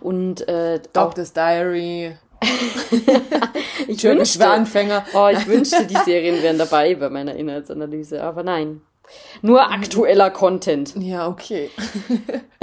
und 0.00 0.46
äh, 0.48 0.80
Doctor's 0.92 1.32
Diary. 1.32 2.16
ich 3.88 3.98
Türkisch 3.98 4.38
wünschte, 4.38 4.48
Anfänger. 4.48 5.04
Oh, 5.14 5.28
ich 5.32 5.46
wünschte, 5.46 5.86
die 5.86 5.96
Serien 5.96 6.42
wären 6.42 6.58
dabei 6.58 6.94
bei 6.94 7.08
meiner 7.08 7.34
Inhaltsanalyse, 7.34 8.22
aber 8.22 8.42
nein. 8.42 8.82
Nur 9.42 9.70
aktueller 9.70 10.30
Content. 10.30 10.94
Ja, 10.96 11.28
okay. 11.28 11.70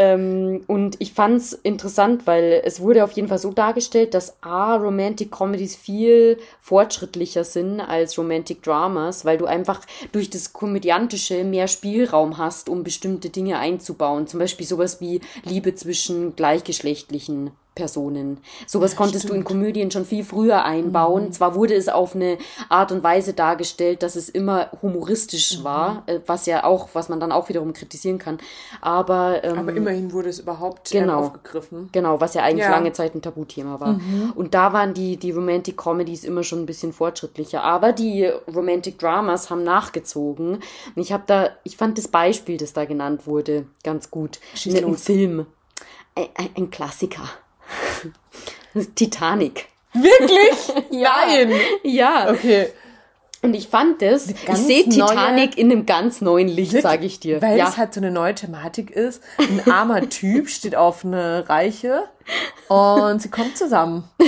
Ähm, 0.02 0.64
und 0.68 0.96
ich 1.00 1.12
fand's 1.12 1.52
interessant, 1.52 2.26
weil 2.26 2.62
es 2.64 2.80
wurde 2.80 3.04
auf 3.04 3.12
jeden 3.12 3.28
Fall 3.28 3.38
so 3.38 3.52
dargestellt, 3.52 4.14
dass 4.14 4.42
A, 4.42 4.78
Romantic 4.78 5.30
Comedies 5.30 5.76
viel 5.76 6.38
fortschrittlicher 6.62 7.44
sind 7.44 7.82
als 7.82 8.18
Romantic 8.18 8.64
Dramas, 8.64 9.26
weil 9.26 9.38
du 9.38 9.46
einfach 9.46 9.82
durch 10.14 10.30
das 10.30 10.54
Komödiantische 10.54 11.44
mehr 11.44 11.68
Spielraum 11.68 12.38
hast, 12.38 12.70
um 12.70 12.86
bestimmte 12.86 13.30
Dinge 13.30 13.60
einzubauen. 13.60 14.26
Zum 14.26 14.40
Beispiel 14.40 14.66
sowas 14.66 15.02
wie 15.02 15.20
Liebe 15.44 15.76
zwischen 15.76 16.34
gleichgeschlechtlichen 16.38 17.52
Personen. 17.80 18.40
Sowas 18.68 18.98
konntest 18.98 19.30
du 19.30 19.34
in 19.34 19.46
Komödien 19.46 19.90
schon 19.90 20.04
viel 20.04 20.26
früher 20.26 20.66
einbauen. 20.66 21.32
Zwar 21.32 21.56
wurde 21.56 21.76
es 21.76 21.88
auf 21.88 22.14
eine 22.14 22.38
Art 22.68 22.92
und 22.92 23.04
Weise 23.04 23.32
dargestellt, 23.34 24.04
dass 24.04 24.18
es 24.18 24.28
immer 24.28 24.70
humoristisch 24.82 25.64
war, 25.64 26.04
äh, 26.08 26.20
was 26.28 26.46
ja 26.46 26.66
auch, 26.66 26.90
was 26.92 27.08
man 27.08 27.22
dann 27.22 27.32
auch 27.32 27.48
wiederum 27.48 27.72
kritisieren 27.72 28.18
kann. 28.18 28.38
Aber, 28.82 29.44
ähm, 29.46 29.60
Aber 29.60 29.74
immerhin 29.74 30.12
wurde 30.12 30.28
es 30.28 30.40
überhaupt 30.40 30.94
ähm, 30.94 31.04
Genau. 31.04 31.20
aufgegriffen. 31.20 31.88
Genau, 31.94 32.20
was 32.20 32.34
ja 32.34 32.44
eigentlich 32.44 32.66
Ja. 32.66 32.72
lange 32.72 32.92
Zeit 32.92 33.16
ein 33.16 33.22
Tabuthema 33.22 33.80
war. 33.80 33.98
Und 34.36 34.54
da 34.54 34.74
waren 34.74 34.94
die, 34.94 35.16
die 35.16 35.32
Romantic 35.32 35.78
Comedies 35.78 36.26
immer 36.26 36.44
schon 36.44 36.60
ein 36.60 36.66
bisschen 36.66 36.92
fortschrittlicher. 36.92 37.64
Aber 37.64 37.94
die 37.94 38.26
Romantic 38.54 39.00
Dramas 39.00 39.50
haben 39.50 39.64
nachgezogen. 39.64 40.56
Und 40.56 40.62
ich 41.02 41.14
habe 41.14 41.24
da, 41.28 41.50
ich 41.64 41.78
fand 41.78 41.98
das 41.98 42.10
Beispiel, 42.10 42.58
das 42.58 42.74
da 42.74 42.84
genannt 42.84 43.26
wurde, 43.26 43.66
ganz 43.86 44.12
gut. 44.12 44.40
Schieß 44.56 44.76
Ein- 44.76 44.84
los. 44.84 45.04
Film. 45.04 45.46
Ein, 46.16 46.26
ein, 46.36 46.50
ein 46.58 46.70
Klassiker. 46.72 47.24
Titanic. 48.96 49.68
Wirklich? 49.94 50.92
Nein. 50.92 51.54
Ja. 51.84 52.32
Okay. 52.32 52.68
Und 53.42 53.54
ich 53.54 53.70
fand 53.70 54.02
das, 54.02 54.28
ich 54.28 54.56
sehe 54.56 54.84
Titanic 54.84 55.58
in 55.58 55.72
einem 55.72 55.86
ganz 55.86 56.20
neuen 56.20 56.50
Licht, 56.50 56.82
sage 56.82 57.06
ich 57.06 57.22
dir. 57.22 57.42
Weil 57.42 57.58
ja. 57.58 57.70
es 57.70 57.78
halt 57.78 57.94
so 57.94 58.02
eine 58.02 58.12
neue 58.12 58.36
Thematik 58.36 58.92
ist. 58.92 59.24
Ein 59.38 59.72
armer 59.72 60.10
Typ 60.10 60.50
steht 60.50 60.76
auf 60.76 61.06
eine 61.06 61.48
Reiche 61.48 62.04
und 62.68 63.22
sie 63.22 63.30
kommen 63.30 63.56
zusammen. 63.56 64.10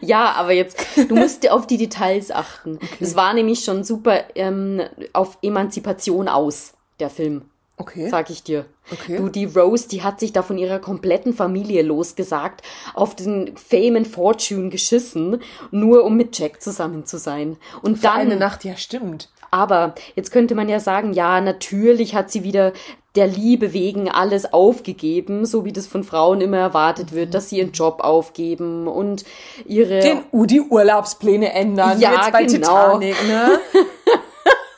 Ja, 0.00 0.32
aber 0.32 0.52
jetzt, 0.52 0.78
du 0.96 1.14
musst 1.14 1.42
dir 1.42 1.52
auf 1.52 1.66
die 1.66 1.78
Details 1.78 2.30
achten. 2.30 2.78
Das 3.00 3.16
war 3.16 3.34
nämlich 3.34 3.64
schon 3.64 3.82
super 3.82 4.24
ähm, 4.34 4.82
auf 5.12 5.38
Emanzipation 5.42 6.28
aus, 6.28 6.74
der 7.00 7.10
Film, 7.10 7.50
Okay. 7.78 8.08
sag 8.08 8.30
ich 8.30 8.42
dir. 8.42 8.64
Okay. 8.90 9.18
Du, 9.18 9.28
die 9.28 9.44
Rose, 9.44 9.88
die 9.88 10.02
hat 10.02 10.18
sich 10.18 10.32
da 10.32 10.42
von 10.42 10.56
ihrer 10.56 10.78
kompletten 10.78 11.34
Familie 11.34 11.82
losgesagt, 11.82 12.62
auf 12.94 13.14
den 13.14 13.54
Fame 13.56 13.96
and 13.96 14.06
Fortune 14.08 14.70
geschissen, 14.70 15.42
nur 15.70 16.04
um 16.04 16.16
mit 16.16 16.38
Jack 16.38 16.62
zusammen 16.62 17.04
zu 17.04 17.18
sein. 17.18 17.58
Und 17.82 18.02
dann, 18.04 18.20
Eine 18.20 18.36
Nacht, 18.36 18.64
ja, 18.64 18.76
stimmt. 18.76 19.28
aber 19.50 19.94
jetzt 20.14 20.30
könnte 20.30 20.54
man 20.54 20.70
ja 20.70 20.80
sagen, 20.80 21.12
ja, 21.12 21.40
natürlich 21.42 22.14
hat 22.14 22.30
sie 22.30 22.44
wieder 22.44 22.72
der 23.14 23.26
Liebe 23.26 23.72
wegen 23.72 24.10
alles 24.10 24.52
aufgegeben, 24.52 25.46
so 25.46 25.64
wie 25.64 25.72
das 25.72 25.86
von 25.86 26.04
Frauen 26.04 26.40
immer 26.40 26.58
erwartet 26.58 27.12
wird, 27.12 27.34
dass 27.34 27.48
sie 27.48 27.58
ihren 27.58 27.72
Job 27.72 28.00
aufgeben 28.00 28.86
und 28.86 29.24
ihre 29.64 30.00
Den 30.00 30.22
U 30.32 30.44
die 30.46 30.60
Urlaubspläne 30.60 31.52
ändern. 31.52 31.98
Ja, 31.98 32.12
jetzt 32.12 32.32
bei 32.32 32.44
genau. 32.44 32.98
Titanic, 32.98 33.16
ne? 33.26 33.58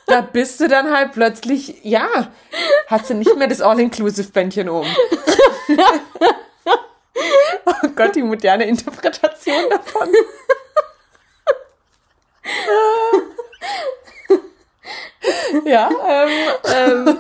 da 0.09 0.21
bist 0.23 0.59
du 0.61 0.69
dann 0.69 0.91
halt 0.93 1.13
plötzlich, 1.13 1.77
ja, 1.85 2.33
hast 2.87 3.11
du 3.11 3.15
nicht 3.15 3.37
mehr 3.37 3.47
das 3.49 3.61
All-Inclusive-Bändchen 3.61 4.69
um. 4.69 4.87
oh 7.67 7.89
Gott, 7.95 8.17
die 8.17 8.23
moderne 8.23 8.67
Interpretation 8.67 9.71
davon. 9.71 10.09
ja, 15.65 15.91
ähm, 16.65 17.19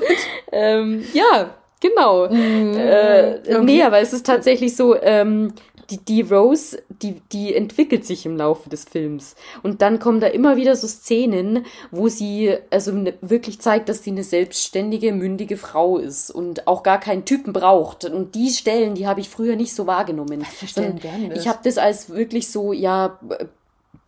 Ähm, 0.50 1.06
ja, 1.12 1.50
genau. 1.80 2.24
äh, 2.26 3.38
Nee, 3.60 3.82
aber 3.82 3.98
es 4.00 4.12
ist 4.12 4.26
tatsächlich 4.26 4.74
so, 4.76 5.00
ähm, 5.00 5.52
die, 5.90 5.98
die 5.98 6.20
Rose, 6.20 6.82
die, 6.88 7.20
die 7.32 7.54
entwickelt 7.54 8.04
sich 8.04 8.26
im 8.26 8.36
Laufe 8.36 8.68
des 8.68 8.84
Films. 8.84 9.36
Und 9.62 9.80
dann 9.80 9.98
kommen 9.98 10.20
da 10.20 10.26
immer 10.26 10.56
wieder 10.56 10.76
so 10.76 10.86
Szenen, 10.86 11.64
wo 11.90 12.08
sie 12.08 12.56
also 12.70 12.92
ne, 12.92 13.14
wirklich 13.22 13.60
zeigt, 13.60 13.88
dass 13.88 14.04
sie 14.04 14.10
eine 14.10 14.24
selbstständige, 14.24 15.12
mündige 15.12 15.56
Frau 15.56 15.96
ist 15.96 16.30
und 16.30 16.66
auch 16.66 16.82
gar 16.82 17.00
keinen 17.00 17.24
Typen 17.24 17.54
braucht. 17.54 18.04
Und 18.04 18.34
die 18.34 18.50
Stellen, 18.50 18.94
die 18.94 19.06
habe 19.06 19.20
ich 19.20 19.30
früher 19.30 19.56
nicht 19.56 19.74
so 19.74 19.86
wahrgenommen. 19.86 20.44
für 20.44 20.66
Stellen 20.66 21.02
wären 21.02 21.30
das? 21.30 21.38
Ich 21.40 21.48
habe 21.48 21.60
das 21.64 21.78
als 21.78 22.10
wirklich 22.10 22.50
so, 22.50 22.74
ja, 22.74 23.18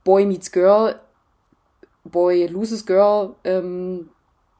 Boy 0.05 0.27
meets 0.27 0.53
Girl, 0.53 1.01
Boy 2.05 2.47
loses 2.47 2.85
Girl, 2.85 3.35
ähm, 3.45 4.11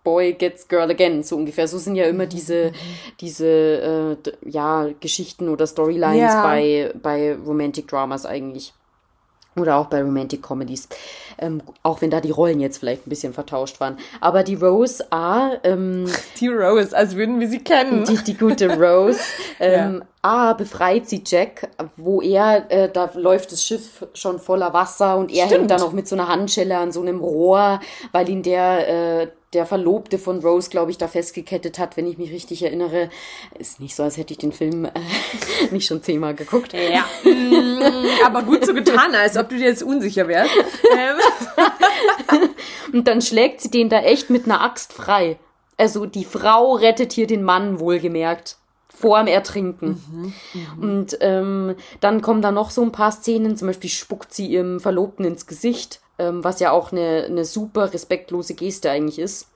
Boy 0.03 0.33
gets 0.33 0.67
Girl 0.69 0.91
again, 0.91 1.23
so 1.23 1.37
ungefähr. 1.37 1.69
So 1.69 1.79
sind 1.79 1.95
ja 1.95 2.05
immer 2.07 2.27
diese, 2.27 2.73
diese, 3.21 3.47
äh, 3.47 4.17
ja, 4.49 4.89
Geschichten 5.01 5.49
oder 5.49 5.67
Storylines 5.67 6.33
Ja. 6.33 6.43
bei, 6.43 6.93
bei 7.03 7.35
Romantic 7.35 7.89
Dramas 7.89 8.25
eigentlich. 8.27 8.73
Oder 9.57 9.77
auch 9.77 9.87
bei 9.87 10.01
Romantic 10.01 10.43
Comedies. 10.43 10.89
Ähm, 11.37 11.61
auch 11.83 12.01
wenn 12.01 12.11
da 12.11 12.21
die 12.21 12.31
Rollen 12.31 12.61
jetzt 12.61 12.79
vielleicht 12.79 13.07
ein 13.07 13.11
bisschen 13.11 13.35
vertauscht 13.35 13.81
waren. 13.81 13.99
Aber 14.21 14.45
die 14.45 14.55
Rose 14.55 15.05
A, 15.11 15.53
ähm, 15.65 16.07
die 16.41 16.47
Rose, 16.49 16.97
als 16.97 17.17
würden 17.17 17.41
wir 17.41 17.49
sie 17.49 17.59
kennen. 17.59 18.05
die, 18.05 18.17
die 18.19 18.37
gute 18.37 18.71
Rose. 18.79 19.21
Ähm, 19.63 20.03
A, 20.23 20.53
befreit 20.53 21.09
sie 21.09 21.23
Jack, 21.25 21.71
wo 21.97 22.21
er, 22.21 22.71
äh, 22.71 22.91
da 22.93 23.11
läuft 23.15 23.53
das 23.53 23.65
Schiff 23.65 24.07
schon 24.13 24.39
voller 24.39 24.75
Wasser 24.75 25.17
und 25.17 25.31
er 25.31 25.47
Stimmt. 25.47 25.61
hängt 25.61 25.71
dann 25.71 25.81
noch 25.81 25.93
mit 25.93 26.07
so 26.07 26.15
einer 26.15 26.29
Handschelle 26.29 26.77
an 26.77 26.93
so 26.93 27.01
einem 27.01 27.21
Rohr, 27.21 27.81
weil 28.13 28.29
ihn 28.29 28.43
der, 28.43 29.23
äh, 29.23 29.29
der 29.55 29.65
Verlobte 29.65 30.19
von 30.19 30.41
Rose, 30.41 30.69
glaube 30.69 30.91
ich, 30.91 30.99
da 30.99 31.09
festgekettet 31.09 31.79
hat, 31.79 31.97
wenn 31.97 32.07
ich 32.07 32.19
mich 32.19 32.31
richtig 32.33 32.63
erinnere. 32.63 33.09
Ist 33.59 33.81
nicht 33.81 33.97
so, 33.97 34.03
als 34.03 34.19
hätte 34.19 34.35
ich 34.35 34.39
den 34.39 34.53
Film 34.53 34.85
äh, 34.85 34.91
nicht 35.71 35.87
schon 35.87 36.03
zehnmal 36.03 36.35
geguckt. 36.35 36.75
Ja. 36.75 37.07
Mm, 37.25 37.81
aber 38.27 38.43
gut 38.43 38.67
so 38.67 38.75
getan, 38.75 39.15
als 39.15 39.39
ob 39.39 39.49
du 39.49 39.57
dir 39.57 39.69
jetzt 39.69 39.83
unsicher 39.83 40.29
wärst. 40.29 40.53
Ähm, 40.97 41.17
Und 42.93 43.09
dann 43.09 43.23
schlägt 43.23 43.63
sie 43.63 43.71
den 43.71 43.89
da 43.89 44.01
echt 44.01 44.29
mit 44.29 44.45
einer 44.45 44.61
Axt 44.61 44.93
frei. 44.93 45.39
also 45.79 46.05
die 46.05 46.27
Frau 46.27 46.75
rettet 46.75 47.13
hier 47.15 47.27
den 47.27 47.43
Mann, 47.43 47.81
wohlgemerkt. 47.81 48.59
Vor 49.01 49.19
dem 49.19 49.27
Ertrinken. 49.27 50.35
Und 50.81 51.17
ähm, 51.21 51.75
dann 52.01 52.21
kommen 52.21 52.43
da 52.43 52.53
noch 52.53 52.71
so 52.71 52.83
ein 52.83 52.93
paar 52.93 53.13
Szenen, 53.13 53.57
zum 53.57 53.69
Beispiel 53.69 53.91
spuckt 53.91 54.35
sie 54.35 54.47
ihrem 54.47 54.79
Verlobten 54.79 55.25
ins 55.25 55.47
Gesicht, 55.47 56.01
ähm, 56.19 56.45
was 56.45 56.61
ja 56.61 56.71
auch 56.71 56.93
eine, 56.93 57.25
eine 57.27 57.45
super 57.45 57.93
respektlose 57.93 58.55
Geste 58.55 58.91
eigentlich 58.91 59.19
ist. 59.19 59.49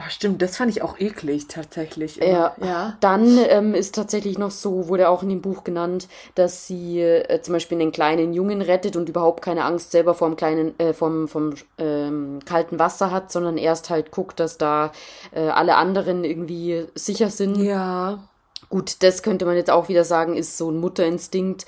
Oh, 0.00 0.08
stimmt, 0.08 0.40
das 0.40 0.56
fand 0.56 0.70
ich 0.70 0.82
auch 0.82 0.98
eklig 0.98 1.48
tatsächlich. 1.48 2.16
Ja. 2.16 2.54
ja. 2.62 2.96
Dann 3.00 3.36
ähm, 3.48 3.74
ist 3.74 3.94
tatsächlich 3.94 4.38
noch 4.38 4.50
so, 4.50 4.88
wurde 4.88 5.10
auch 5.10 5.22
in 5.22 5.28
dem 5.28 5.42
Buch 5.42 5.62
genannt, 5.62 6.08
dass 6.36 6.66
sie 6.66 7.00
äh, 7.00 7.42
zum 7.42 7.54
Beispiel 7.54 7.78
einen 7.78 7.92
kleinen 7.92 8.32
Jungen 8.32 8.62
rettet 8.62 8.96
und 8.96 9.08
überhaupt 9.08 9.42
keine 9.42 9.64
Angst 9.64 9.90
selber 9.90 10.14
vom 10.14 10.36
kleinen, 10.36 10.78
äh, 10.78 10.94
vom, 10.94 11.28
vom 11.28 11.54
ähm, 11.76 12.38
kalten 12.46 12.78
Wasser 12.78 13.10
hat, 13.10 13.30
sondern 13.30 13.58
erst 13.58 13.90
halt 13.90 14.10
guckt, 14.10 14.40
dass 14.40 14.56
da 14.56 14.92
äh, 15.32 15.48
alle 15.48 15.76
anderen 15.76 16.24
irgendwie 16.24 16.86
sicher 16.94 17.28
sind. 17.28 17.56
Ja. 17.56 18.29
Gut, 18.70 19.02
das 19.02 19.22
könnte 19.22 19.44
man 19.44 19.56
jetzt 19.56 19.70
auch 19.70 19.88
wieder 19.88 20.04
sagen, 20.04 20.36
ist 20.36 20.56
so 20.56 20.70
ein 20.70 20.78
Mutterinstinkt. 20.78 21.66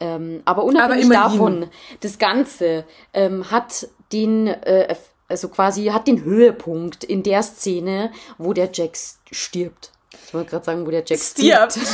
Ähm, 0.00 0.42
aber 0.44 0.64
unabhängig 0.64 1.06
Aber 1.06 1.14
davon, 1.14 1.70
das 2.00 2.18
Ganze 2.18 2.84
ähm, 3.14 3.50
hat 3.50 3.88
den, 4.12 4.48
äh, 4.48 4.94
also 5.28 5.48
quasi 5.48 5.86
hat 5.86 6.08
den 6.08 6.24
Höhepunkt 6.24 7.04
in 7.04 7.22
der 7.22 7.42
Szene, 7.42 8.10
wo 8.36 8.52
der 8.52 8.70
Jack 8.72 8.98
stirbt. 9.30 9.92
Ich 10.26 10.34
wollte 10.34 10.50
gerade 10.50 10.64
sagen, 10.64 10.84
wo 10.86 10.90
der 10.90 11.04
Jack 11.06 11.20
Stirbt. 11.20 11.78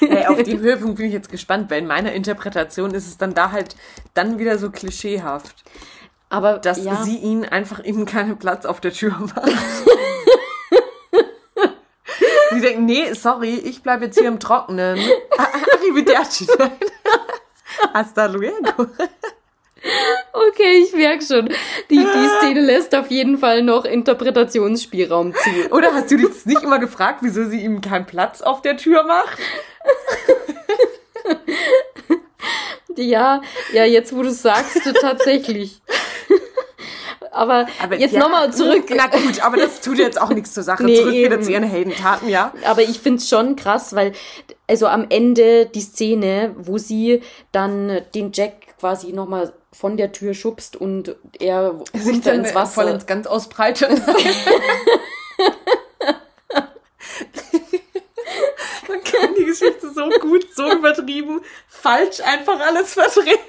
Ey, 0.00 0.26
auf 0.26 0.42
den 0.42 0.60
Höhepunkt 0.60 0.96
bin 0.96 1.06
ich 1.06 1.12
jetzt 1.12 1.30
gespannt, 1.30 1.70
weil 1.70 1.80
in 1.80 1.86
meiner 1.86 2.12
Interpretation 2.12 2.92
ist 2.94 3.06
es 3.06 3.16
dann 3.18 3.34
da 3.34 3.52
halt 3.52 3.76
dann 4.14 4.38
wieder 4.38 4.58
so 4.58 4.70
klischeehaft, 4.70 5.64
Aber 6.30 6.58
dass 6.58 6.84
ja, 6.84 6.96
sie 7.02 7.16
ihn 7.16 7.44
einfach 7.44 7.80
ihm 7.80 8.04
keinen 8.04 8.38
Platz 8.38 8.66
auf 8.66 8.80
der 8.80 8.92
Tür 8.92 9.16
macht. 9.18 9.50
sie 12.50 12.60
denken, 12.60 12.84
nee, 12.84 13.12
sorry, 13.14 13.54
ich 13.54 13.82
bleibe 13.82 14.06
jetzt 14.06 14.18
hier 14.18 14.28
im 14.28 14.38
Trockenen. 14.38 14.98
Arrivederci. 15.74 16.46
Hasta 17.94 18.26
luego. 18.26 18.86
okay, 20.32 20.84
ich 20.84 20.92
merke 20.92 21.24
schon. 21.24 21.48
Die, 21.88 21.96
die 21.96 22.28
Szene 22.38 22.60
lässt 22.60 22.94
auf 22.94 23.10
jeden 23.10 23.38
Fall 23.38 23.62
noch 23.62 23.86
Interpretationsspielraum 23.86 25.34
zu. 25.34 25.72
Oder 25.72 25.94
hast 25.94 26.10
du 26.10 26.16
dich 26.16 26.26
jetzt 26.26 26.46
nicht 26.46 26.62
immer 26.62 26.78
gefragt, 26.78 27.20
wieso 27.22 27.48
sie 27.48 27.62
ihm 27.62 27.80
keinen 27.80 28.04
Platz 28.06 28.42
auf 28.42 28.60
der 28.60 28.76
Tür 28.76 29.04
macht? 29.04 29.38
Ja, 32.98 33.42
ja, 33.72 33.84
jetzt 33.84 34.14
wo 34.14 34.22
du 34.22 34.28
es 34.28 34.42
sagst, 34.42 34.80
tatsächlich. 35.00 35.80
Aber, 37.38 37.66
jetzt 37.96 38.14
ja, 38.14 38.20
nochmal 38.20 38.52
zurück. 38.52 38.84
Na 38.94 39.06
gut, 39.06 39.40
aber 39.44 39.56
das 39.56 39.80
tut 39.80 39.98
jetzt 39.98 40.20
auch 40.20 40.30
nichts 40.30 40.52
zur 40.54 40.62
Sache. 40.62 40.82
Nee, 40.88 40.96
zurück 40.96 41.12
wieder 41.12 41.34
eben. 41.34 41.42
zu 41.42 41.52
ihren 41.52 41.64
Heldentaten, 41.64 42.28
ja. 42.28 42.52
Aber 42.64 42.82
ich 42.82 42.98
find's 42.98 43.28
schon 43.28 43.56
krass, 43.56 43.94
weil 43.94 44.12
also 44.66 44.86
am 44.86 45.06
Ende 45.08 45.66
die 45.66 45.80
Szene, 45.80 46.54
wo 46.58 46.78
sie 46.78 47.22
dann 47.52 48.00
den 48.14 48.32
Jack 48.32 48.78
quasi 48.78 49.12
nochmal 49.12 49.52
von 49.72 49.96
der 49.96 50.12
Tür 50.12 50.34
schubst 50.34 50.76
und 50.76 51.16
er 51.38 51.80
Sich 51.94 52.20
dann 52.22 52.44
ins 52.44 52.54
Wasser. 52.54 52.82
voll 52.82 52.88
ins 52.88 53.06
ganz 53.06 53.26
ausbreitet. 53.26 53.90
Man 58.88 59.04
kann 59.04 59.34
die 59.38 59.44
Geschichte 59.44 59.90
so 59.94 60.08
gut, 60.20 60.46
so 60.54 60.70
übertrieben, 60.72 61.40
falsch 61.68 62.20
einfach 62.20 62.58
alles 62.60 62.94
verdrehen. 62.94 63.38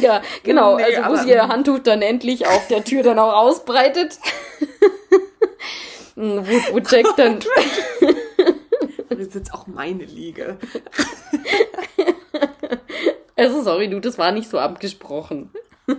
ja, 0.00 0.22
genau. 0.42 0.76
Nee, 0.76 0.84
also 0.84 1.02
wo 1.10 1.16
sie 1.16 1.30
ihr 1.30 1.48
Handtuch 1.48 1.80
dann 1.80 2.02
endlich 2.02 2.46
auf 2.46 2.68
der 2.68 2.84
Tür 2.84 3.02
dann 3.02 3.18
auch 3.18 3.34
ausbreitet. 3.34 4.18
wo, 6.16 6.42
wo 6.72 6.78
Jack 6.78 7.06
dann. 7.16 7.40
Das 9.08 9.28
ist 9.28 9.34
jetzt 9.34 9.54
auch 9.54 9.66
meine 9.66 10.04
Liege. 10.04 10.58
Also 13.36 13.62
sorry, 13.62 13.88
du, 13.88 14.00
das 14.00 14.18
war 14.18 14.32
nicht 14.32 14.50
so 14.50 14.58
abgesprochen. 14.58 15.50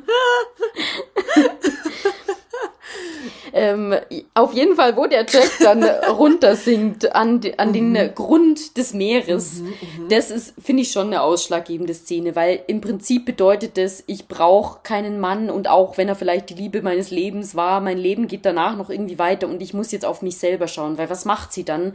ähm, 3.54 3.96
auf 4.34 4.54
jeden 4.54 4.76
Fall, 4.76 4.96
wo 4.96 5.06
der 5.06 5.26
Jack 5.28 5.52
dann 5.60 5.84
runtersinkt 6.10 7.16
an, 7.16 7.42
an 7.58 7.74
den 7.74 7.96
äh, 7.96 8.12
Grund 8.14 8.78
des 8.78 8.94
Meeres, 8.94 9.62
das 10.10 10.32
ist, 10.32 10.54
finde 10.62 10.84
ich, 10.84 10.92
schon 10.92 11.08
eine 11.08 11.22
ausschlaggebende 11.22 11.94
Szene, 11.94 12.36
weil 12.36 12.60
im 12.68 12.82
Prinzip 12.82 13.26
bedeutet 13.26 13.78
das, 13.78 14.04
ich 14.08 14.28
brauche 14.28 14.80
keinen 14.84 15.20
Mann 15.20 15.50
und 15.50 15.70
auch 15.70 15.98
wenn 15.98 16.08
er 16.08 16.16
vielleicht 16.16 16.50
die 16.50 16.56
Liebe 16.56 16.82
meines 16.82 17.12
Lebens 17.12 17.56
war, 17.56 17.82
mein 17.82 17.98
Leben 17.98 18.28
geht 18.28 18.46
danach 18.46 18.78
noch 18.78 18.90
irgendwie 18.90 19.20
weiter 19.20 19.48
und 19.48 19.62
ich 19.62 19.74
muss 19.74 19.92
jetzt 19.92 20.06
auf 20.06 20.22
mich 20.22 20.38
selber 20.38 20.68
schauen, 20.68 20.98
weil 20.98 21.10
was 21.10 21.26
macht 21.26 21.54
sie 21.54 21.64
dann? 21.64 21.94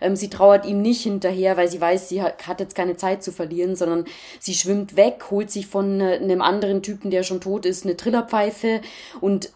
Ähm, 0.00 0.16
sie 0.16 0.30
trauert 0.30 0.66
ihm 0.66 0.82
nicht 0.82 1.02
hinterher, 1.02 1.56
weil 1.56 1.68
sie 1.68 1.80
weiß, 1.80 2.08
sie 2.08 2.22
hat, 2.22 2.46
hat 2.46 2.60
jetzt 2.60 2.74
keine 2.74 2.96
Zeit 2.96 3.22
zu 3.22 3.32
verlieren, 3.32 3.76
sondern 3.76 4.04
sie 4.38 4.54
schwimmt 4.54 4.96
weg, 4.96 5.24
holt 5.30 5.50
sich 5.50 5.66
von 5.66 6.00
äh, 6.00 6.16
einem 6.16 6.42
anderen 6.42 6.82
Typen, 6.82 7.10
der 7.10 7.22
schon 7.22 7.40
tot 7.40 7.66
ist, 7.66 7.84
eine 7.84 7.96
Trillerpfeife 7.96 8.80
und, 9.20 9.50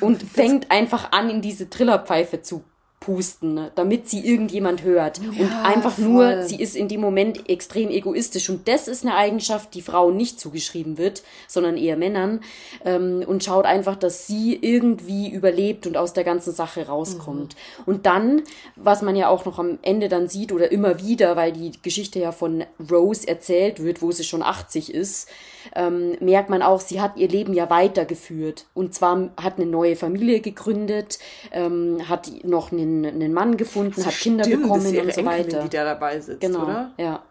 und 0.00 0.22
fängt 0.22 0.70
einfach 0.70 1.12
an, 1.12 1.30
in 1.30 1.42
diese 1.42 1.70
Trillerpfeife 1.70 2.42
zu 2.42 2.64
pusten, 3.02 3.54
ne, 3.54 3.72
damit 3.74 4.08
sie 4.08 4.24
irgendjemand 4.24 4.84
hört. 4.84 5.18
und 5.18 5.38
Ja, 5.38 5.62
einfach 5.62 5.92
voll. 5.92 6.04
nur, 6.04 6.42
sie 6.44 6.60
ist 6.60 6.76
in 6.76 6.86
dem 6.88 7.00
Moment 7.00 7.48
extrem 7.48 7.90
egoistisch. 7.90 8.48
Und 8.48 8.68
das 8.68 8.86
ist 8.86 9.04
eine 9.04 9.16
Eigenschaft, 9.16 9.74
die 9.74 9.82
Frauen 9.82 10.16
nicht 10.16 10.38
zugeschrieben 10.38 10.98
wird, 10.98 11.22
sondern 11.48 11.76
eher 11.76 11.96
Männern. 11.96 12.40
Ähm, 12.84 13.24
und 13.26 13.42
schaut 13.42 13.64
einfach, 13.64 13.96
dass 13.96 14.26
sie 14.26 14.54
irgendwie 14.54 15.28
überlebt 15.30 15.86
und 15.86 15.96
aus 15.96 16.12
der 16.12 16.24
ganzen 16.24 16.52
Sache 16.52 16.86
rauskommt. 16.86 17.56
Und 17.86 18.06
dann, 18.06 18.42
was 18.76 19.02
man 19.02 19.16
ja 19.16 19.28
auch 19.28 19.44
noch 19.44 19.58
am 19.58 19.78
Ende 19.82 20.08
dann 20.08 20.28
sieht 20.28 20.52
oder 20.52 20.70
immer 20.70 21.00
wieder, 21.00 21.34
weil 21.36 21.52
die 21.52 21.72
Geschichte 21.82 22.20
ja 22.20 22.30
von 22.30 22.64
Rose 22.90 23.26
erzählt 23.26 23.82
wird, 23.82 24.00
wo 24.00 24.12
sie 24.12 24.24
schon 24.24 24.42
80 24.42 24.94
ist, 24.94 25.28
ähm, 25.74 26.16
merkt 26.20 26.50
man 26.50 26.62
auch, 26.62 26.80
sie 26.80 27.00
hat 27.00 27.16
ihr 27.16 27.28
Leben 27.28 27.54
ja 27.54 27.70
weitergeführt. 27.70 28.66
Und 28.74 28.94
zwar 28.94 29.30
hat 29.36 29.56
eine 29.56 29.66
neue 29.66 29.96
Familie 29.96 30.40
gegründet, 30.40 31.18
ähm, 31.52 32.08
hat 32.08 32.30
noch 32.44 32.72
einen, 32.72 32.91
einen 33.04 33.32
Mann 33.32 33.56
gefunden, 33.56 34.04
hat 34.04 34.14
Kinder 34.14 34.44
Stimmt, 34.44 34.62
das 34.64 34.68
bekommen 34.68 34.86
und 34.86 34.92
so 34.92 35.00
Enkelin, 35.00 35.26
weiter. 35.26 35.62
die 35.64 35.68
da 35.70 35.84
dabei 35.84 36.20
sitzt, 36.20 36.40
Genau, 36.40 36.62
oder? 36.64 36.92
ja. 36.98 37.22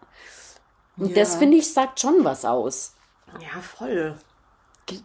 Und 0.96 1.08
Ja. 1.08 1.14
das 1.14 1.36
finde 1.36 1.56
ich 1.56 1.72
sagt 1.72 2.00
schon 2.00 2.24
was 2.24 2.44
aus. 2.44 2.94
Ja, 3.40 3.60
voll. 3.60 4.16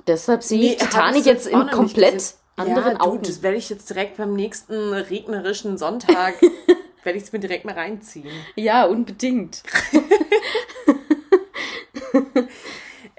Deshalb 0.06 0.44
sehe 0.44 0.60
ich 0.74 0.78
Nee, 0.78 0.84
hab 0.84 0.90
Titanic 0.90 1.20
ich 1.22 1.26
jetzt 1.26 1.48
in 1.48 1.68
komplett 1.70 2.34
anderen 2.58 2.94
ja, 2.94 2.98
du, 2.98 3.02
Augen. 3.06 3.22
das 3.24 3.42
werde 3.42 3.58
ich 3.58 3.70
jetzt 3.70 3.90
direkt 3.90 4.18
beim 4.18 4.34
nächsten 4.34 4.92
regnerischen 4.94 5.78
Sonntag, 5.78 6.34
werde 7.04 7.18
ich 7.18 7.24
es 7.26 7.32
mir 7.32 7.40
direkt 7.40 7.64
mal 7.66 7.76
reinziehen. 7.76 8.30
Ja, 8.56 8.86
unbedingt. 8.86 9.64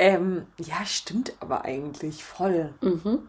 Ähm, 0.00 0.46
ja, 0.60 0.84
stimmt 0.86 1.32
aber 1.40 1.64
eigentlich 1.64 2.22
voll. 2.24 2.72
Mhm. 2.80 3.28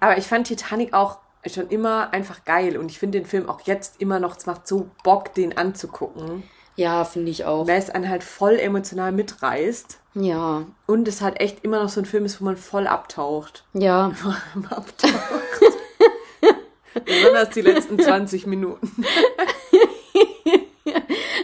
Aber 0.00 0.16
ich 0.16 0.26
fand 0.26 0.46
Titanic 0.46 0.94
auch 0.94 1.18
schon 1.46 1.68
immer 1.68 2.12
einfach 2.12 2.44
geil 2.44 2.76
und 2.76 2.90
ich 2.90 2.98
finde 2.98 3.18
den 3.18 3.26
Film 3.26 3.48
auch 3.48 3.60
jetzt 3.62 4.00
immer 4.00 4.18
noch, 4.20 4.36
es 4.36 4.46
macht 4.46 4.66
so 4.68 4.90
Bock, 5.04 5.34
den 5.34 5.56
anzugucken, 5.56 6.42
Ja, 6.76 7.04
finde 7.04 7.30
ich 7.30 7.44
auch. 7.44 7.66
weil 7.66 7.78
es 7.78 7.90
einen 7.90 8.08
halt 8.08 8.22
voll 8.24 8.56
emotional 8.58 9.12
mitreißt 9.12 9.98
Ja, 10.14 10.66
und 10.86 11.08
es 11.08 11.20
halt 11.22 11.40
echt 11.40 11.64
immer 11.64 11.82
noch 11.82 11.88
so 11.88 12.00
ein 12.00 12.06
Film 12.06 12.24
ist, 12.24 12.40
wo 12.40 12.44
man 12.44 12.56
voll 12.56 12.86
abtaucht. 12.86 13.64
ja. 13.72 14.12
abtaucht. 14.70 15.12
Besonders 17.04 17.50
die 17.50 17.60
letzten 17.62 17.98
20 17.98 18.46
Minuten. 18.46 19.04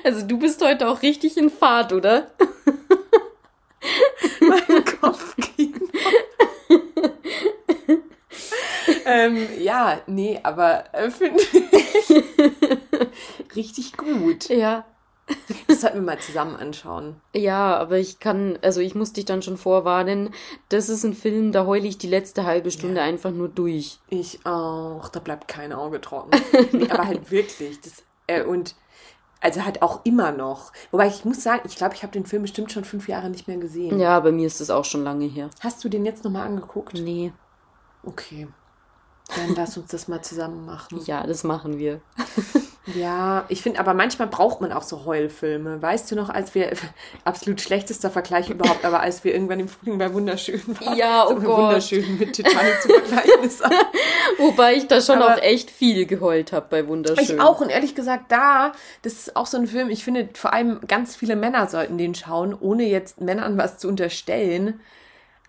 Also 0.03 0.27
du 0.27 0.39
bist 0.39 0.63
heute 0.63 0.89
auch 0.89 1.01
richtig 1.01 1.39
in 1.39 1.49
Fahrt, 1.49 1.93
oder? 1.95 2.27
Mein 4.41 4.85
Kopfkino. 5.01 5.84
Ähm, 9.05 9.47
ja, 9.59 10.01
nee, 10.07 10.41
aber 10.43 10.85
äh, 10.95 11.11
finde 11.11 11.41
ich 11.41 11.57
richtig 13.57 13.97
gut. 13.97 14.49
Ja. 14.49 14.85
Das 15.69 15.81
sollten 15.81 15.99
wir 15.99 16.03
mal 16.03 16.19
zusammen 16.19 16.57
anschauen. 16.57 17.17
Ja, 17.35 17.77
aber 17.79 17.99
ich 17.99 18.21
kann, 18.21 18.59
also 18.61 18.81
ich 18.81 18.95
muss 18.95 19.15
dich 19.15 19.25
dann 19.25 19.41
schon 19.41 19.57
vorwarnen, 19.57 20.31
das 20.69 20.91
ist 20.91 21.03
ein 21.05 21.15
Film, 21.15 21.51
da 21.53 21.65
heule 21.65 21.87
ich 21.87 21.97
die 21.97 22.09
letzte 22.09 22.45
halbe 22.45 22.71
Stunde 22.71 23.01
einfach 23.01 23.31
nur 23.31 23.49
durch. 23.49 24.01
Ich 24.11 24.45
auch, 24.45 25.09
da 25.09 25.21
bleibt 25.21 25.49
kein 25.49 25.73
Auge 25.73 26.01
trocken. 26.01 26.31
Nee, 26.73 26.91
aber 26.91 27.07
halt 27.07 27.31
wirklich. 27.31 27.81
Das, 27.81 28.05
äh, 28.27 28.43
und 28.43 28.75
also 29.41 29.65
halt 29.65 29.83
auch 29.83 30.01
immer 30.05 30.33
noch. 30.33 30.73
Wobei 30.91 31.07
ich 31.07 31.25
muss 31.25 31.43
sagen, 31.43 31.63
ich 31.67 31.77
glaube, 31.77 31.95
ich 31.95 32.03
habe 32.03 32.13
den 32.13 32.27
Film 32.27 32.43
bestimmt 32.43 32.73
schon 32.73 32.85
fünf 32.85 33.09
Jahre 33.09 33.31
nicht 33.31 33.47
mehr 33.49 33.59
gesehen. 33.59 33.99
Ja, 33.99 34.19
bei 34.21 34.33
mir 34.33 34.47
ist 34.47 34.61
das 34.61 34.71
auch 34.71 34.85
schon 34.85 35.05
lange 35.05 35.27
her. 35.27 35.51
Hast 35.61 35.85
du 35.85 35.89
den 35.89 36.05
jetzt 36.05 36.25
nochmal 36.25 36.47
angeguckt? 36.47 36.95
Nee. 36.95 37.33
Okay. 38.03 38.49
Dann 39.29 39.55
lass 39.57 39.77
uns 39.77 39.91
das 39.91 40.07
mal 40.09 40.23
zusammen 40.23 40.67
machen. 40.67 41.01
Ja, 41.07 41.27
das 41.27 41.45
machen 41.45 41.79
wir. 41.79 42.01
Ja, 42.95 43.47
ich 43.49 43.63
finde, 43.63 43.81
aber 43.81 43.95
manchmal 43.95 44.29
braucht 44.29 44.61
man 44.61 44.71
auch 44.71 44.83
so 44.83 45.07
Heulfilme. 45.07 45.81
Weißt 45.81 46.11
du 46.11 46.17
noch, 46.17 46.29
als 46.29 46.55
wir, 46.55 46.71
absolut 47.25 47.63
schlechtester 47.63 48.11
Vergleich 48.11 48.51
überhaupt, 48.51 48.85
aber 48.85 49.01
als 49.01 49.25
wir 49.25 49.33
irgendwann 49.33 49.59
im 49.61 49.69
Frühling 49.69 49.97
bei 49.97 50.13
Wunderschön 50.13 50.61
waren. 50.81 50.95
Ja, 50.97 51.25
oh 51.27 51.31
so 51.31 51.47
Gott. 51.47 51.59
Wunderschön 51.59 52.19
mit 52.19 52.35
Titanic 52.35 52.83
zu 52.83 52.89
vergleichen 52.89 53.43
ist. 53.45 53.63
Wobei 54.39 54.75
ich 54.75 54.87
da 54.87 55.01
schon 55.01 55.23
Aber- 55.23 55.35
auch 55.35 55.39
echt 55.43 55.71
viel 55.71 56.05
geheult 56.05 56.53
habe 56.53 56.67
bei 56.69 56.87
Wunderschön. 56.87 57.25
Ich 57.25 57.41
auch 57.41 57.63
und 57.63 57.71
ehrlich 57.71 57.95
gesagt, 57.95 58.31
da, 58.31 58.73
das 59.01 59.15
ist 59.15 59.37
auch 59.37 59.47
so 59.47 59.57
ein 59.57 59.67
Film, 59.67 59.89
ich 59.89 60.05
finde, 60.05 60.29
vor 60.35 60.53
allem 60.53 60.81
ganz 60.87 61.17
viele 61.17 61.37
Männer 61.37 61.67
sollten 61.69 61.97
den 61.97 62.15
schauen, 62.15 62.55
ohne 62.59 62.85
jetzt 62.85 63.19
Männern 63.19 63.57
was 63.57 63.79
zu 63.79 63.89
unterstellen. 63.89 64.81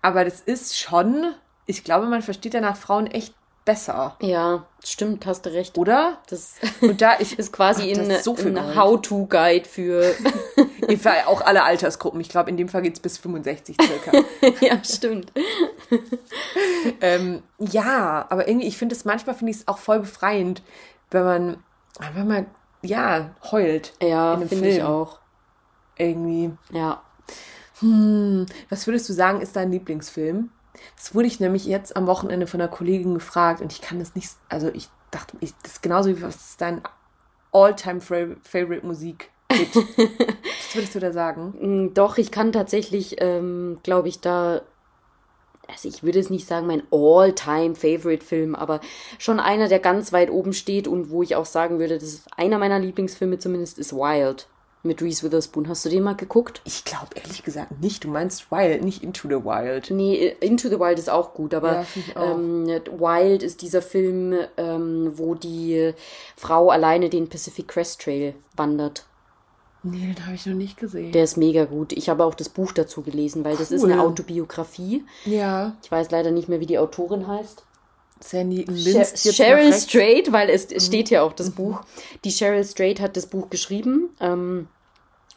Aber 0.02 0.24
das 0.24 0.40
ist 0.40 0.80
schon, 0.80 1.34
ich 1.66 1.84
glaube, 1.84 2.06
man 2.06 2.22
versteht 2.22 2.54
danach 2.54 2.78
Frauen 2.78 3.08
echt 3.08 3.34
besser, 3.66 4.16
Ja, 4.22 4.66
stimmt, 4.84 5.26
hast 5.26 5.46
du 5.46 5.52
recht. 5.52 5.78
oder? 5.78 6.20
Das 6.30 6.56
Und 6.82 7.02
da 7.02 7.20
ich 7.20 7.38
ist 7.38 7.52
quasi 7.52 7.82
Ach, 7.84 8.02
ist 8.02 8.24
so 8.24 8.36
ein. 8.36 8.76
How-To-Guide 8.76 9.68
für. 9.68 10.14
Fall 11.00 11.24
auch 11.26 11.42
alle 11.42 11.64
Altersgruppen. 11.64 12.22
Ich 12.22 12.30
glaube, 12.30 12.50
in 12.52 12.58
dem 12.58 12.70
Fall 12.70 12.84
geht's 12.84 13.00
bis 13.00 13.18
65 13.18 13.76
circa. 13.82 14.24
ja, 14.66 14.84
stimmt. 14.84 15.32
ähm, 17.02 17.42
ja, 17.60 18.26
aber 18.30 18.48
irgendwie, 18.48 18.68
ich 18.68 18.78
finde 18.78 18.96
es 18.96 19.04
manchmal 19.06 19.36
finde 19.36 19.52
ich 19.52 19.58
es 19.58 19.68
auch 19.68 19.80
voll 19.80 20.00
befreiend, 20.00 20.62
wenn 21.12 21.24
man, 21.24 21.64
wenn 22.14 22.28
man, 22.28 22.46
ja, 22.84 23.32
heult. 23.52 23.94
Ja, 24.02 24.34
in 24.36 24.42
einem 24.42 24.50
finde 24.50 24.70
ich 24.70 24.76
Film. 24.76 24.88
auch. 24.88 25.20
Irgendwie. 25.98 26.52
Ja. 26.72 27.02
Hm, 27.80 28.46
was 28.70 28.86
würdest 28.88 29.10
du 29.10 29.14
sagen, 29.14 29.42
ist 29.42 29.56
dein 29.56 29.72
Lieblingsfilm? 29.72 30.50
Das 30.96 31.16
wurde 31.16 31.28
ich 31.28 31.40
nämlich 31.40 31.66
jetzt 31.66 31.96
am 31.96 32.08
Wochenende 32.08 32.48
von 32.48 32.62
einer 32.62 32.70
Kollegin 32.70 33.14
gefragt 33.14 33.62
und 33.62 33.72
ich 33.72 33.82
kann 33.82 34.00
das 34.00 34.16
nicht, 34.16 34.30
also 34.50 34.70
ich 34.70 34.90
dachte, 35.12 35.38
ich, 35.40 35.54
das 35.64 35.74
ist 35.74 35.84
genauso 35.84 36.10
wie 36.10 36.22
was 36.22 36.36
ist 36.36 36.62
dein 36.62 36.82
All-Time-Favorite 37.52 38.86
Musik? 38.86 39.32
was 39.50 40.76
würdest 40.76 40.96
du 40.96 41.00
da 41.00 41.14
sagen? 41.14 41.54
Mm, 41.88 41.94
Doch, 41.94 42.18
ich 42.18 42.32
kann 42.32 42.52
tatsächlich, 42.52 43.16
ähm, 43.20 43.80
glaube 43.84 44.10
ich, 44.10 44.20
da. 44.20 44.62
Also 45.68 45.90
ich 45.90 46.04
würde 46.04 46.20
es 46.20 46.30
nicht 46.30 46.48
sagen, 46.48 46.68
mein 46.68 46.84
All-Time-Favorite-Film, 46.92 48.54
aber 48.54 48.82
schon 49.18 49.40
einer, 49.40 49.68
der 49.68 49.80
ganz 49.80 50.14
weit 50.14 50.30
oben 50.30 50.54
steht 50.54 50.88
und 50.88 51.10
wo 51.10 51.24
ich 51.24 51.36
auch 51.36 51.46
sagen 51.46 51.80
würde, 51.80 51.96
das 51.96 52.04
ist 52.04 52.28
einer 52.38 52.60
meiner 52.60 52.78
Lieblingsfilme 52.78 53.40
zumindest, 53.40 53.80
ist 53.80 53.92
Wild 53.92 54.48
mit 54.86 55.02
Reese 55.02 55.24
Witherspoon. 55.24 55.68
Hast 55.68 55.84
du 55.86 55.90
den 55.90 56.04
mal 56.04 56.16
geguckt? 56.16 56.62
Ich 56.66 56.86
glaube 56.86 57.10
ehrlich 57.16 57.44
gesagt 57.44 57.82
nicht. 57.82 58.04
Du 58.04 58.08
meinst 58.10 58.52
Wild, 58.52 58.84
nicht 58.84 59.04
Into 59.04 59.28
the 59.28 59.44
Wild. 59.44 59.92
Nee, 59.92 60.36
Into 60.40 60.70
the 60.70 60.80
Wild 60.80 61.00
ist 61.00 61.10
auch 61.10 61.34
gut, 61.34 61.54
aber 61.54 61.74
Ja, 61.74 61.86
auch. 62.22 62.36
ähm, 62.38 62.68
Wild 62.68 63.44
ist 63.44 63.62
dieser 63.62 63.82
Film, 63.82 64.36
ähm, 64.58 65.12
wo 65.16 65.36
die 65.36 65.94
Frau 66.38 66.70
alleine 66.70 67.10
den 67.10 67.28
Pacific 67.28 67.68
Crest 67.68 68.02
Trail 68.02 68.34
wandert. 68.56 69.06
Nee, 69.88 70.14
den 70.16 70.26
habe 70.26 70.34
ich 70.36 70.46
noch 70.48 70.56
nicht 70.56 70.78
gesehen. 70.78 71.12
Der 71.12 71.24
ist 71.26 71.38
mega 71.38 71.66
gut. 71.66 71.92
Ich 71.94 72.10
habe 72.10 72.26
auch 72.26 72.34
das 72.34 72.50
Buch 72.50 72.72
dazu 72.72 73.04
gelesen, 73.04 73.46
weil 73.46 73.56
das 73.56 73.70
ist 73.70 73.84
Cool. 73.84 73.92
eine 73.92 74.02
Autobiografie. 74.02 75.04
ja, 75.26 75.76
Ich 75.84 75.92
weiß 75.92 76.10
leider 76.10 76.32
nicht 76.32 76.50
mehr, 76.50 76.60
wie 76.60 76.66
die 76.66 76.80
Autorin 76.80 77.28
heißt. 77.28 77.64
Sandy 78.20 78.66
Sher 78.66 78.74
Linz 78.74 79.24
jetzt 79.24 79.36
Cheryl. 79.38 79.68
Mhm. 79.70 79.74
Strait, 79.74 80.32
weil 80.32 80.50
es 80.50 80.66
es 80.72 80.86
steht 80.88 81.10
ja 81.10 81.22
auch 81.22 81.34
das 81.34 81.52
Buch. 81.52 81.82
Die 82.24 82.32
Cheryl 82.32 82.64
Strait 82.64 83.00
hat 83.00 83.16
das 83.18 83.28
Buch 83.28 83.50
geschrieben. 83.50 84.10
Ähm, 84.20 84.68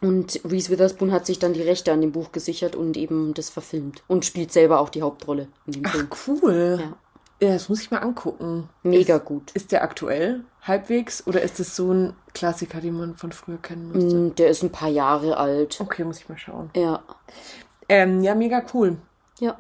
und 0.01 0.41
Reese 0.49 0.71
Witherspoon 0.71 1.11
hat 1.11 1.27
sich 1.27 1.41
dann 1.41 1.55
die 1.55 1.63
Rechte 1.63 1.93
an 1.93 2.01
dem 2.01 2.13
Buch 2.13 2.31
gesichert 2.31 2.77
und 2.77 2.97
eben 2.97 3.35
das 3.35 3.51
verfilmt. 3.51 4.05
Und 4.07 4.25
spielt 4.25 4.53
selber 4.53 4.79
auch 4.79 4.91
die 4.91 5.03
Hauptrolle 5.03 5.49
in 5.67 5.73
dem 5.73 5.83
Ach, 5.87 5.93
Film. 5.93 6.09
cool. 6.27 6.79
Ja. 6.81 6.97
Ja, 7.41 7.53
das 7.55 7.69
muss 7.69 7.81
ich 7.83 7.91
mal 7.93 7.99
angucken. 7.99 8.69
Mega 8.83 9.17
ist, 9.17 9.25
gut. 9.25 9.53
Ist 9.55 9.71
der 9.71 9.85
aktuell 9.85 10.45
halbwegs 10.63 11.25
oder 11.25 11.41
ist 11.41 11.61
es 11.61 11.77
so 11.77 11.93
ein 11.93 12.13
Klassiker, 12.35 12.81
den 12.81 12.95
man 12.99 13.15
von 13.17 13.31
früher 13.31 13.59
kennen 13.59 13.93
müsste? 13.93 14.17
Mm, 14.17 14.35
Der 14.35 14.49
ist 14.49 14.65
ein 14.65 14.73
paar 14.73 14.89
Jahre 14.89 15.37
alt. 15.37 15.81
Okay, 15.81 16.03
muss 16.05 16.19
ich 16.19 16.29
mal 16.29 16.37
schauen. 16.39 16.71
Ja. 16.75 17.03
Ähm, 17.89 18.23
ja, 18.25 18.35
mega 18.35 18.65
cool. 18.75 18.97
Ja. 19.39 19.57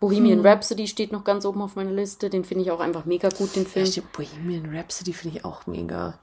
Bohemian 0.00 0.40
Hm. 0.40 0.46
Rhapsody 0.46 0.86
steht 0.86 1.12
noch 1.12 1.24
ganz 1.24 1.44
oben 1.44 1.62
auf 1.62 1.76
meiner 1.76 1.92
Liste. 1.92 2.28
Den 2.30 2.44
finde 2.44 2.64
ich 2.64 2.70
auch 2.70 2.80
einfach 2.80 3.04
mega 3.06 3.28
gut, 3.30 3.56
den 3.56 3.66
Film. 3.66 3.86
stimmt, 3.86 4.12
Bohemian 4.12 4.74
Rhapsody 4.74 5.12
finde 5.12 5.38
ich 5.38 5.44
auch 5.44 5.66
mega. 5.66 6.18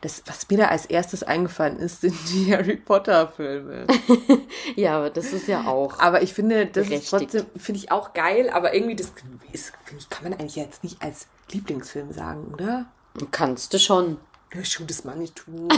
Das, 0.00 0.22
was 0.26 0.48
mir 0.50 0.58
da 0.58 0.64
als 0.68 0.86
erstes 0.86 1.22
eingefallen 1.22 1.78
ist, 1.78 2.00
sind 2.00 2.14
die 2.32 2.52
Harry 2.52 2.76
Potter 2.76 3.28
Filme. 3.28 3.86
Ja, 4.76 4.98
aber 4.98 5.10
das 5.10 5.32
ist 5.32 5.46
ja 5.48 5.66
auch. 5.66 5.98
Aber 6.00 6.22
ich 6.22 6.34
finde, 6.34 6.66
das 6.66 6.88
ist 6.88 7.08
trotzdem, 7.10 7.46
finde 7.56 7.80
ich 7.80 7.90
auch 7.92 8.12
geil, 8.12 8.50
aber 8.50 8.74
irgendwie, 8.74 8.96
das 8.96 9.12
ist, 9.52 9.72
ich, 9.96 10.08
kann 10.10 10.24
man 10.24 10.32
eigentlich 10.34 10.56
jetzt 10.56 10.82
nicht 10.84 11.00
als 11.02 11.26
Lieblingsfilm 11.52 12.12
sagen, 12.12 12.52
oder? 12.52 12.86
Kannst 13.30 13.72
du 13.74 13.78
schon. 13.78 14.18
Ja, 14.54 14.64
Schuh 14.64 14.84
des 14.84 15.04
Manitou. 15.04 15.68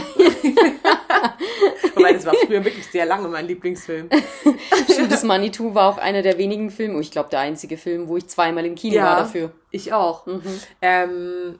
Wobei, 1.95 2.13
das 2.13 2.25
war 2.25 2.33
früher 2.45 2.63
wirklich 2.63 2.87
sehr 2.87 3.05
lange 3.05 3.27
mein 3.27 3.47
Lieblingsfilm. 3.47 4.09
Schuh 4.93 5.07
des 5.07 5.23
Manitou 5.23 5.73
war 5.73 5.89
auch 5.89 5.97
einer 5.97 6.21
der 6.21 6.37
wenigen 6.37 6.69
Filme, 6.69 6.99
ich 6.99 7.11
glaube 7.11 7.29
der 7.29 7.39
einzige 7.39 7.77
Film, 7.77 8.07
wo 8.07 8.17
ich 8.17 8.27
zweimal 8.27 8.65
im 8.65 8.75
Kino 8.75 9.01
war 9.01 9.17
dafür. 9.17 9.51
Ich 9.71 9.93
auch. 9.93 10.27
Ähm, 10.81 11.59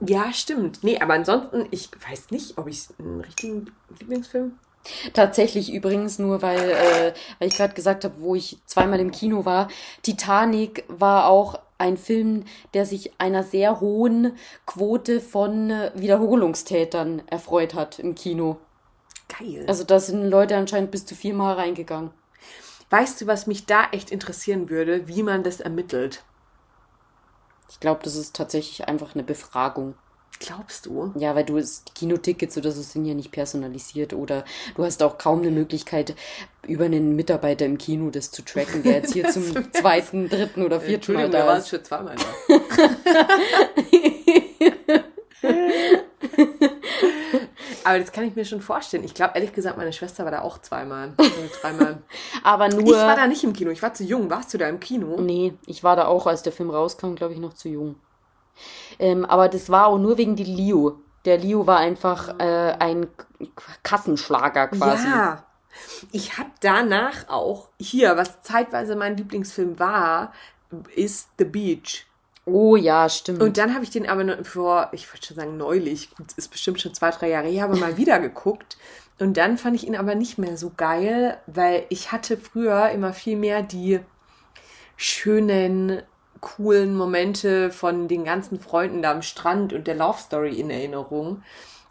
ja, 0.00 0.32
stimmt. 0.32 0.82
Nee, 0.82 0.98
aber 0.98 1.14
ansonsten, 1.14 1.66
ich 1.70 1.90
weiß 2.08 2.30
nicht, 2.30 2.56
ob 2.58 2.66
ich 2.68 2.88
einen 2.98 3.20
richtigen 3.20 3.70
Lieblingsfilm. 3.98 4.52
Tatsächlich 5.12 5.72
übrigens 5.72 6.18
nur, 6.18 6.40
weil, 6.40 6.70
äh, 6.70 7.12
weil 7.38 7.48
ich 7.48 7.56
gerade 7.56 7.74
gesagt 7.74 8.04
habe, 8.04 8.14
wo 8.18 8.34
ich 8.34 8.56
zweimal 8.64 8.98
im 8.98 9.10
Kino 9.10 9.44
war. 9.44 9.68
Titanic 10.02 10.84
war 10.88 11.28
auch 11.28 11.58
ein 11.76 11.98
Film, 11.98 12.44
der 12.72 12.86
sich 12.86 13.12
einer 13.18 13.42
sehr 13.42 13.80
hohen 13.80 14.36
Quote 14.66 15.20
von 15.20 15.70
äh, 15.70 15.92
Wiederholungstätern 15.94 17.22
erfreut 17.26 17.74
hat 17.74 17.98
im 17.98 18.14
Kino. 18.14 18.56
Geil. 19.38 19.64
Also 19.68 19.84
da 19.84 20.00
sind 20.00 20.24
Leute 20.28 20.56
anscheinend 20.56 20.90
bis 20.90 21.06
zu 21.06 21.14
viermal 21.14 21.54
reingegangen. 21.54 22.10
weißt 22.90 23.20
du, 23.20 23.26
was 23.26 23.46
mich 23.46 23.66
da 23.66 23.84
echt 23.92 24.10
interessieren 24.10 24.68
würde, 24.70 25.06
wie 25.08 25.22
man 25.22 25.42
das 25.44 25.60
ermittelt? 25.60 26.22
Ich 27.70 27.78
glaube, 27.78 28.00
das 28.02 28.16
ist 28.16 28.34
tatsächlich 28.34 28.88
einfach 28.88 29.14
eine 29.14 29.22
Befragung. 29.22 29.94
Glaubst 30.40 30.86
du? 30.86 31.12
Ja, 31.16 31.34
weil 31.34 31.44
du 31.44 31.58
es, 31.58 31.84
die 31.84 31.92
Kinotickets 31.92 32.56
oder 32.56 32.72
so 32.72 32.80
sind 32.80 33.04
ja 33.04 33.12
nicht 33.14 33.30
personalisiert 33.30 34.14
oder 34.14 34.44
du 34.74 34.84
hast 34.84 35.02
auch 35.02 35.18
kaum 35.18 35.40
eine 35.40 35.50
Möglichkeit, 35.50 36.14
über 36.66 36.86
einen 36.86 37.14
Mitarbeiter 37.14 37.66
im 37.66 37.76
Kino 37.78 38.10
das 38.10 38.30
zu 38.30 38.42
tracken, 38.42 38.82
der 38.82 38.92
jetzt 38.94 39.12
hier 39.12 39.28
zum 39.30 39.70
zweiten, 39.72 40.28
dritten 40.30 40.62
oder 40.62 40.80
vierten 40.80 41.12
Mal 41.12 41.26
Entschuldigung, 41.26 41.30
da 41.30 41.38
da 41.40 41.46
war 41.46 41.56
es 41.58 41.64
ist. 41.64 41.70
schon 41.70 41.84
zweimal 41.84 42.16
da. 42.16 42.24
Aber 47.84 47.98
das 47.98 48.12
kann 48.12 48.24
ich 48.24 48.36
mir 48.36 48.44
schon 48.44 48.60
vorstellen. 48.60 49.04
Ich 49.04 49.14
glaube, 49.14 49.32
ehrlich 49.34 49.52
gesagt, 49.52 49.76
meine 49.76 49.92
Schwester 49.92 50.24
war 50.24 50.30
da 50.30 50.42
auch 50.42 50.58
zweimal. 50.58 51.12
Oder 51.16 51.30
dreimal. 51.60 51.98
Aber 52.42 52.66
Ich 52.68 52.74
nur. 52.74 52.96
war 52.96 53.16
da 53.16 53.26
nicht 53.26 53.42
im 53.44 53.52
Kino. 53.52 53.70
Ich 53.70 53.82
war 53.82 53.94
zu 53.94 54.04
jung. 54.04 54.30
Warst 54.30 54.52
du 54.52 54.58
da 54.58 54.68
im 54.68 54.80
Kino? 54.80 55.20
Nee, 55.20 55.54
ich 55.66 55.82
war 55.82 55.96
da 55.96 56.06
auch, 56.06 56.26
als 56.26 56.42
der 56.42 56.52
Film 56.52 56.70
rauskam, 56.70 57.14
glaube 57.14 57.32
ich, 57.34 57.40
noch 57.40 57.54
zu 57.54 57.68
jung. 57.68 57.96
Ähm, 58.98 59.24
aber 59.24 59.48
das 59.48 59.70
war 59.70 59.86
auch 59.86 59.98
nur 59.98 60.18
wegen 60.18 60.36
die 60.36 60.44
Leo. 60.44 61.00
Der 61.24 61.38
Leo 61.38 61.66
war 61.66 61.78
einfach 61.78 62.38
äh, 62.38 62.74
ein 62.78 63.06
Kassenschlager 63.82 64.68
quasi. 64.68 65.06
Ja. 65.06 65.44
Ich 66.12 66.36
habe 66.38 66.50
danach 66.60 67.28
auch 67.28 67.68
hier, 67.78 68.16
was 68.16 68.42
zeitweise 68.42 68.96
mein 68.96 69.16
Lieblingsfilm 69.16 69.78
war, 69.78 70.32
ist 70.94 71.28
The 71.38 71.44
Beach. 71.44 72.06
Oh 72.46 72.76
ja, 72.76 73.08
stimmt. 73.08 73.42
Und 73.42 73.58
dann 73.58 73.74
habe 73.74 73.84
ich 73.84 73.90
den 73.90 74.08
aber 74.08 74.44
vor, 74.44 74.88
ich 74.92 75.12
wollte 75.12 75.26
schon 75.26 75.36
sagen 75.36 75.56
neulich, 75.56 76.08
ist 76.36 76.50
bestimmt 76.50 76.80
schon 76.80 76.94
zwei, 76.94 77.10
drei 77.10 77.28
Jahre 77.28 77.48
her, 77.48 77.64
aber 77.64 77.76
mal 77.76 77.96
wieder 77.96 78.18
geguckt. 78.18 78.76
Und 79.18 79.36
dann 79.36 79.58
fand 79.58 79.76
ich 79.76 79.86
ihn 79.86 79.96
aber 79.96 80.14
nicht 80.14 80.38
mehr 80.38 80.56
so 80.56 80.72
geil, 80.76 81.38
weil 81.46 81.84
ich 81.90 82.10
hatte 82.10 82.38
früher 82.38 82.88
immer 82.90 83.12
viel 83.12 83.36
mehr 83.36 83.62
die 83.62 84.00
schönen, 84.96 86.02
coolen 86.40 86.96
Momente 86.96 87.70
von 87.70 88.08
den 88.08 88.24
ganzen 88.24 88.58
Freunden 88.58 89.02
da 89.02 89.12
am 89.12 89.22
Strand 89.22 89.74
und 89.74 89.86
der 89.86 89.94
Love 89.94 90.18
Story 90.18 90.58
in 90.58 90.70
Erinnerung. 90.70 91.42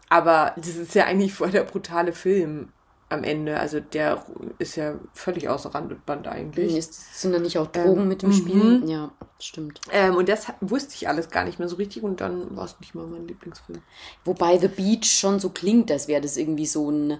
Aber 0.08 0.52
das 0.56 0.74
ist 0.74 0.94
ja 0.96 1.04
eigentlich 1.04 1.32
voll 1.32 1.52
der 1.52 1.62
brutale 1.62 2.12
Film 2.12 2.72
am 3.10 3.24
Ende. 3.24 3.58
Also 3.60 3.80
der 3.80 4.24
ist 4.58 4.76
ja 4.76 4.94
völlig 5.12 5.48
außer 5.48 5.74
Rand 5.74 5.92
und 5.92 6.06
Band 6.06 6.26
eigentlich. 6.28 6.76
Ist, 6.76 7.20
sind 7.20 7.32
da 7.32 7.38
nicht 7.38 7.58
auch 7.58 7.66
Drogen 7.66 8.02
Ähm, 8.02 8.08
mit 8.08 8.22
im 8.22 8.32
Spiel? 8.32 8.82
Ja, 8.86 9.10
stimmt. 9.38 9.80
Ähm, 9.92 10.16
und 10.16 10.28
das 10.28 10.46
wusste 10.60 10.94
ich 10.94 11.08
alles 11.08 11.28
gar 11.28 11.44
nicht 11.44 11.58
mehr 11.58 11.68
so 11.68 11.76
richtig 11.76 12.02
und 12.02 12.20
dann 12.20 12.56
war 12.56 12.64
es 12.64 12.78
nicht 12.80 12.94
mal 12.94 13.06
mein 13.06 13.26
Lieblingsfilm. 13.28 13.82
Wobei 14.24 14.58
The 14.58 14.68
Beach 14.68 15.04
schon 15.10 15.40
so 15.40 15.50
klingt, 15.50 15.90
als 15.90 16.08
wäre 16.08 16.20
das 16.22 16.36
irgendwie 16.36 16.66
so 16.66 16.90
ein, 16.90 17.18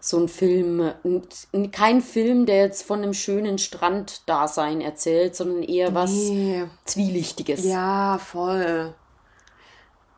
so 0.00 0.18
ein 0.18 0.28
Film. 0.28 0.92
Kein 1.70 2.00
Film, 2.02 2.44
der 2.46 2.56
jetzt 2.56 2.82
von 2.82 3.00
einem 3.02 3.14
schönen 3.14 3.58
Stranddasein 3.58 4.80
erzählt, 4.80 5.36
sondern 5.36 5.62
eher 5.62 5.94
was 5.94 6.10
Nee. 6.10 6.64
Zwielichtiges. 6.84 7.64
Ja, 7.64 8.18
voll. 8.18 8.94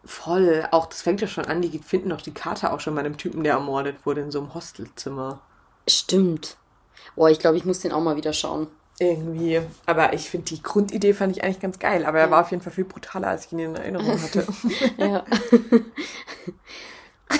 Voll. 0.04 0.66
Auch 0.70 0.86
das 0.86 1.02
fängt 1.02 1.20
ja 1.20 1.26
schon 1.26 1.46
an, 1.46 1.62
die 1.62 1.78
finden 1.78 2.10
doch 2.10 2.20
die 2.20 2.34
Karte 2.34 2.72
auch 2.72 2.80
schon 2.80 2.94
bei 2.94 3.00
einem 3.00 3.16
Typen, 3.16 3.42
der 3.42 3.54
ermordet 3.54 4.04
wurde 4.04 4.20
in 4.20 4.30
so 4.30 4.40
einem 4.40 4.54
Hostelzimmer. 4.54 5.40
Stimmt. 5.88 6.56
Boah, 7.16 7.30
ich 7.30 7.38
glaube, 7.38 7.56
ich 7.56 7.64
muss 7.64 7.80
den 7.80 7.92
auch 7.92 8.02
mal 8.02 8.16
wieder 8.16 8.32
schauen. 8.32 8.66
irgendwie. 8.98 9.60
Aber 9.86 10.12
ich 10.12 10.30
finde 10.30 10.46
die 10.46 10.62
Grundidee 10.62 11.14
fand 11.14 11.36
ich 11.36 11.42
eigentlich 11.42 11.60
ganz 11.60 11.78
geil. 11.78 12.04
Aber 12.06 12.18
er 12.20 12.30
war 12.30 12.42
auf 12.42 12.50
jeden 12.50 12.62
Fall 12.62 12.72
viel 12.72 12.84
brutaler, 12.84 13.28
als 13.28 13.46
ich 13.46 13.52
ihn 13.52 13.58
in 13.60 13.74
Erinnerung 13.76 14.20
hatte. 14.22 14.46
ja. 14.98 15.24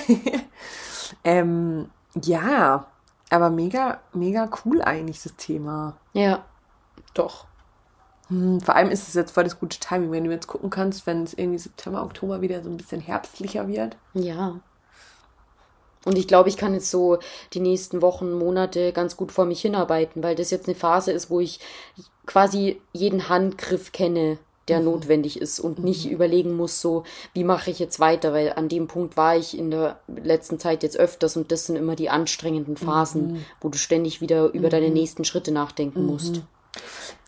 ähm, 1.24 1.90
ja, 2.22 2.86
aber 3.30 3.50
mega, 3.50 4.00
mega 4.12 4.48
cool 4.64 4.82
eigentlich 4.82 5.22
das 5.22 5.36
Thema. 5.36 5.96
Ja, 6.12 6.44
doch. 7.14 7.46
Hm, 8.28 8.60
vor 8.60 8.76
allem 8.76 8.90
ist 8.90 9.08
es 9.08 9.14
jetzt 9.14 9.32
voll 9.32 9.44
das 9.44 9.58
gute 9.58 9.78
Timing, 9.78 10.12
wenn 10.12 10.24
du 10.24 10.30
jetzt 10.30 10.46
gucken 10.46 10.70
kannst, 10.70 11.06
wenn 11.06 11.24
es 11.24 11.34
irgendwie 11.34 11.58
September, 11.58 12.02
Oktober 12.02 12.40
wieder 12.40 12.62
so 12.62 12.70
ein 12.70 12.76
bisschen 12.76 13.00
herbstlicher 13.00 13.68
wird. 13.68 13.96
Ja. 14.14 14.60
Und 16.04 16.18
ich 16.18 16.28
glaube, 16.28 16.48
ich 16.48 16.56
kann 16.56 16.74
jetzt 16.74 16.90
so 16.90 17.18
die 17.54 17.60
nächsten 17.60 18.02
Wochen, 18.02 18.32
Monate 18.32 18.92
ganz 18.92 19.16
gut 19.16 19.32
vor 19.32 19.46
mich 19.46 19.62
hinarbeiten, 19.62 20.22
weil 20.22 20.34
das 20.34 20.50
jetzt 20.50 20.68
eine 20.68 20.74
Phase 20.74 21.12
ist, 21.12 21.30
wo 21.30 21.40
ich 21.40 21.60
quasi 22.26 22.80
jeden 22.92 23.28
Handgriff 23.28 23.92
kenne, 23.92 24.38
der 24.68 24.80
mhm. 24.80 24.86
notwendig 24.86 25.40
ist 25.40 25.60
und 25.60 25.78
mhm. 25.78 25.84
nicht 25.84 26.10
überlegen 26.10 26.56
muss, 26.56 26.80
so, 26.80 27.04
wie 27.32 27.44
mache 27.44 27.70
ich 27.70 27.78
jetzt 27.78 28.00
weiter, 28.00 28.32
weil 28.32 28.52
an 28.54 28.68
dem 28.68 28.86
Punkt 28.86 29.16
war 29.16 29.36
ich 29.36 29.58
in 29.58 29.70
der 29.70 29.98
letzten 30.06 30.58
Zeit 30.58 30.82
jetzt 30.82 30.98
öfters 30.98 31.36
und 31.36 31.52
das 31.52 31.66
sind 31.66 31.76
immer 31.76 31.96
die 31.96 32.10
anstrengenden 32.10 32.76
Phasen, 32.76 33.32
mhm. 33.32 33.44
wo 33.60 33.68
du 33.68 33.78
ständig 33.78 34.20
wieder 34.20 34.52
über 34.52 34.68
deine 34.68 34.88
mhm. 34.88 34.94
nächsten 34.94 35.24
Schritte 35.24 35.52
nachdenken 35.52 36.06
musst. 36.06 36.42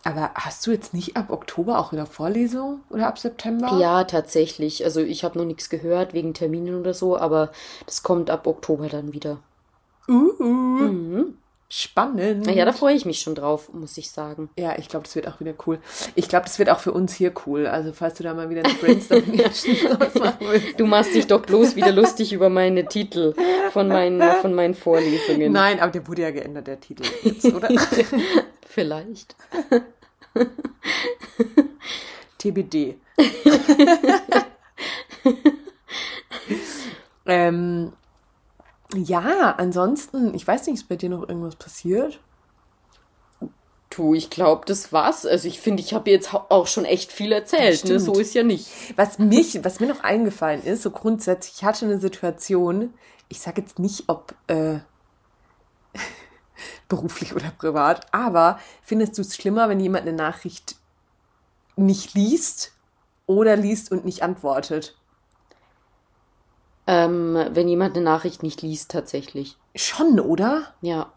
Aber 0.07 0.31
hast 0.35 0.65
du 0.67 0.71
jetzt 0.71 0.95
nicht 0.95 1.17
ab 1.17 1.31
Oktober 1.31 1.81
auch 1.81 1.91
wieder 1.91 2.07
Vorlesung 2.07 2.81
oder 2.91 3.09
ab 3.09 3.19
September? 3.19 3.77
Ja, 3.81 4.05
tatsächlich. 4.05 4.85
Also 4.85 5.01
ich 5.01 5.25
habe 5.25 5.37
noch 5.37 5.45
nichts 5.45 5.69
gehört 5.69 6.15
wegen 6.15 6.33
Terminen 6.33 6.79
oder 6.79 6.95
so, 6.95 7.19
aber 7.19 7.51
das 7.87 8.05
kommt 8.05 8.31
ab 8.31 8.47
Oktober 8.47 8.89
dann 8.89 9.13
wieder. 9.13 9.39
Uh, 10.09 10.45
mhm. 10.45 11.35
Spannend. 11.69 12.47
Ja, 12.47 12.65
da 12.65 12.71
freue 12.71 12.95
ich 12.95 13.05
mich 13.05 13.19
schon 13.19 13.35
drauf, 13.35 13.73
muss 13.73 13.99
ich 13.99 14.13
sagen. 14.13 14.49
Ja, 14.57 14.79
ich 14.79 14.89
glaube, 14.89 15.03
das 15.03 15.17
wird 15.17 15.27
auch 15.27 15.41
wieder 15.41 15.55
cool. 15.67 15.81
Ich 16.15 16.29
glaube, 16.29 16.45
das 16.45 16.61
wird 16.61 16.71
auch 16.71 16.79
für 16.79 16.93
uns 16.93 17.13
hier 17.13 17.33
cool. 17.45 17.67
Also, 17.67 17.93
falls 17.93 18.15
du 18.15 18.23
da 18.23 18.35
mal 18.35 18.49
wieder 18.49 18.63
eine 18.65 18.75
Brainstorming 18.75 19.37
machen 19.99 20.35
willst. 20.39 20.79
Du 20.79 20.87
machst 20.87 21.13
dich 21.13 21.27
doch 21.27 21.43
bloß 21.43 21.75
wieder 21.75 21.91
lustig 21.91 22.33
über 22.33 22.49
meine 22.49 22.87
Titel 22.87 23.35
von 23.73 23.89
meinen, 23.89 24.23
von 24.41 24.55
meinen 24.55 24.75
Vorlesungen. 24.75 25.51
Nein, 25.51 25.81
aber 25.81 25.91
der 25.91 26.07
wurde 26.07 26.23
ja 26.23 26.31
geändert, 26.31 26.69
der 26.69 26.79
Titel 26.79 27.03
jetzt, 27.25 27.45
oder? 27.47 27.69
Vielleicht. 28.69 29.35
TBD. 32.39 32.97
ähm, 37.27 37.93
ja, 38.95 39.55
ansonsten, 39.59 40.35
ich 40.35 40.47
weiß 40.47 40.67
nicht, 40.67 40.77
ist 40.77 40.89
bei 40.89 40.97
dir 40.97 41.09
noch 41.09 41.29
irgendwas 41.29 41.57
passiert? 41.57 42.21
Du, 43.91 44.15
ich 44.15 44.31
glaube, 44.31 44.65
das 44.67 44.93
war's. 44.93 45.25
Also 45.25 45.49
ich 45.49 45.61
finde, 45.61 45.83
ich 45.83 45.95
habe 45.95 46.11
jetzt 46.11 46.35
auch 46.35 46.67
schon 46.67 46.85
echt 46.85 47.13
viel 47.13 47.33
erzählt. 47.33 47.85
Ne? 47.85 47.99
So 47.99 48.15
ist 48.15 48.35
ja 48.35 48.43
nicht. 48.43 48.69
Was 48.97 49.19
mich, 49.19 49.65
was 49.65 49.81
mir 49.81 49.87
noch 49.87 50.01
eingefallen 50.01 50.63
ist, 50.63 50.83
so 50.83 50.91
grundsätzlich, 50.91 51.55
ich 51.59 51.65
hatte 51.65 51.87
eine 51.87 51.99
Situation, 51.99 52.93
ich 53.29 53.41
sage 53.41 53.63
jetzt 53.63 53.79
nicht, 53.79 54.05
ob 54.09 54.35
äh, 54.49 54.81
beruflich 56.89 57.35
oder 57.35 57.51
privat, 57.59 58.07
aber 58.13 58.59
findest 58.83 59.19
du 59.19 59.23
es 59.23 59.35
schlimmer, 59.35 59.69
wenn 59.69 59.81
jemand 59.81 60.07
eine 60.07 60.17
Nachricht 60.17 60.77
nicht 61.77 62.15
liest 62.15 62.73
oder 63.27 63.57
liest 63.57 63.91
und 63.91 64.05
nicht 64.05 64.23
antwortet? 64.23 64.97
Ähm, 66.87 67.37
wenn 67.51 67.69
jemand 67.69 67.97
eine 67.97 68.05
Nachricht 68.05 68.43
nicht 68.43 68.63
liest, 68.63 68.91
tatsächlich. 68.91 69.57
Schon, 69.75 70.21
oder? 70.21 70.73
Ja. 70.81 71.13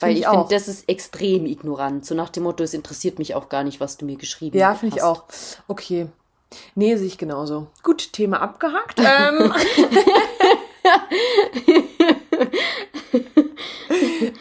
Weil 0.00 0.14
ich, 0.14 0.22
ich 0.22 0.28
finde, 0.28 0.46
das 0.50 0.66
ist 0.66 0.88
extrem 0.88 1.46
ignorant. 1.46 2.04
So 2.04 2.16
nach 2.16 2.30
dem 2.30 2.42
Motto, 2.42 2.64
es 2.64 2.74
interessiert 2.74 3.20
mich 3.20 3.36
auch 3.36 3.48
gar 3.48 3.62
nicht, 3.62 3.78
was 3.78 3.96
du 3.96 4.04
mir 4.04 4.16
geschrieben 4.16 4.58
ja, 4.58 4.70
hast. 4.70 4.74
Ja, 4.74 4.80
finde 4.80 4.96
ich 4.96 5.02
auch. 5.02 5.24
Okay. 5.68 6.08
Nee, 6.74 6.96
sehe 6.96 7.06
ich 7.06 7.18
genauso. 7.18 7.68
Gut, 7.84 8.12
Thema 8.12 8.40
abgehakt. 8.40 8.98
ähm. 9.00 9.54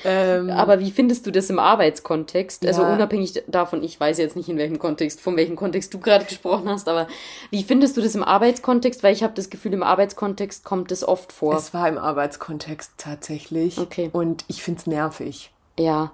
ähm, 0.04 0.50
Aber 0.50 0.80
wie 0.80 0.92
findest 0.92 1.26
du 1.26 1.32
das 1.32 1.50
im 1.50 1.60
Arbeitskontext? 1.60 2.66
Also 2.66 2.82
ja. 2.82 2.94
unabhängig 2.94 3.44
davon, 3.48 3.84
ich 3.84 4.00
weiß 4.00 4.18
jetzt 4.18 4.36
nicht 4.36 4.50
in 4.50 4.58
welchem 4.58 4.80
Kontext, 4.80 5.22
von 5.22 5.38
welchem 5.38 5.56
Kontext 5.56 5.94
du 5.94 6.00
gerade 6.00 6.26
gesprochen 6.26 6.70
hast, 6.70 6.88
aber 6.88 7.08
wie 7.50 7.64
findest 7.64 7.98
du 7.98 8.02
das 8.02 8.16
im 8.16 8.24
Arbeitskontext? 8.24 9.04
Weil 9.04 9.14
ich 9.14 9.24
habe 9.24 9.34
das 9.34 9.50
Gefühl, 9.50 9.74
im 9.74 9.84
Arbeitskontext 9.84 10.64
kommt 10.64 10.92
es 10.92 11.08
oft 11.08 11.32
vor. 11.32 11.56
Es 11.56 11.74
war 11.74 11.88
im 11.88 11.98
Arbeitskontext 11.98 12.94
tatsächlich. 12.98 13.78
Okay. 13.78 14.10
Und 14.14 14.46
ich 14.48 14.64
finde 14.64 14.80
es 14.80 14.88
nervig. 14.88 15.52
Ja. 15.78 16.12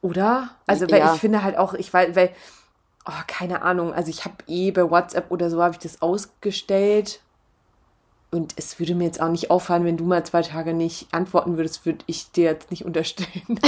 Oder? 0.00 0.50
Also, 0.66 0.90
weil 0.90 1.00
ja. 1.00 1.14
ich 1.14 1.20
finde 1.20 1.42
halt 1.42 1.56
auch, 1.56 1.74
ich 1.74 1.92
weiß, 1.92 2.14
weil, 2.14 2.30
oh, 3.06 3.12
keine 3.26 3.62
Ahnung, 3.62 3.92
also 3.92 4.10
ich 4.10 4.24
habe 4.24 4.36
eh 4.46 4.70
bei 4.70 4.88
WhatsApp 4.90 5.30
oder 5.30 5.50
so 5.50 5.62
habe 5.62 5.74
ich 5.74 5.80
das 5.80 6.00
ausgestellt 6.02 7.20
und 8.30 8.52
es 8.56 8.78
würde 8.78 8.94
mir 8.94 9.04
jetzt 9.04 9.22
auch 9.22 9.30
nicht 9.30 9.50
auffallen, 9.50 9.86
wenn 9.86 9.96
du 9.96 10.04
mal 10.04 10.22
zwei 10.24 10.42
Tage 10.42 10.74
nicht 10.74 11.06
antworten 11.12 11.56
würdest, 11.56 11.86
würde 11.86 12.04
ich 12.06 12.30
dir 12.30 12.44
jetzt 12.44 12.70
nicht 12.70 12.84
unterstellen, 12.84 13.30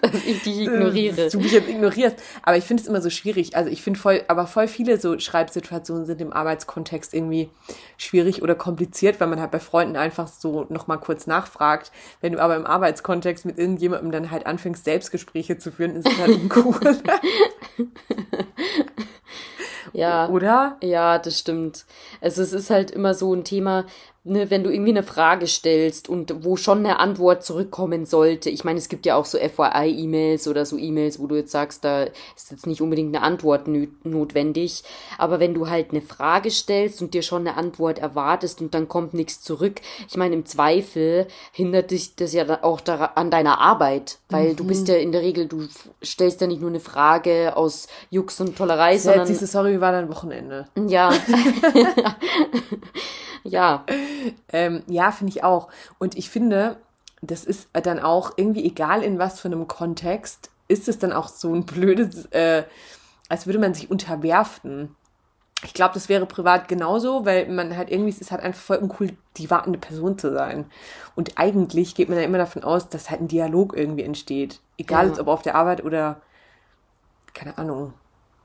dass 0.00 0.24
ich 0.24 0.44
dich 0.44 0.60
ignoriere. 0.60 1.16
Dass 1.16 1.32
du 1.32 1.40
mich 1.40 1.50
jetzt 1.50 1.68
ignorierst. 1.68 2.16
Aber 2.44 2.56
ich 2.56 2.62
finde 2.62 2.82
es 2.82 2.88
immer 2.88 3.02
so 3.02 3.10
schwierig. 3.10 3.56
Also 3.56 3.68
ich 3.68 3.82
finde 3.82 3.98
voll, 3.98 4.22
aber 4.28 4.46
voll 4.46 4.68
viele 4.68 5.00
so 5.00 5.18
Schreibsituationen 5.18 6.06
sind 6.06 6.20
im 6.20 6.32
Arbeitskontext 6.32 7.14
irgendwie 7.14 7.50
schwierig 7.96 8.42
oder 8.42 8.54
kompliziert, 8.54 9.18
weil 9.18 9.26
man 9.26 9.40
halt 9.40 9.50
bei 9.50 9.58
Freunden 9.58 9.96
einfach 9.96 10.28
so 10.28 10.66
nochmal 10.68 11.00
kurz 11.00 11.26
nachfragt. 11.26 11.90
Wenn 12.20 12.34
du 12.34 12.40
aber 12.40 12.54
im 12.54 12.64
Arbeitskontext 12.64 13.44
mit 13.44 13.58
irgendjemandem 13.58 14.12
dann 14.12 14.30
halt 14.30 14.46
anfängst, 14.46 14.84
Selbstgespräche 14.84 15.58
zu 15.58 15.72
führen, 15.72 15.96
ist 15.96 16.08
es 16.08 16.18
halt 16.18 16.30
uncool. 16.30 16.78
Ja. 19.94 20.28
Oder? 20.28 20.76
Ja, 20.82 21.18
das 21.18 21.38
stimmt. 21.38 21.86
Also 22.20 22.42
es 22.42 22.52
ist 22.52 22.68
halt 22.68 22.90
immer 22.90 23.14
so 23.14 23.32
ein 23.32 23.44
Thema, 23.44 23.86
ne, 24.24 24.50
wenn 24.50 24.64
du 24.64 24.70
irgendwie 24.70 24.90
eine 24.90 25.02
Frage 25.02 25.46
stellst 25.46 26.08
und 26.08 26.44
wo 26.44 26.56
schon 26.56 26.78
eine 26.78 26.98
Antwort 26.98 27.44
zurückkommen 27.44 28.06
sollte. 28.06 28.50
Ich 28.50 28.64
meine, 28.64 28.78
es 28.78 28.88
gibt 28.88 29.06
ja 29.06 29.16
auch 29.16 29.26
so 29.26 29.38
FYI-E-Mails 29.38 30.48
oder 30.48 30.64
so 30.64 30.78
E-Mails, 30.78 31.20
wo 31.20 31.26
du 31.26 31.36
jetzt 31.36 31.52
sagst, 31.52 31.84
da 31.84 32.04
ist 32.34 32.50
jetzt 32.50 32.66
nicht 32.66 32.80
unbedingt 32.80 33.14
eine 33.14 33.24
Antwort 33.24 33.68
notwendig. 34.02 34.82
Aber 35.18 35.40
wenn 35.40 35.54
du 35.54 35.68
halt 35.68 35.90
eine 35.90 36.00
Frage 36.00 36.50
stellst 36.50 37.02
und 37.02 37.14
dir 37.14 37.22
schon 37.22 37.46
eine 37.46 37.56
Antwort 37.56 37.98
erwartest 37.98 38.60
und 38.60 38.74
dann 38.74 38.88
kommt 38.88 39.14
nichts 39.14 39.42
zurück, 39.42 39.80
ich 40.08 40.16
meine, 40.16 40.34
im 40.34 40.46
Zweifel 40.46 41.26
hindert 41.52 41.90
dich 41.90 42.16
das 42.16 42.32
ja 42.32 42.62
auch 42.62 42.80
an 42.86 43.30
deiner 43.30 43.60
Arbeit, 43.60 44.18
weil 44.30 44.52
mhm. 44.52 44.56
du 44.56 44.64
bist 44.64 44.88
ja 44.88 44.96
in 44.96 45.12
der 45.12 45.20
Regel, 45.20 45.46
du 45.46 45.68
stellst 46.02 46.40
ja 46.40 46.46
nicht 46.46 46.60
nur 46.60 46.70
eine 46.70 46.80
Frage 46.80 47.56
aus 47.56 47.88
Jux 48.10 48.40
und 48.40 48.56
Tollerei, 48.56 48.98
sondern... 48.98 49.26
Diese 49.26 49.46
Sorry, 49.46 49.74
wie 49.74 49.80
war 49.80 49.92
dein 49.92 50.08
Wochenende? 50.08 50.66
Ja. 50.88 51.12
ja. 53.44 53.84
Ähm, 54.52 54.82
ja, 54.88 55.12
finde 55.12 55.32
ich 55.32 55.44
auch. 55.44 55.68
Und 55.98 56.16
ich 56.16 56.30
finde, 56.30 56.78
das 57.20 57.44
ist 57.44 57.68
dann 57.72 58.00
auch 58.00 58.32
irgendwie 58.36 58.64
egal 58.64 59.02
in 59.02 59.18
was 59.18 59.40
für 59.40 59.48
einem 59.48 59.68
Kontext, 59.68 60.50
ist 60.66 60.88
es 60.88 60.98
dann 60.98 61.12
auch 61.12 61.28
so 61.28 61.54
ein 61.54 61.66
blödes, 61.66 62.26
äh, 62.26 62.64
als 63.28 63.46
würde 63.46 63.58
man 63.58 63.74
sich 63.74 63.90
unterwerfen. 63.90 64.96
Ich 65.62 65.72
glaube, 65.72 65.94
das 65.94 66.08
wäre 66.08 66.26
privat 66.26 66.68
genauso, 66.68 67.24
weil 67.24 67.48
man 67.48 67.76
halt 67.76 67.90
irgendwie, 67.90 68.10
es 68.10 68.20
ist 68.20 68.32
halt 68.32 68.42
einfach 68.42 68.60
voll 68.60 68.76
uncool, 68.78 69.16
die 69.36 69.50
wartende 69.50 69.78
Person 69.78 70.18
zu 70.18 70.32
sein. 70.32 70.66
Und 71.14 71.38
eigentlich 71.38 71.94
geht 71.94 72.08
man 72.08 72.18
ja 72.18 72.24
immer 72.24 72.38
davon 72.38 72.64
aus, 72.64 72.88
dass 72.88 73.10
halt 73.10 73.20
ein 73.20 73.28
Dialog 73.28 73.76
irgendwie 73.76 74.02
entsteht. 74.02 74.60
Egal, 74.76 75.08
ja. 75.08 75.20
ob 75.20 75.28
auf 75.28 75.42
der 75.42 75.54
Arbeit 75.54 75.84
oder, 75.84 76.20
keine 77.32 77.56
Ahnung, 77.56 77.94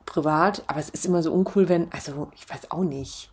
privat. 0.06 0.64
Aber 0.68 0.80
es 0.80 0.89
ist 0.89 1.06
immer 1.06 1.22
so 1.22 1.34
uncool, 1.34 1.68
wenn, 1.68 1.91
also, 1.91 2.30
ich 2.36 2.50
weiß 2.50 2.72
auch 2.72 2.84
nicht. 2.84 3.32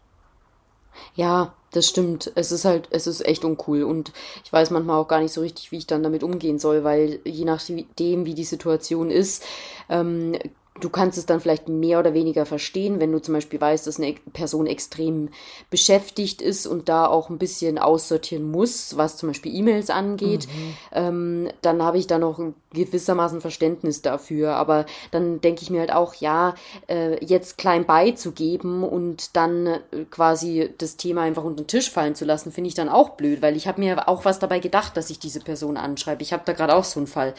Ja, 1.15 1.55
das 1.73 1.89
stimmt. 1.89 2.33
Es 2.35 2.53
ist 2.53 2.65
halt, 2.65 2.89
es 2.91 3.07
ist 3.07 3.25
echt 3.27 3.45
uncool 3.45 3.83
und 3.83 4.13
ich 4.45 4.53
weiß 4.53 4.71
manchmal 4.71 4.99
auch 4.99 5.09
gar 5.09 5.21
nicht 5.21 5.33
so 5.33 5.41
richtig, 5.41 5.73
wie 5.73 5.79
ich 5.79 5.87
dann 5.87 6.03
damit 6.03 6.23
umgehen 6.23 6.59
soll, 6.59 6.85
weil 6.85 7.21
je 7.25 7.45
nachdem, 7.45 8.25
wie 8.27 8.35
die 8.35 8.45
Situation 8.45 9.11
ist, 9.11 9.45
ähm, 9.89 10.35
du 10.81 10.91
kannst 10.91 11.19
es 11.19 11.27
dann 11.27 11.41
vielleicht 11.41 11.69
mehr 11.69 11.99
oder 11.99 12.15
weniger 12.15 12.47
verstehen, 12.47 13.01
wenn 13.01 13.13
du 13.13 13.21
zum 13.21 13.35
Beispiel 13.35 13.61
weißt, 13.61 13.87
dass 13.87 13.99
eine 13.99 14.15
Person 14.33 14.67
extrem 14.67 15.31
beschäftigt 15.71 16.43
ist 16.43 16.67
und 16.67 16.89
da 16.89 17.07
auch 17.07 17.31
ein 17.31 17.39
bisschen 17.39 17.79
aussortieren 17.79 18.51
muss, 18.51 18.97
was 18.97 19.17
zum 19.17 19.29
Beispiel 19.31 19.55
E-Mails 19.55 19.91
angeht, 19.91 20.47
mhm. 20.49 20.75
ähm, 20.93 21.49
dann 21.63 21.83
habe 21.83 21.99
ich 21.99 22.07
da 22.07 22.19
noch 22.19 22.41
gewissermaßen 22.73 23.41
Verständnis 23.41 24.03
dafür. 24.03 24.55
Aber 24.55 24.87
dann 25.11 25.41
denke 25.41 25.63
ich 25.63 25.71
mir 25.71 25.81
halt 25.81 25.93
auch, 25.93 26.15
ja, 26.15 26.55
äh, 26.89 27.25
jetzt 27.25 27.59
klein 27.59 27.87
beizugeben 27.87 28.85
und 28.85 29.37
dann 29.37 29.67
äh, 29.67 29.81
quasi 30.11 30.71
das 30.79 30.97
Thema 30.97 31.23
einfach 31.23 31.45
unter 31.45 31.63
den 31.63 31.69
Tisch 31.69 31.91
fallen 31.91 32.15
zu 32.15 32.25
lassen, 32.25 32.53
finde 32.53 32.69
ich 32.69 32.75
dann 32.75 32.89
auch 32.89 33.11
blöd, 33.11 33.43
weil 33.43 33.57
ich 33.57 33.67
habe 33.67 33.81
mir 33.81 34.09
auch 34.09 34.25
was 34.25 34.39
dabei 34.39 34.59
gedacht, 34.59 34.97
dass 34.97 35.11
ich 35.11 35.19
diese 35.19 35.41
Person 35.41 35.77
anschreibe. 35.77 36.23
Ich 36.23 36.33
habe 36.33 36.43
da 36.45 36.53
gerade 36.53 36.75
auch 36.75 36.85
so 36.85 37.01
einen 37.01 37.07
Fall. 37.07 37.35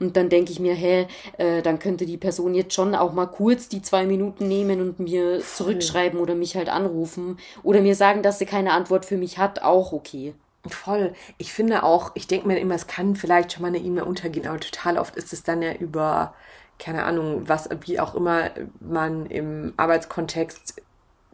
Und 0.00 0.16
dann 0.16 0.28
denke 0.28 0.52
ich 0.52 0.60
mir, 0.60 0.74
hä, 0.74 1.06
äh, 1.38 1.62
dann 1.62 1.78
könnte 1.78 2.06
die 2.06 2.16
Person 2.16 2.54
jetzt 2.54 2.74
schon 2.74 2.79
schon 2.80 2.94
auch 2.94 3.12
mal 3.12 3.26
kurz 3.26 3.68
die 3.68 3.82
zwei 3.82 4.06
Minuten 4.06 4.48
nehmen 4.48 4.80
und 4.80 4.98
mir 5.00 5.40
zurückschreiben 5.40 6.18
oder 6.18 6.34
mich 6.34 6.56
halt 6.56 6.70
anrufen 6.70 7.38
oder 7.62 7.82
mir 7.82 7.94
sagen, 7.94 8.22
dass 8.22 8.38
sie 8.38 8.46
keine 8.46 8.72
Antwort 8.72 9.04
für 9.04 9.18
mich 9.18 9.36
hat, 9.36 9.62
auch 9.62 9.92
okay. 9.92 10.34
Voll. 10.66 11.14
Ich 11.38 11.52
finde 11.52 11.82
auch, 11.82 12.12
ich 12.14 12.26
denke 12.26 12.46
mir 12.46 12.58
immer, 12.58 12.74
es 12.74 12.86
kann 12.86 13.16
vielleicht 13.16 13.52
schon 13.52 13.62
mal 13.62 13.68
eine 13.68 13.78
E-Mail 13.78 14.04
untergehen, 14.04 14.46
aber 14.46 14.60
total 14.60 14.98
oft 14.98 15.16
ist 15.16 15.32
es 15.32 15.42
dann 15.42 15.62
ja 15.62 15.72
über, 15.74 16.34
keine 16.78 17.04
Ahnung, 17.04 17.48
was, 17.48 17.68
wie 17.82 18.00
auch 18.00 18.14
immer 18.14 18.50
man 18.80 19.26
im 19.26 19.74
Arbeitskontext 19.76 20.82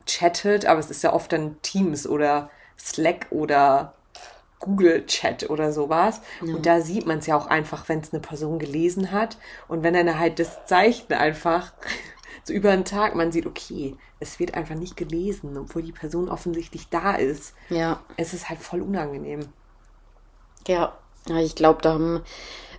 chattet, 0.06 0.66
aber 0.66 0.80
es 0.80 0.90
ist 0.90 1.02
ja 1.02 1.12
oft 1.12 1.32
dann 1.32 1.56
Teams 1.62 2.08
oder 2.08 2.50
Slack 2.78 3.26
oder 3.30 3.94
Google 4.58 5.04
Chat 5.06 5.50
oder 5.50 5.72
sowas. 5.72 6.20
Ja. 6.42 6.54
Und 6.54 6.66
da 6.66 6.80
sieht 6.80 7.06
man 7.06 7.18
es 7.18 7.26
ja 7.26 7.36
auch 7.36 7.46
einfach, 7.46 7.88
wenn 7.88 8.00
es 8.00 8.12
eine 8.12 8.20
Person 8.20 8.58
gelesen 8.58 9.12
hat. 9.12 9.36
Und 9.68 9.82
wenn 9.82 9.94
dann 9.94 10.18
halt 10.18 10.38
das 10.38 10.64
Zeichen 10.66 11.12
einfach 11.12 11.72
so 12.44 12.52
über 12.52 12.70
einen 12.70 12.84
Tag, 12.84 13.14
man 13.14 13.32
sieht, 13.32 13.46
okay, 13.46 13.96
es 14.20 14.38
wird 14.38 14.54
einfach 14.54 14.74
nicht 14.74 14.96
gelesen, 14.96 15.56
obwohl 15.56 15.82
die 15.82 15.92
Person 15.92 16.28
offensichtlich 16.28 16.88
da 16.88 17.14
ist. 17.14 17.54
Ja. 17.68 18.00
Es 18.16 18.32
ist 18.32 18.48
halt 18.48 18.60
voll 18.60 18.80
unangenehm. 18.80 19.40
Ja, 20.66 20.96
ja 21.28 21.38
ich 21.38 21.54
glaube, 21.54 21.82
da 21.82 21.92
haben, 21.92 22.22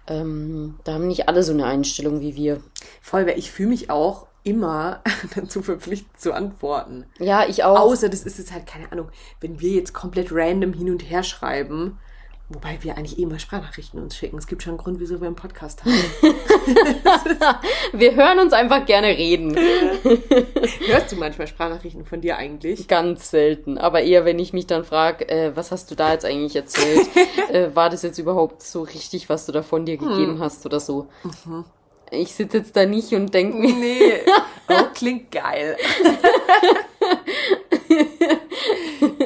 ähm, 0.07 0.80
da 0.84 0.93
haben 0.93 1.07
nicht 1.07 1.30
alle 1.30 1.43
so 1.43 1.53
eine 1.53 1.65
Einstellung 1.65 2.21
wie 2.21 2.36
wir. 2.36 2.61
Voll, 3.01 3.28
weil 3.28 3.38
ich 3.38 3.51
fühle 3.51 3.69
mich 3.69 3.89
auch 3.89 4.28
immer 4.47 5.01
dazu 5.35 5.61
verpflichtet 5.61 6.19
zu 6.19 6.33
antworten. 6.33 7.05
Ja, 7.19 7.45
ich 7.47 7.63
auch. 7.63 7.79
Außer 7.79 8.09
das 8.09 8.23
ist 8.23 8.39
jetzt 8.39 8.53
halt, 8.53 8.65
keine 8.65 8.91
Ahnung, 8.91 9.09
wenn 9.41 9.59
wir 9.59 9.71
jetzt 9.71 9.93
komplett 9.93 10.29
random 10.31 10.73
hin 10.73 10.89
und 10.89 11.01
her 11.01 11.21
schreiben, 11.23 11.99
wobei 12.47 12.77
wir 12.81 12.97
eigentlich 12.97 13.19
eh 13.19 13.25
mal 13.25 13.39
Sprachnachrichten 13.39 14.01
uns 14.01 14.15
schicken. 14.15 14.37
Es 14.37 14.47
gibt 14.47 14.63
schon 14.63 14.71
einen 14.71 14.77
Grund, 14.77 15.01
wieso 15.01 15.19
wir 15.19 15.27
einen 15.27 15.35
Podcast 15.35 15.83
haben. 15.83 15.91
wir 17.93 18.15
hören 18.15 18.39
uns 18.39 18.53
einfach 18.53 18.85
gerne 18.85 19.07
reden. 19.07 19.53
Hörst 20.87 21.11
du 21.11 21.17
manchmal 21.17 21.47
Sprachnachrichten 21.47 22.05
von 22.05 22.21
dir 22.21 22.37
eigentlich? 22.37 22.87
Ganz 22.87 23.29
selten. 23.29 23.77
Aber 23.77 24.01
eher, 24.01 24.23
wenn 24.23 24.39
ich 24.39 24.53
mich 24.53 24.65
dann 24.65 24.85
frage, 24.85 25.27
äh, 25.27 25.57
was 25.57 25.73
hast 25.73 25.91
du 25.91 25.95
da 25.95 26.13
jetzt 26.13 26.23
eigentlich 26.23 26.55
erzählt? 26.55 27.09
äh, 27.49 27.75
war 27.75 27.89
das 27.89 28.01
jetzt 28.01 28.17
überhaupt 28.17 28.63
so 28.63 28.83
richtig, 28.83 29.27
was 29.27 29.45
du 29.45 29.51
da 29.51 29.61
von 29.61 29.85
dir 29.85 29.97
gegeben 29.97 30.35
hm. 30.35 30.39
hast 30.39 30.65
oder 30.65 30.79
so? 30.79 31.09
Mhm. 31.45 31.65
Ich 32.11 32.33
sitze 32.33 32.59
jetzt 32.59 32.75
da 32.75 32.85
nicht 32.85 33.13
und 33.13 33.33
denke 33.33 33.57
mir. 33.57 33.73
Nee. 33.73 34.13
Oh, 34.69 34.87
klingt 34.93 35.31
geil. 35.31 35.77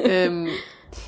ähm, 0.04 0.46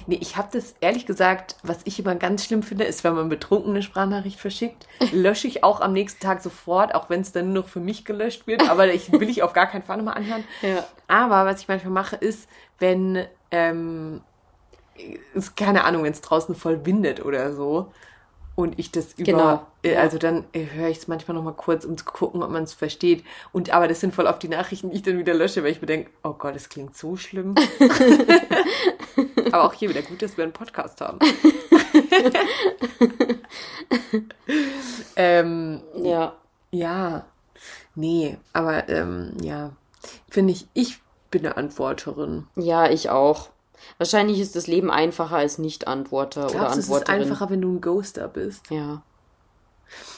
nee, 0.08 0.18
ich 0.20 0.36
habe 0.36 0.48
das 0.50 0.74
ehrlich 0.80 1.06
gesagt, 1.06 1.54
was 1.62 1.78
ich 1.84 2.00
immer 2.00 2.16
ganz 2.16 2.44
schlimm 2.44 2.64
finde, 2.64 2.82
ist, 2.82 3.04
wenn 3.04 3.14
man 3.14 3.28
betrunken 3.28 3.70
eine 3.70 3.82
Sprachnachricht 3.84 4.40
verschickt, 4.40 4.88
lösche 5.12 5.46
ich 5.46 5.62
auch 5.62 5.80
am 5.80 5.92
nächsten 5.92 6.18
Tag 6.18 6.42
sofort, 6.42 6.96
auch 6.96 7.10
wenn 7.10 7.20
es 7.20 7.30
dann 7.30 7.52
nur 7.52 7.62
noch 7.62 7.68
für 7.68 7.78
mich 7.78 8.04
gelöscht 8.04 8.48
wird. 8.48 8.68
Aber 8.68 8.92
ich 8.92 9.12
will 9.12 9.28
ich 9.30 9.44
auf 9.44 9.52
gar 9.52 9.68
keinen 9.68 9.84
Fall 9.84 9.98
nochmal 9.98 10.16
anhören. 10.16 10.42
Ja. 10.62 10.84
Aber 11.06 11.48
was 11.48 11.60
ich 11.60 11.68
manchmal 11.68 11.92
mache, 11.92 12.16
ist, 12.16 12.48
wenn 12.80 13.26
ähm, 13.52 14.20
ist 15.34 15.56
keine 15.56 15.84
Ahnung, 15.84 16.02
wenn 16.02 16.12
es 16.12 16.20
draußen 16.20 16.54
voll 16.54 16.84
windet 16.86 17.24
oder 17.24 17.52
so 17.54 17.92
und 18.57 18.78
ich 18.78 18.92
das 18.92 19.14
über, 19.14 19.24
genau. 19.24 19.66
Äh, 19.82 19.96
also 19.96 20.18
dann 20.18 20.44
äh, 20.52 20.66
höre 20.66 20.88
ich 20.88 20.98
es 20.98 21.09
manchmal 21.09 21.36
noch 21.36 21.42
mal 21.42 21.52
kurz, 21.52 21.84
um 21.84 21.96
zu 21.96 22.05
gucken, 22.05 22.42
ob 22.42 22.50
man 22.50 22.62
es 22.62 22.72
versteht. 22.72 23.24
Und 23.52 23.70
aber 23.70 23.88
das 23.88 24.00
sind 24.00 24.14
voll 24.14 24.26
oft 24.26 24.42
die 24.42 24.48
Nachrichten, 24.48 24.90
die 24.90 24.96
ich 24.96 25.02
dann 25.02 25.18
wieder 25.18 25.34
lösche, 25.34 25.62
weil 25.64 25.72
ich 25.72 25.80
mir 25.80 25.86
denke, 25.86 26.11
oh 26.22 26.34
Gott, 26.34 26.55
das 26.55 26.68
klingt 26.68 26.96
so 26.96 27.16
schlimm. 27.16 27.55
aber 29.52 29.64
auch 29.64 29.72
hier 29.72 29.88
wieder 29.90 30.02
gut, 30.02 30.22
dass 30.22 30.36
wir 30.36 30.44
einen 30.44 30.52
Podcast 30.52 31.00
haben. 31.00 31.18
ähm, 35.16 35.80
ja. 35.96 36.36
Ja. 36.70 37.24
Nee, 37.96 38.38
aber 38.52 38.88
ähm, 38.88 39.36
ja, 39.40 39.70
finde 40.28 40.52
ich, 40.52 40.66
ich 40.74 40.98
bin 41.30 41.46
eine 41.46 41.57
Antworterin. 41.57 42.46
Ja, 42.57 42.90
ich 42.90 43.11
auch. 43.11 43.50
Wahrscheinlich 43.99 44.41
ist 44.41 44.57
das 44.57 44.66
Leben 44.66 44.91
einfacher 44.91 45.37
als 45.37 45.59
Nicht-Antworter 45.59 46.47
oder 46.51 46.70
Antworterin. 46.70 46.76
Es 46.76 46.89
ist 46.89 47.09
einfacher, 47.09 47.51
wenn 47.51 47.61
du 47.61 47.72
ein 47.72 47.80
Ghoster 47.80 48.28
bist. 48.28 48.70
Ja. 48.70 49.03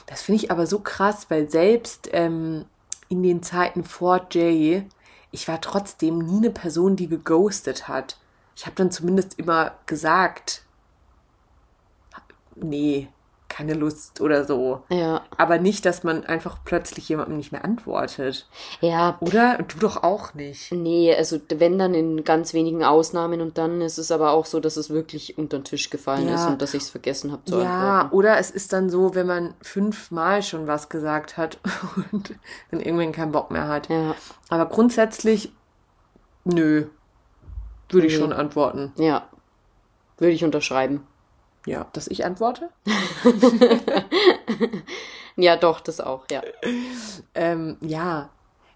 Das 0.07 0.23
finde 0.23 0.45
ich 0.45 0.51
aber 0.51 0.67
so 0.67 0.79
krass, 0.79 1.27
weil 1.29 1.51
selbst 1.51 2.09
ähm, 2.13 2.65
in 3.09 3.23
den 3.23 3.43
Zeiten 3.43 3.85
vor 3.85 4.27
Jay, 4.31 4.87
ich 5.31 5.49
war 5.49 5.61
trotzdem 5.61 6.19
nie 6.19 6.39
eine 6.39 6.51
Person, 6.51 6.97
die 6.97 7.09
geghostet 7.09 7.89
hat. 7.89 8.19
Ich 8.55 8.67
habe 8.67 8.77
dann 8.77 8.91
zumindest 8.91 9.39
immer 9.39 9.73
gesagt, 9.87 10.63
nee, 12.55 13.09
keine 13.57 13.73
Lust 13.73 14.21
oder 14.21 14.45
so. 14.45 14.83
Ja. 14.91 15.23
Aber 15.39 15.59
nicht, 15.59 15.87
dass 15.87 16.05
man 16.05 16.27
einfach 16.27 16.59
plötzlich 16.65 17.09
jemandem 17.09 17.39
nicht 17.39 17.53
mehr 17.53 17.65
antwortet. 17.65 18.47
Ja. 18.83 19.17
Oder? 19.21 19.59
Und 19.59 19.73
du 19.73 19.79
doch 19.79 20.03
auch 20.03 20.35
nicht. 20.35 20.73
Nee, 20.73 21.15
also 21.17 21.41
wenn 21.49 21.79
dann 21.79 21.95
in 21.95 22.23
ganz 22.23 22.53
wenigen 22.53 22.85
Ausnahmen 22.85 23.41
und 23.41 23.57
dann 23.57 23.81
ist 23.81 23.97
es 23.97 24.11
aber 24.11 24.33
auch 24.33 24.45
so, 24.45 24.61
dass 24.61 24.77
es 24.77 24.91
wirklich 24.91 25.39
unter 25.39 25.59
den 25.59 25.65
Tisch 25.65 25.89
gefallen 25.89 26.29
ja. 26.29 26.35
ist 26.35 26.47
und 26.47 26.61
dass 26.61 26.75
ich 26.75 26.83
es 26.83 26.91
vergessen 26.91 27.33
habe 27.33 27.45
zu 27.47 27.59
ja, 27.59 27.63
antworten. 27.63 27.87
Ja, 27.87 28.13
oder 28.13 28.39
es 28.39 28.51
ist 28.51 28.75
dann 28.75 28.91
so, 28.91 29.15
wenn 29.15 29.27
man 29.27 29.55
fünfmal 29.63 30.43
schon 30.43 30.67
was 30.67 30.91
gesagt 30.91 31.39
hat 31.39 31.59
und 32.13 32.35
dann 32.71 32.81
irgendwann 32.81 33.13
keinen 33.13 33.33
Bock 33.33 33.51
mehr 33.51 33.69
hat. 33.69 33.89
Ja. 33.89 34.15
Aber 34.51 34.67
grundsätzlich, 34.67 35.51
nö. 36.45 36.89
Würde 37.89 38.09
ich 38.09 38.17
schon 38.17 38.33
antworten. 38.35 38.93
Ja. 38.99 39.29
Würde 40.19 40.33
ich 40.33 40.45
unterschreiben. 40.45 41.07
Ja, 41.67 41.87
dass 41.93 42.07
ich 42.07 42.25
antworte? 42.25 42.71
ja, 45.37 45.57
doch, 45.57 45.81
das 45.81 46.01
auch, 46.01 46.25
ja. 46.31 46.43
Ähm, 47.35 47.77
ja, 47.81 48.31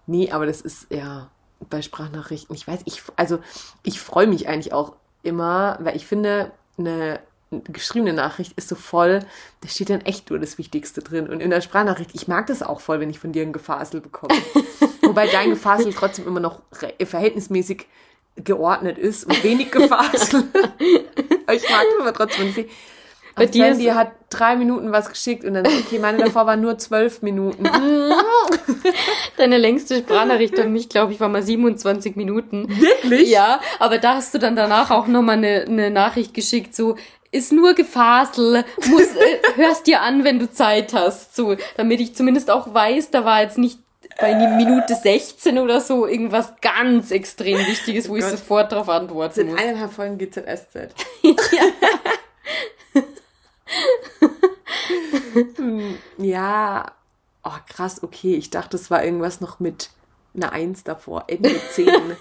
nee, 0.05 0.31
aber 0.31 0.45
das 0.45 0.61
ist, 0.61 0.91
ja, 0.91 1.31
bei 1.69 1.81
Sprachnachrichten, 1.81 2.55
ich 2.55 2.67
weiß, 2.67 2.81
ich, 2.85 3.01
also 3.15 3.39
ich 3.83 3.99
freue 3.99 4.27
mich 4.27 4.47
eigentlich 4.47 4.73
auch 4.73 4.93
immer, 5.23 5.77
weil 5.81 5.95
ich 5.95 6.05
finde, 6.05 6.51
eine 6.77 7.19
geschriebene 7.51 8.13
Nachricht 8.13 8.53
ist 8.57 8.69
so 8.69 8.75
voll, 8.75 9.19
da 9.61 9.67
steht 9.67 9.89
dann 9.89 10.01
echt 10.01 10.29
nur 10.29 10.39
das 10.39 10.57
Wichtigste 10.57 11.01
drin. 11.01 11.29
Und 11.29 11.41
in 11.41 11.49
der 11.49 11.61
Sprachnachricht, 11.61 12.11
ich 12.13 12.27
mag 12.27 12.47
das 12.47 12.63
auch 12.63 12.79
voll, 12.79 12.99
wenn 12.99 13.09
ich 13.09 13.19
von 13.19 13.33
dir 13.33 13.43
ein 13.43 13.53
Gefasel 13.53 14.01
bekomme. 14.01 14.33
Wobei 15.01 15.27
dein 15.27 15.49
Gefasel 15.49 15.93
trotzdem 15.93 16.27
immer 16.27 16.39
noch 16.39 16.61
verhältnismäßig 16.71 17.87
geordnet 18.35 18.97
ist 18.97 19.25
und 19.25 19.43
wenig 19.43 19.71
Gefasel. 19.71 20.45
ich 21.53 21.69
mag 21.69 21.83
es 21.83 22.01
aber 22.01 22.13
trotzdem 22.13 22.53
nicht. 22.53 22.69
Bei 23.35 23.45
dir 23.45 23.67
Sandy 23.67 23.85
hat 23.85 24.11
drei 24.29 24.55
Minuten 24.55 24.91
was 24.91 25.09
geschickt 25.09 25.45
und 25.45 25.53
dann, 25.53 25.65
okay, 25.65 25.99
meine 25.99 26.17
davor 26.17 26.45
waren 26.45 26.61
nur 26.61 26.77
zwölf 26.77 27.21
Minuten. 27.21 27.63
Deine 29.37 29.57
längste 29.57 29.99
Sprachnachricht 29.99 30.59
an 30.59 30.73
mich, 30.73 30.89
glaube 30.89 31.13
ich, 31.13 31.19
war 31.19 31.29
mal 31.29 31.41
27 31.41 32.15
Minuten. 32.15 32.67
Wirklich? 32.69 33.29
Ja, 33.29 33.61
aber 33.79 33.99
da 33.99 34.15
hast 34.15 34.33
du 34.33 34.37
dann 34.37 34.55
danach 34.55 34.91
auch 34.91 35.07
nochmal 35.07 35.37
eine, 35.37 35.65
eine 35.67 35.89
Nachricht 35.91 36.33
geschickt, 36.33 36.75
so, 36.75 36.97
ist 37.31 37.53
nur 37.53 37.73
Gefasel, 37.73 38.65
muss, 38.89 39.15
äh, 39.15 39.37
hörst 39.55 39.87
dir 39.87 40.01
an, 40.01 40.25
wenn 40.25 40.39
du 40.39 40.51
Zeit 40.51 40.93
hast, 40.93 41.35
so, 41.35 41.55
damit 41.77 42.01
ich 42.01 42.13
zumindest 42.13 42.51
auch 42.51 42.73
weiß, 42.73 43.11
da 43.11 43.23
war 43.23 43.41
jetzt 43.41 43.57
nicht 43.57 43.79
bei 44.19 44.35
Minute 44.35 44.95
16 44.95 45.57
oder 45.57 45.81
so 45.81 46.05
irgendwas 46.05 46.53
ganz 46.61 47.11
extrem 47.11 47.57
Wichtiges, 47.59 48.09
wo 48.09 48.13
oh 48.13 48.17
ich 48.17 48.25
sofort 48.25 48.71
darauf 48.71 48.89
antworten 48.89 49.33
sind 49.33 49.49
muss. 49.49 49.57
Sind 49.57 49.67
eineinhalb 49.67 49.91
Folgen 49.91 50.17
GZSZ. 50.17 50.93
ja. 51.23 51.63
ja. 56.17 56.91
Oh, 57.43 57.57
krass, 57.67 58.03
okay. 58.03 58.35
Ich 58.35 58.49
dachte, 58.49 58.77
es 58.77 58.91
war 58.91 59.03
irgendwas 59.03 59.41
noch 59.41 59.59
mit 59.59 59.89
einer 60.33 60.53
Eins 60.53 60.83
davor. 60.83 61.25
Ende 61.27 61.59
10. 61.71 61.89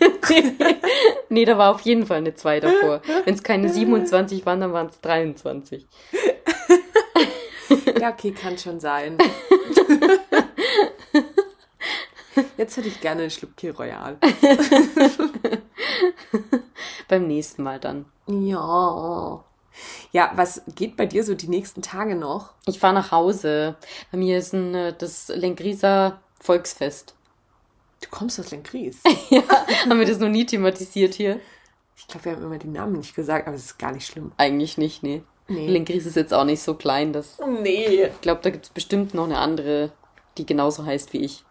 nee, 1.29 1.45
da 1.45 1.59
war 1.59 1.75
auf 1.75 1.83
jeden 1.83 2.07
Fall 2.07 2.19
eine 2.19 2.35
2 2.35 2.61
davor. 2.61 3.03
Wenn 3.25 3.35
es 3.35 3.43
keine 3.43 3.69
27 3.69 4.47
waren, 4.47 4.61
dann 4.61 4.73
waren 4.73 4.87
es 4.89 5.01
23. 5.01 5.87
ja, 8.01 8.11
okay, 8.11 8.33
kann 8.33 8.59
schon 8.59 8.81
sein. 8.81 9.19
Jetzt 12.57 12.77
hätte 12.77 12.89
ich 12.89 13.01
gerne 13.01 13.23
einen 13.23 13.31
Schlupke 13.31 13.75
Royal. 13.75 14.19
Beim 17.09 17.27
nächsten 17.27 17.63
Mal 17.63 17.81
dann. 17.81 18.07
Ja. 18.27 19.45
Ja, 20.13 20.33
was 20.35 20.63
geht 20.75 20.97
bei 20.97 21.07
dir 21.07 21.25
so 21.25 21.35
die 21.35 21.49
nächsten 21.49 21.83
Tage 21.83 22.15
noch? 22.15 22.55
Ich 22.67 22.79
fahre 22.79 22.95
nach 22.95 23.11
Hause. 23.11 23.77
Bei 24.11 24.19
mir 24.19 24.39
ist 24.39 24.53
ein, 24.53 24.75
äh, 24.75 24.95
das 24.97 25.29
Lengrieser 25.29 26.21
Volksfest. 26.41 27.15
Du 28.01 28.09
kommst 28.11 28.41
aus 28.41 28.51
Lenkries? 28.51 29.01
ja, 29.31 29.43
haben 29.89 29.99
wir 29.99 30.07
das 30.07 30.19
noch 30.19 30.29
nie 30.29 30.47
thematisiert 30.47 31.15
hier? 31.15 31.41
Ich 31.97 32.07
glaube, 32.07 32.25
wir 32.25 32.33
haben 32.33 32.43
immer 32.43 32.59
den 32.59 32.73
Namen 32.73 32.95
nicht 32.95 33.15
gesagt, 33.15 33.47
aber 33.47 33.57
es 33.57 33.67
ist 33.67 33.79
gar 33.79 33.93
nicht 33.93 34.07
schlimm. 34.07 34.33
Eigentlich 34.39 34.79
nicht, 34.79 35.03
nee. 35.03 35.23
nee. 35.49 35.69
Lenkries 35.69 36.07
ist 36.07 36.17
jetzt 36.17 36.33
auch 36.33 36.45
nicht 36.45 36.63
so 36.63 36.75
klein, 36.75 37.13
dass. 37.13 37.39
Nee. 37.61 38.07
Ich 38.07 38.21
glaube, 38.23 38.41
da 38.43 38.51
gibt 38.51 38.67
es 38.67 38.71
bestimmt 38.71 39.13
noch 39.13 39.25
eine 39.25 39.39
andere, 39.39 39.93
die 40.39 40.47
genauso 40.47 40.87
heißt 40.87 41.13
wie 41.13 41.19
ich. 41.19 41.45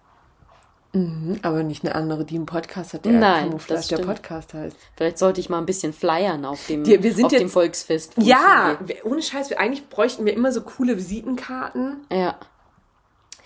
Mhm, 0.92 1.40
aber 1.44 1.62
nicht 1.64 1.86
eine 1.86 1.94
andere, 1.94 2.26
die 2.26 2.36
einen 2.36 2.48
Podcast 2.48 2.94
hat, 2.94 3.06
der 3.06 3.12
Nein, 3.12 3.46
Camouflage 3.46 3.88
der 3.90 3.98
Podcast 4.00 4.54
heißt. 4.56 4.76
Vielleicht 4.98 5.20
sollte 5.20 5.40
ich 5.40 5.50
mal 5.50 5.60
ein 5.60 5.66
bisschen 5.68 5.94
flyern 5.94 6.46
auf 6.46 6.66
dem, 6.68 6.84
die, 6.84 7.02
wir 7.04 7.14
sind 7.14 7.26
auf 7.26 7.32
jetzt, 7.32 7.42
dem 7.42 7.50
Volksfest. 7.50 8.14
Ja, 8.18 8.80
ohne 9.04 9.22
Scheiß, 9.22 9.52
wir, 9.52 9.60
eigentlich 9.60 9.88
bräuchten 9.90 10.26
wir 10.26 10.34
immer 10.34 10.52
so 10.52 10.62
coole 10.62 10.98
Visitenkarten. 10.98 12.06
Ja. 12.12 12.40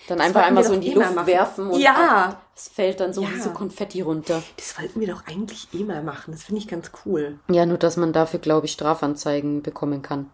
Dann 0.08 0.18
Das 0.18 0.28
einfach 0.28 0.44
einmal 0.44 0.64
wir 0.64 0.68
so 0.70 0.74
in 0.74 0.82
die 0.82 0.92
eh 0.92 0.94
Luft 0.96 1.16
machen. 1.16 1.28
werfen 1.28 1.68
und 1.70 1.80
Ja. 1.80 2.42
es 2.56 2.68
fällt 2.70 3.00
dann 3.00 3.14
so 3.14 3.22
wie 3.22 3.38
Ja. 3.38 3.42
so 3.44 3.50
Konfetti 3.52 4.02
runter. 4.02 4.42
Das 4.58 4.78
wollten 4.80 5.00
wir 5.00 5.08
doch 5.08 5.26
eigentlich 5.28 5.68
eh 5.74 5.84
mal 5.84 6.04
machen. 6.04 6.32
Das 6.34 6.44
finde 6.44 6.60
ich 6.62 6.68
ganz 6.68 6.92
cool. 7.06 7.40
Ja, 7.50 7.66
nur 7.66 7.78
dass 7.78 7.96
man 7.98 8.12
dafür, 8.14 8.40
glaube 8.40 8.66
ich, 8.68 8.74
Strafanzeigen 8.74 9.62
bekommen 9.64 10.02
kann. 10.02 10.30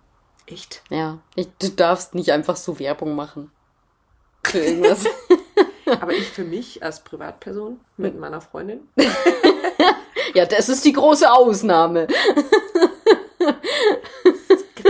Echt? 0.48 0.82
Ja, 0.90 1.20
ich, 1.36 1.48
du 1.60 1.70
darfst 1.70 2.16
nicht 2.16 2.32
einfach 2.32 2.56
so 2.56 2.80
Werbung 2.80 3.16
machen. 3.16 3.52
Für 4.44 4.60
irgendwas. 4.60 5.06
Aber 6.00 6.14
ich 6.14 6.28
für 6.28 6.44
mich 6.44 6.84
als 6.84 7.04
Privatperson 7.04 7.80
mit 7.98 8.20
meiner 8.20 8.42
Freundin. 8.42 8.82
ja, 10.34 10.46
das 10.46 10.70
ist 10.70 10.86
die 10.86 10.94
große 10.94 11.32
Ausnahme. 11.32 12.08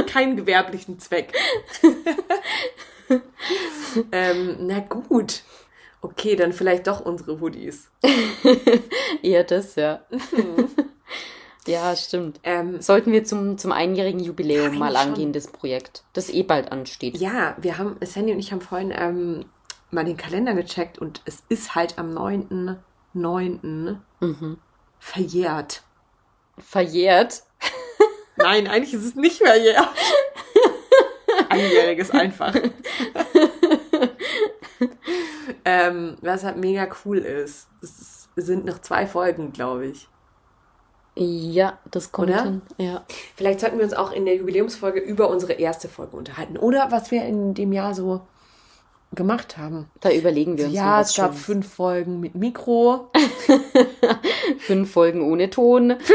Keinen 0.07 0.35
gewerblichen 0.35 0.99
Zweck. 0.99 1.33
ähm, 4.11 4.57
na 4.59 4.79
gut. 4.79 5.43
Okay, 6.01 6.35
dann 6.35 6.53
vielleicht 6.53 6.87
doch 6.87 7.01
unsere 7.01 7.39
Hoodies. 7.41 7.89
Eher 9.21 9.43
das, 9.43 9.75
ja. 9.75 10.01
ja, 11.67 11.95
stimmt. 11.95 12.39
Ähm, 12.43 12.81
Sollten 12.81 13.11
wir 13.11 13.25
zum, 13.25 13.57
zum 13.57 13.71
einjährigen 13.71 14.21
Jubiläum 14.21 14.77
mal 14.77 14.87
eigentlich 14.87 15.01
schon. 15.01 15.09
angehen, 15.09 15.33
das 15.33 15.47
Projekt, 15.47 16.03
das 16.13 16.29
eh 16.29 16.43
bald 16.43 16.71
ansteht. 16.71 17.17
ja, 17.17 17.55
wir 17.59 17.77
haben, 17.77 17.97
Sandy 18.01 18.31
und 18.31 18.39
ich 18.39 18.51
haben 18.51 18.61
vorhin 18.61 18.93
ähm, 18.95 19.45
mal 19.91 20.05
den 20.05 20.17
Kalender 20.17 20.53
gecheckt 20.53 20.99
und 20.99 21.21
es 21.25 21.43
ist 21.49 21.75
halt 21.75 21.97
am 21.97 22.15
9.9. 22.15 23.97
Mhm. 24.19 24.57
verjährt. 24.99 25.83
Verjährt. 26.57 27.43
Nein, 28.37 28.67
eigentlich 28.67 28.93
ist 28.93 29.05
es 29.05 29.15
nicht 29.15 29.37
verjährt. 29.41 29.87
Einjähriges 31.49 32.11
einfach. 32.11 32.53
ähm, 35.65 36.17
was 36.21 36.43
halt 36.43 36.57
mega 36.57 36.87
cool 37.05 37.17
ist. 37.19 37.67
Es 37.81 37.99
ist- 37.99 38.29
es 38.35 38.45
sind 38.45 38.65
noch 38.65 38.79
zwei 38.79 39.05
Folgen, 39.07 39.51
glaube 39.51 39.87
ich. 39.87 40.07
Ja, 41.15 41.77
das 41.91 42.11
kommt 42.13 42.29
Oder? 42.29 42.43
hin. 42.43 42.61
Ja. 42.77 43.03
Vielleicht 43.35 43.59
sollten 43.59 43.77
wir 43.77 43.83
uns 43.83 43.93
auch 43.93 44.11
in 44.13 44.25
der 44.25 44.35
Jubiläumsfolge 44.37 45.01
über 45.01 45.29
unsere 45.29 45.53
erste 45.53 45.89
Folge 45.89 46.15
unterhalten. 46.15 46.55
Oder 46.57 46.91
was 46.91 47.11
wir 47.11 47.25
in 47.25 47.53
dem 47.53 47.73
Jahr 47.73 47.93
so 47.93 48.21
gemacht 49.13 49.57
haben. 49.57 49.89
Da 50.01 50.11
überlegen 50.11 50.57
wir 50.57 50.65
uns 50.65 50.73
Ja, 50.73 51.01
es 51.01 51.15
gab 51.15 51.31
Schönes. 51.31 51.45
fünf 51.45 51.73
Folgen 51.73 52.19
mit 52.19 52.35
Mikro. 52.35 53.09
fünf 54.59 54.91
Folgen 54.91 55.21
ohne 55.21 55.49
Ton. 55.49 55.95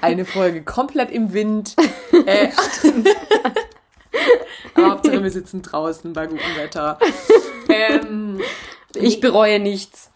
Eine 0.00 0.24
Folge 0.24 0.62
komplett 0.62 1.10
im 1.10 1.32
Wind. 1.32 1.74
Äh, 2.26 2.48
aber 4.74 4.88
Hauptsache 4.90 5.22
wir 5.22 5.30
sitzen 5.30 5.62
draußen 5.62 6.12
bei 6.12 6.26
gutem 6.26 6.56
Wetter. 6.56 6.98
Ähm, 7.68 8.40
Ich 8.94 9.20
bereue 9.20 9.58
nichts. 9.58 10.10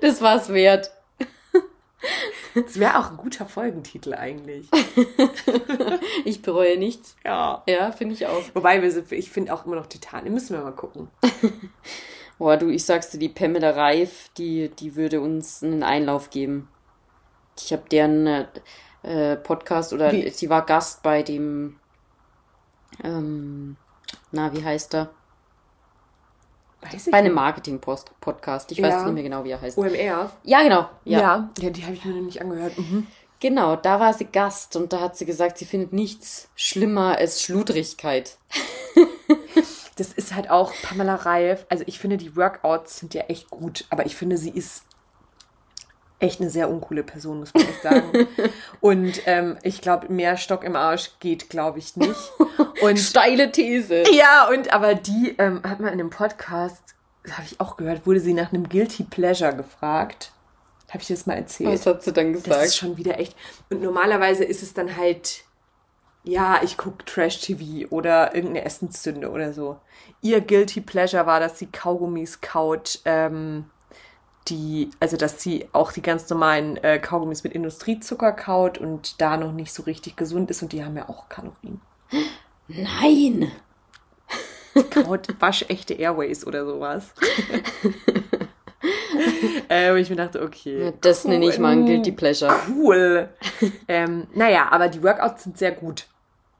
Das 0.00 0.20
war's 0.20 0.48
wert. 0.52 0.90
Das 2.64 2.78
wäre 2.78 2.98
auch 2.98 3.10
ein 3.10 3.16
guter 3.16 3.46
Folgentitel 3.46 4.14
eigentlich. 4.14 4.68
Ich 6.24 6.42
bereue 6.42 6.78
nichts. 6.78 7.16
Ja. 7.24 7.62
Ja, 7.66 7.92
finde 7.92 8.14
ich 8.14 8.26
auch. 8.26 8.42
Wobei, 8.54 8.82
wir 8.82 8.90
sind, 8.90 9.10
ich 9.12 9.30
finde 9.30 9.54
auch 9.54 9.64
immer 9.64 9.76
noch 9.76 9.86
Titanic. 9.86 10.32
Müssen 10.32 10.56
wir 10.56 10.62
mal 10.62 10.72
gucken. 10.72 11.08
Boah, 12.38 12.56
du, 12.56 12.68
ich 12.68 12.84
sag's 12.84 13.10
dir, 13.10 13.18
die 13.18 13.28
Pamela 13.28 13.70
Reif, 13.70 14.30
die, 14.36 14.68
die 14.68 14.96
würde 14.96 15.20
uns 15.20 15.62
einen 15.62 15.82
Einlauf 15.82 16.30
geben. 16.30 16.68
Ich 17.58 17.72
habe 17.72 17.82
deren 17.90 18.26
äh, 18.26 18.46
äh, 19.02 19.36
Podcast 19.36 19.92
oder 19.92 20.12
Wie? 20.12 20.30
sie 20.30 20.50
war 20.50 20.64
Gast 20.64 21.02
bei 21.02 21.22
dem, 21.22 21.78
ähm, 23.02 23.76
na, 24.30 24.52
wie 24.54 24.64
heißt 24.64 24.94
er? 24.94 25.10
Weiß 26.82 27.06
ich 27.06 27.10
Bei 27.12 27.18
einem. 27.18 27.34
Marketing-Podcast. 27.34 28.72
Ich 28.72 28.80
weiß 28.80 28.92
Ja. 28.92 29.04
nicht 29.04 29.14
mehr 29.14 29.22
genau, 29.24 29.44
wie 29.44 29.50
er 29.50 29.60
heißt. 29.60 29.76
OMR. 29.78 30.30
Ja, 30.44 30.62
genau. 30.62 30.88
Ja. 31.04 31.20
Ja. 31.20 31.50
Ja, 31.60 31.70
die 31.70 31.82
habe 31.84 31.94
ich 31.94 32.04
mir 32.04 32.14
noch 32.14 32.22
nicht 32.22 32.40
angehört. 32.40 32.78
Mhm. 32.78 33.06
Genau, 33.40 33.76
da 33.76 34.00
war 34.00 34.14
sie 34.14 34.24
Gast 34.26 34.74
und 34.76 34.92
da 34.92 35.00
hat 35.00 35.16
sie 35.16 35.24
gesagt, 35.26 35.58
sie 35.58 35.64
findet 35.64 35.92
nichts 35.92 36.48
schlimmer 36.56 37.16
als 37.18 37.42
Schludrigkeit. 37.42 38.36
Das 39.96 40.12
ist 40.12 40.32
halt 40.32 40.48
auch 40.48 40.72
Pamela 40.84 41.16
Reif. 41.16 41.66
Also 41.68 41.82
ich 41.88 41.98
finde, 41.98 42.18
die 42.18 42.36
Workouts 42.36 42.98
sind 43.00 43.14
ja 43.14 43.22
echt 43.22 43.50
gut, 43.50 43.84
aber 43.90 44.06
ich 44.06 44.14
finde, 44.14 44.36
sie 44.38 44.50
ist 44.50 44.84
echt 46.20 46.40
eine 46.40 46.50
sehr 46.50 46.70
uncoole 46.70 47.02
Person, 47.02 47.40
muss 47.40 47.52
man 47.52 47.64
echt 47.64 47.82
sagen. 47.82 48.28
Und 48.80 49.20
ähm, 49.26 49.58
ich 49.64 49.80
glaube, 49.80 50.08
mehr 50.12 50.36
Stock 50.36 50.62
im 50.62 50.76
Arsch 50.76 51.10
geht, 51.18 51.50
glaube 51.50 51.80
ich, 51.80 51.96
nicht. 51.96 52.14
Und 52.82 52.98
Steile 52.98 53.50
These. 53.52 54.04
ja, 54.12 54.48
und 54.48 54.72
aber 54.72 54.94
die 54.94 55.34
ähm, 55.38 55.62
hat 55.64 55.80
man 55.80 55.92
in 55.92 56.00
einem 56.00 56.10
Podcast, 56.10 56.94
habe 57.30 57.42
ich 57.44 57.60
auch 57.60 57.76
gehört, 57.76 58.06
wurde 58.06 58.20
sie 58.20 58.34
nach 58.34 58.52
einem 58.52 58.68
Guilty 58.68 59.04
Pleasure 59.04 59.54
gefragt. 59.54 60.32
Habe 60.88 61.00
ich 61.00 61.06
dir 61.06 61.16
das 61.16 61.26
mal 61.26 61.34
erzählt? 61.34 61.70
Was 61.72 61.86
hat 61.86 62.02
sie 62.02 62.12
dann 62.12 62.32
Das 62.32 62.44
gesagt? 62.44 62.64
ist 62.64 62.76
schon 62.76 62.96
wieder 62.96 63.18
echt. 63.18 63.36
Und 63.68 63.82
normalerweise 63.82 64.44
ist 64.44 64.62
es 64.62 64.72
dann 64.72 64.96
halt, 64.96 65.42
ja, 66.24 66.60
ich 66.62 66.78
gucke 66.78 67.04
Trash-TV 67.04 67.88
oder 67.90 68.34
irgendeine 68.34 68.64
Essenszünde 68.64 69.30
oder 69.30 69.52
so. 69.52 69.78
Ihr 70.22 70.40
Guilty 70.40 70.80
Pleasure 70.80 71.26
war, 71.26 71.40
dass 71.40 71.58
sie 71.58 71.66
Kaugummis 71.66 72.40
kaut, 72.40 73.00
ähm, 73.04 73.66
die, 74.48 74.90
also 74.98 75.18
dass 75.18 75.42
sie 75.42 75.68
auch 75.72 75.92
die 75.92 76.00
ganz 76.00 76.28
normalen 76.30 76.78
äh, 76.78 76.98
Kaugummis 76.98 77.44
mit 77.44 77.52
Industriezucker 77.52 78.32
kaut 78.32 78.78
und 78.78 79.20
da 79.20 79.36
noch 79.36 79.52
nicht 79.52 79.74
so 79.74 79.82
richtig 79.82 80.16
gesund 80.16 80.50
ist 80.50 80.62
und 80.62 80.72
die 80.72 80.82
haben 80.82 80.96
ja 80.96 81.08
auch 81.10 81.28
Kalorien. 81.28 81.82
Nein! 82.68 83.50
Waschechte 85.38 85.94
Airways 85.94 86.46
oder 86.46 86.64
sowas. 86.64 87.12
äh, 89.68 89.92
wo 89.92 89.96
ich 89.96 90.10
mir 90.10 90.16
dachte, 90.16 90.42
okay. 90.42 90.84
Ja, 90.84 90.92
das 91.00 91.24
nenne 91.24 91.48
ich 91.48 91.58
mal 91.58 91.72
ein 91.72 91.86
Guilty 91.86 92.12
Pleasure. 92.12 92.54
Cool. 92.68 93.28
ähm, 93.88 94.26
naja, 94.34 94.68
aber 94.70 94.88
die 94.88 95.02
Workouts 95.02 95.44
sind 95.44 95.58
sehr 95.58 95.72
gut. 95.72 96.06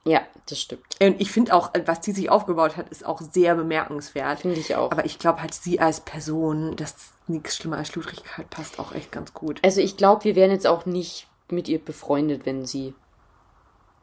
Ja, 0.05 0.23
das 0.49 0.61
stimmt. 0.61 0.97
Und 1.03 1.21
ich 1.21 1.31
finde 1.31 1.55
auch, 1.55 1.71
was 1.85 2.01
die 2.01 2.13
sich 2.13 2.31
aufgebaut 2.31 2.77
hat, 2.77 2.89
ist 2.89 3.05
auch 3.05 3.21
sehr 3.21 3.55
bemerkenswert. 3.55 4.41
Finde 4.41 4.59
ich 4.59 4.75
auch. 4.75 4.91
Aber 4.91 5.05
ich 5.05 5.19
glaube 5.19 5.43
halt, 5.43 5.55
sie 5.55 5.81
als 5.81 6.01
Person, 6.01 6.77
dass 6.77 7.13
nichts 7.27 7.57
schlimmer 7.57 7.77
als 7.77 7.89
Schludrigkeit 7.89 8.49
passt, 8.49 8.79
auch 8.79 8.93
echt 8.93 9.13
ganz 9.13 9.35
gut. 9.35 9.61
Also 9.63 9.81
ich 9.81 9.97
glaube, 9.97 10.25
wir 10.25 10.35
wären 10.35 10.51
jetzt 10.51 10.67
auch 10.67 10.87
nicht 10.87 11.27
mit 11.51 11.69
ihr 11.69 11.79
befreundet, 11.79 12.47
wenn 12.47 12.65
sie 12.65 12.95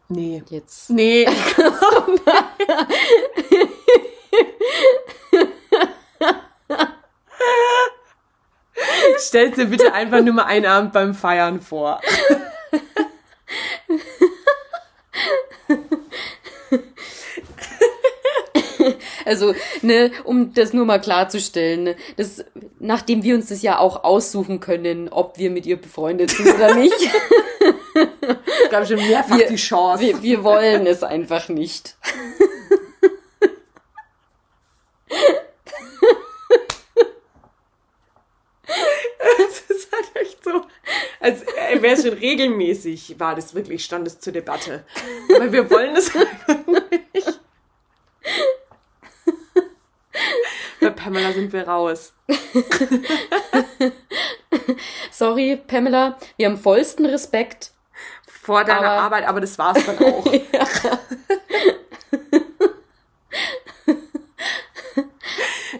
Nee. 0.07 0.43
jetzt. 0.49 0.89
Nee. 0.89 1.27
Stell 9.19 9.51
dir 9.51 9.65
bitte 9.65 9.93
einfach 9.93 10.21
nur 10.21 10.33
mal 10.33 10.45
einen 10.45 10.65
Abend 10.65 10.93
beim 10.93 11.13
Feiern 11.13 11.61
vor. 11.61 12.01
Also, 19.25 19.55
ne, 19.81 20.11
um 20.23 20.53
das 20.53 20.71
nur 20.71 20.85
mal 20.85 21.01
klarzustellen, 21.01 21.83
ne, 21.83 21.95
das, 22.15 22.45
nachdem 22.79 23.23
wir 23.23 23.33
uns 23.35 23.47
das 23.47 23.63
ja 23.63 23.79
auch 23.79 24.03
aussuchen 24.03 24.59
können, 24.59 25.09
ob 25.09 25.39
wir 25.39 25.49
mit 25.49 25.65
ihr 25.65 25.77
befreundet 25.77 26.29
sind 26.31 26.53
oder 26.53 26.75
nicht, 26.75 26.93
Ich 28.63 28.69
glaube 28.69 28.85
schon 28.85 28.97
mehrfach 28.97 29.37
Wir- 29.37 29.47
die 29.47 29.55
Chance. 29.55 30.01
wir, 30.03 30.21
wir 30.21 30.43
wollen 30.43 30.85
es 30.87 31.01
einfach 31.03 31.49
nicht. 31.49 31.95
Das 38.67 39.61
ist 39.69 39.91
halt 39.91 40.15
echt 40.15 40.43
so, 40.43 40.63
als 41.19 41.45
wäre 41.45 41.93
es 41.95 42.03
schon 42.03 42.13
regelmäßig, 42.13 43.19
war 43.19 43.35
das 43.35 43.53
wirklich, 43.53 43.83
stand 43.83 44.07
es 44.07 44.19
zur 44.19 44.33
Debatte. 44.33 44.83
Aber 45.35 45.51
wir 45.51 45.69
wollen 45.69 45.95
es 45.95 46.11
einfach 46.15 46.65
nicht. 47.13 47.39
Bei 50.81 50.89
Pamela 50.89 51.31
sind 51.33 51.53
wir 51.53 51.67
raus. 51.67 52.13
Sorry, 55.11 55.57
Pamela, 55.67 56.17
wir 56.37 56.47
haben 56.47 56.57
vollsten 56.57 57.05
Respekt. 57.05 57.71
Vor 58.45 58.63
deiner 58.63 58.91
Aber- 58.91 59.01
Arbeit, 59.05 59.27
aber 59.27 59.41
das 59.41 59.57
war's 59.57 59.83
dann 59.87 59.97
auch. 59.97 60.23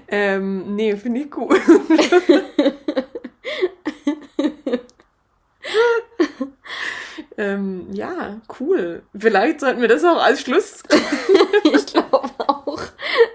ähm, 0.08 0.76
nee, 0.76 0.96
finde 0.98 1.22
ich 1.22 1.38
cool. 1.38 1.60
ähm, 7.38 7.88
ja, 7.92 8.38
cool. 8.60 9.04
Vielleicht 9.18 9.60
sollten 9.60 9.82
wir 9.82 9.88
das 9.88 10.04
auch 10.04 10.22
als 10.24 10.42
Schluss 10.42 10.84
Ich 11.64 11.86
glaube 11.88 12.30
auch. 12.48 12.80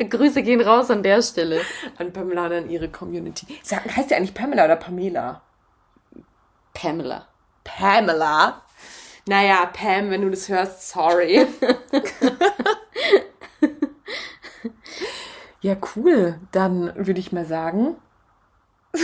Grüße 0.09 0.43
gehen 0.43 0.61
raus 0.61 0.91
an 0.91 1.03
der 1.03 1.23
Stelle. 1.23 1.61
an 1.99 2.13
Pamela 2.13 2.47
und 2.47 2.53
an 2.53 2.71
ihre 2.71 2.89
Community. 2.89 3.47
Sag, 3.63 3.85
heißt 3.97 4.11
ja 4.11 4.17
eigentlich 4.17 4.35
Pamela 4.35 4.65
oder 4.65 4.77
Pamela? 4.77 5.43
Pamela. 6.75 7.27
Pamela. 7.65 8.63
Naja, 9.27 9.67
Pam, 9.67 10.11
wenn 10.11 10.23
du 10.23 10.31
das 10.31 10.49
hörst, 10.49 10.89
sorry. 10.91 11.47
ja, 15.61 15.77
cool. 15.95 16.39
Dann 16.53 16.93
würde 16.97 17.21
ich 17.21 17.33
mal 17.33 17.45
sagen. 17.45 17.97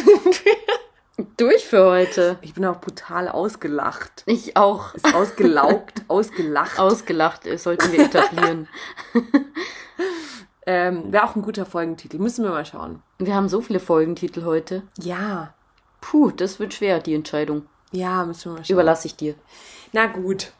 Durch 1.36 1.66
für 1.66 1.84
heute. 1.84 2.38
Ich 2.42 2.54
bin 2.54 2.64
auch 2.64 2.80
brutal 2.80 3.28
ausgelacht. 3.28 4.22
Ich 4.26 4.56
auch. 4.56 4.94
Ist 4.94 5.14
ausgelaugt, 5.14 6.02
ausgelacht. 6.08 6.78
Ausgelacht 6.78 7.46
äh, 7.46 7.58
sollten 7.58 7.92
wir 7.92 8.06
etablieren. 8.06 8.68
ähm, 10.66 11.12
Wäre 11.12 11.24
auch 11.24 11.36
ein 11.36 11.42
guter 11.42 11.66
Folgentitel. 11.66 12.18
Müssen 12.18 12.44
wir 12.44 12.50
mal 12.50 12.66
schauen. 12.66 13.02
Wir 13.18 13.34
haben 13.34 13.48
so 13.48 13.60
viele 13.60 13.80
Folgentitel 13.80 14.44
heute. 14.44 14.82
Ja. 14.98 15.54
Puh, 16.00 16.30
das 16.30 16.58
wird 16.58 16.74
schwer, 16.74 17.00
die 17.00 17.14
Entscheidung. 17.14 17.66
Ja, 17.92 18.24
müssen 18.24 18.52
wir 18.52 18.58
mal 18.58 18.64
schauen. 18.64 18.74
Überlasse 18.74 19.06
ich 19.06 19.16
dir. 19.16 19.34
Na 19.92 20.06
gut. 20.06 20.52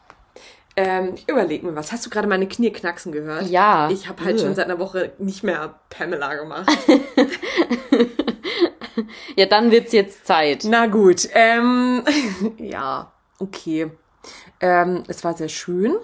Ähm, 0.75 1.15
ich 1.15 1.27
überleg 1.27 1.63
mir 1.63 1.75
was. 1.75 1.91
Hast 1.91 2.05
du 2.05 2.09
gerade 2.09 2.27
meine 2.27 2.47
Knie 2.47 2.71
knacksen 2.71 3.11
gehört? 3.11 3.47
Ja. 3.47 3.89
Ich 3.89 4.07
habe 4.07 4.23
halt 4.23 4.35
Ugh. 4.35 4.41
schon 4.41 4.55
seit 4.55 4.65
einer 4.65 4.77
Woche 4.79 5.13
nicht 5.17 5.43
mehr 5.43 5.79
Pamela 5.89 6.35
gemacht. 6.35 6.69
Ja, 9.35 9.45
dann 9.45 9.71
wird's 9.71 9.91
jetzt 9.91 10.25
Zeit. 10.25 10.63
Na 10.65 10.87
gut. 10.87 11.27
Ähm, 11.31 12.03
ja, 12.57 13.11
okay. 13.39 13.91
Ähm, 14.59 15.03
es 15.07 15.23
war 15.23 15.35
sehr 15.35 15.49
schön 15.49 15.95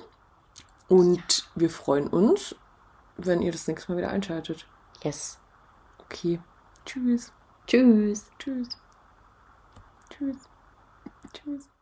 und 0.88 1.50
wir 1.56 1.70
freuen 1.70 2.08
uns, 2.08 2.56
wenn 3.18 3.42
ihr 3.42 3.52
das 3.52 3.68
nächste 3.68 3.92
Mal 3.92 3.98
wieder 3.98 4.10
einschaltet. 4.10 4.68
Yes. 5.04 5.40
Okay. 6.00 6.40
Tschüss. 6.86 7.32
Tschüss. 7.68 8.26
Tschüss. 8.38 8.70
Tschüss. 10.10 10.38
Tschüss. 11.34 11.73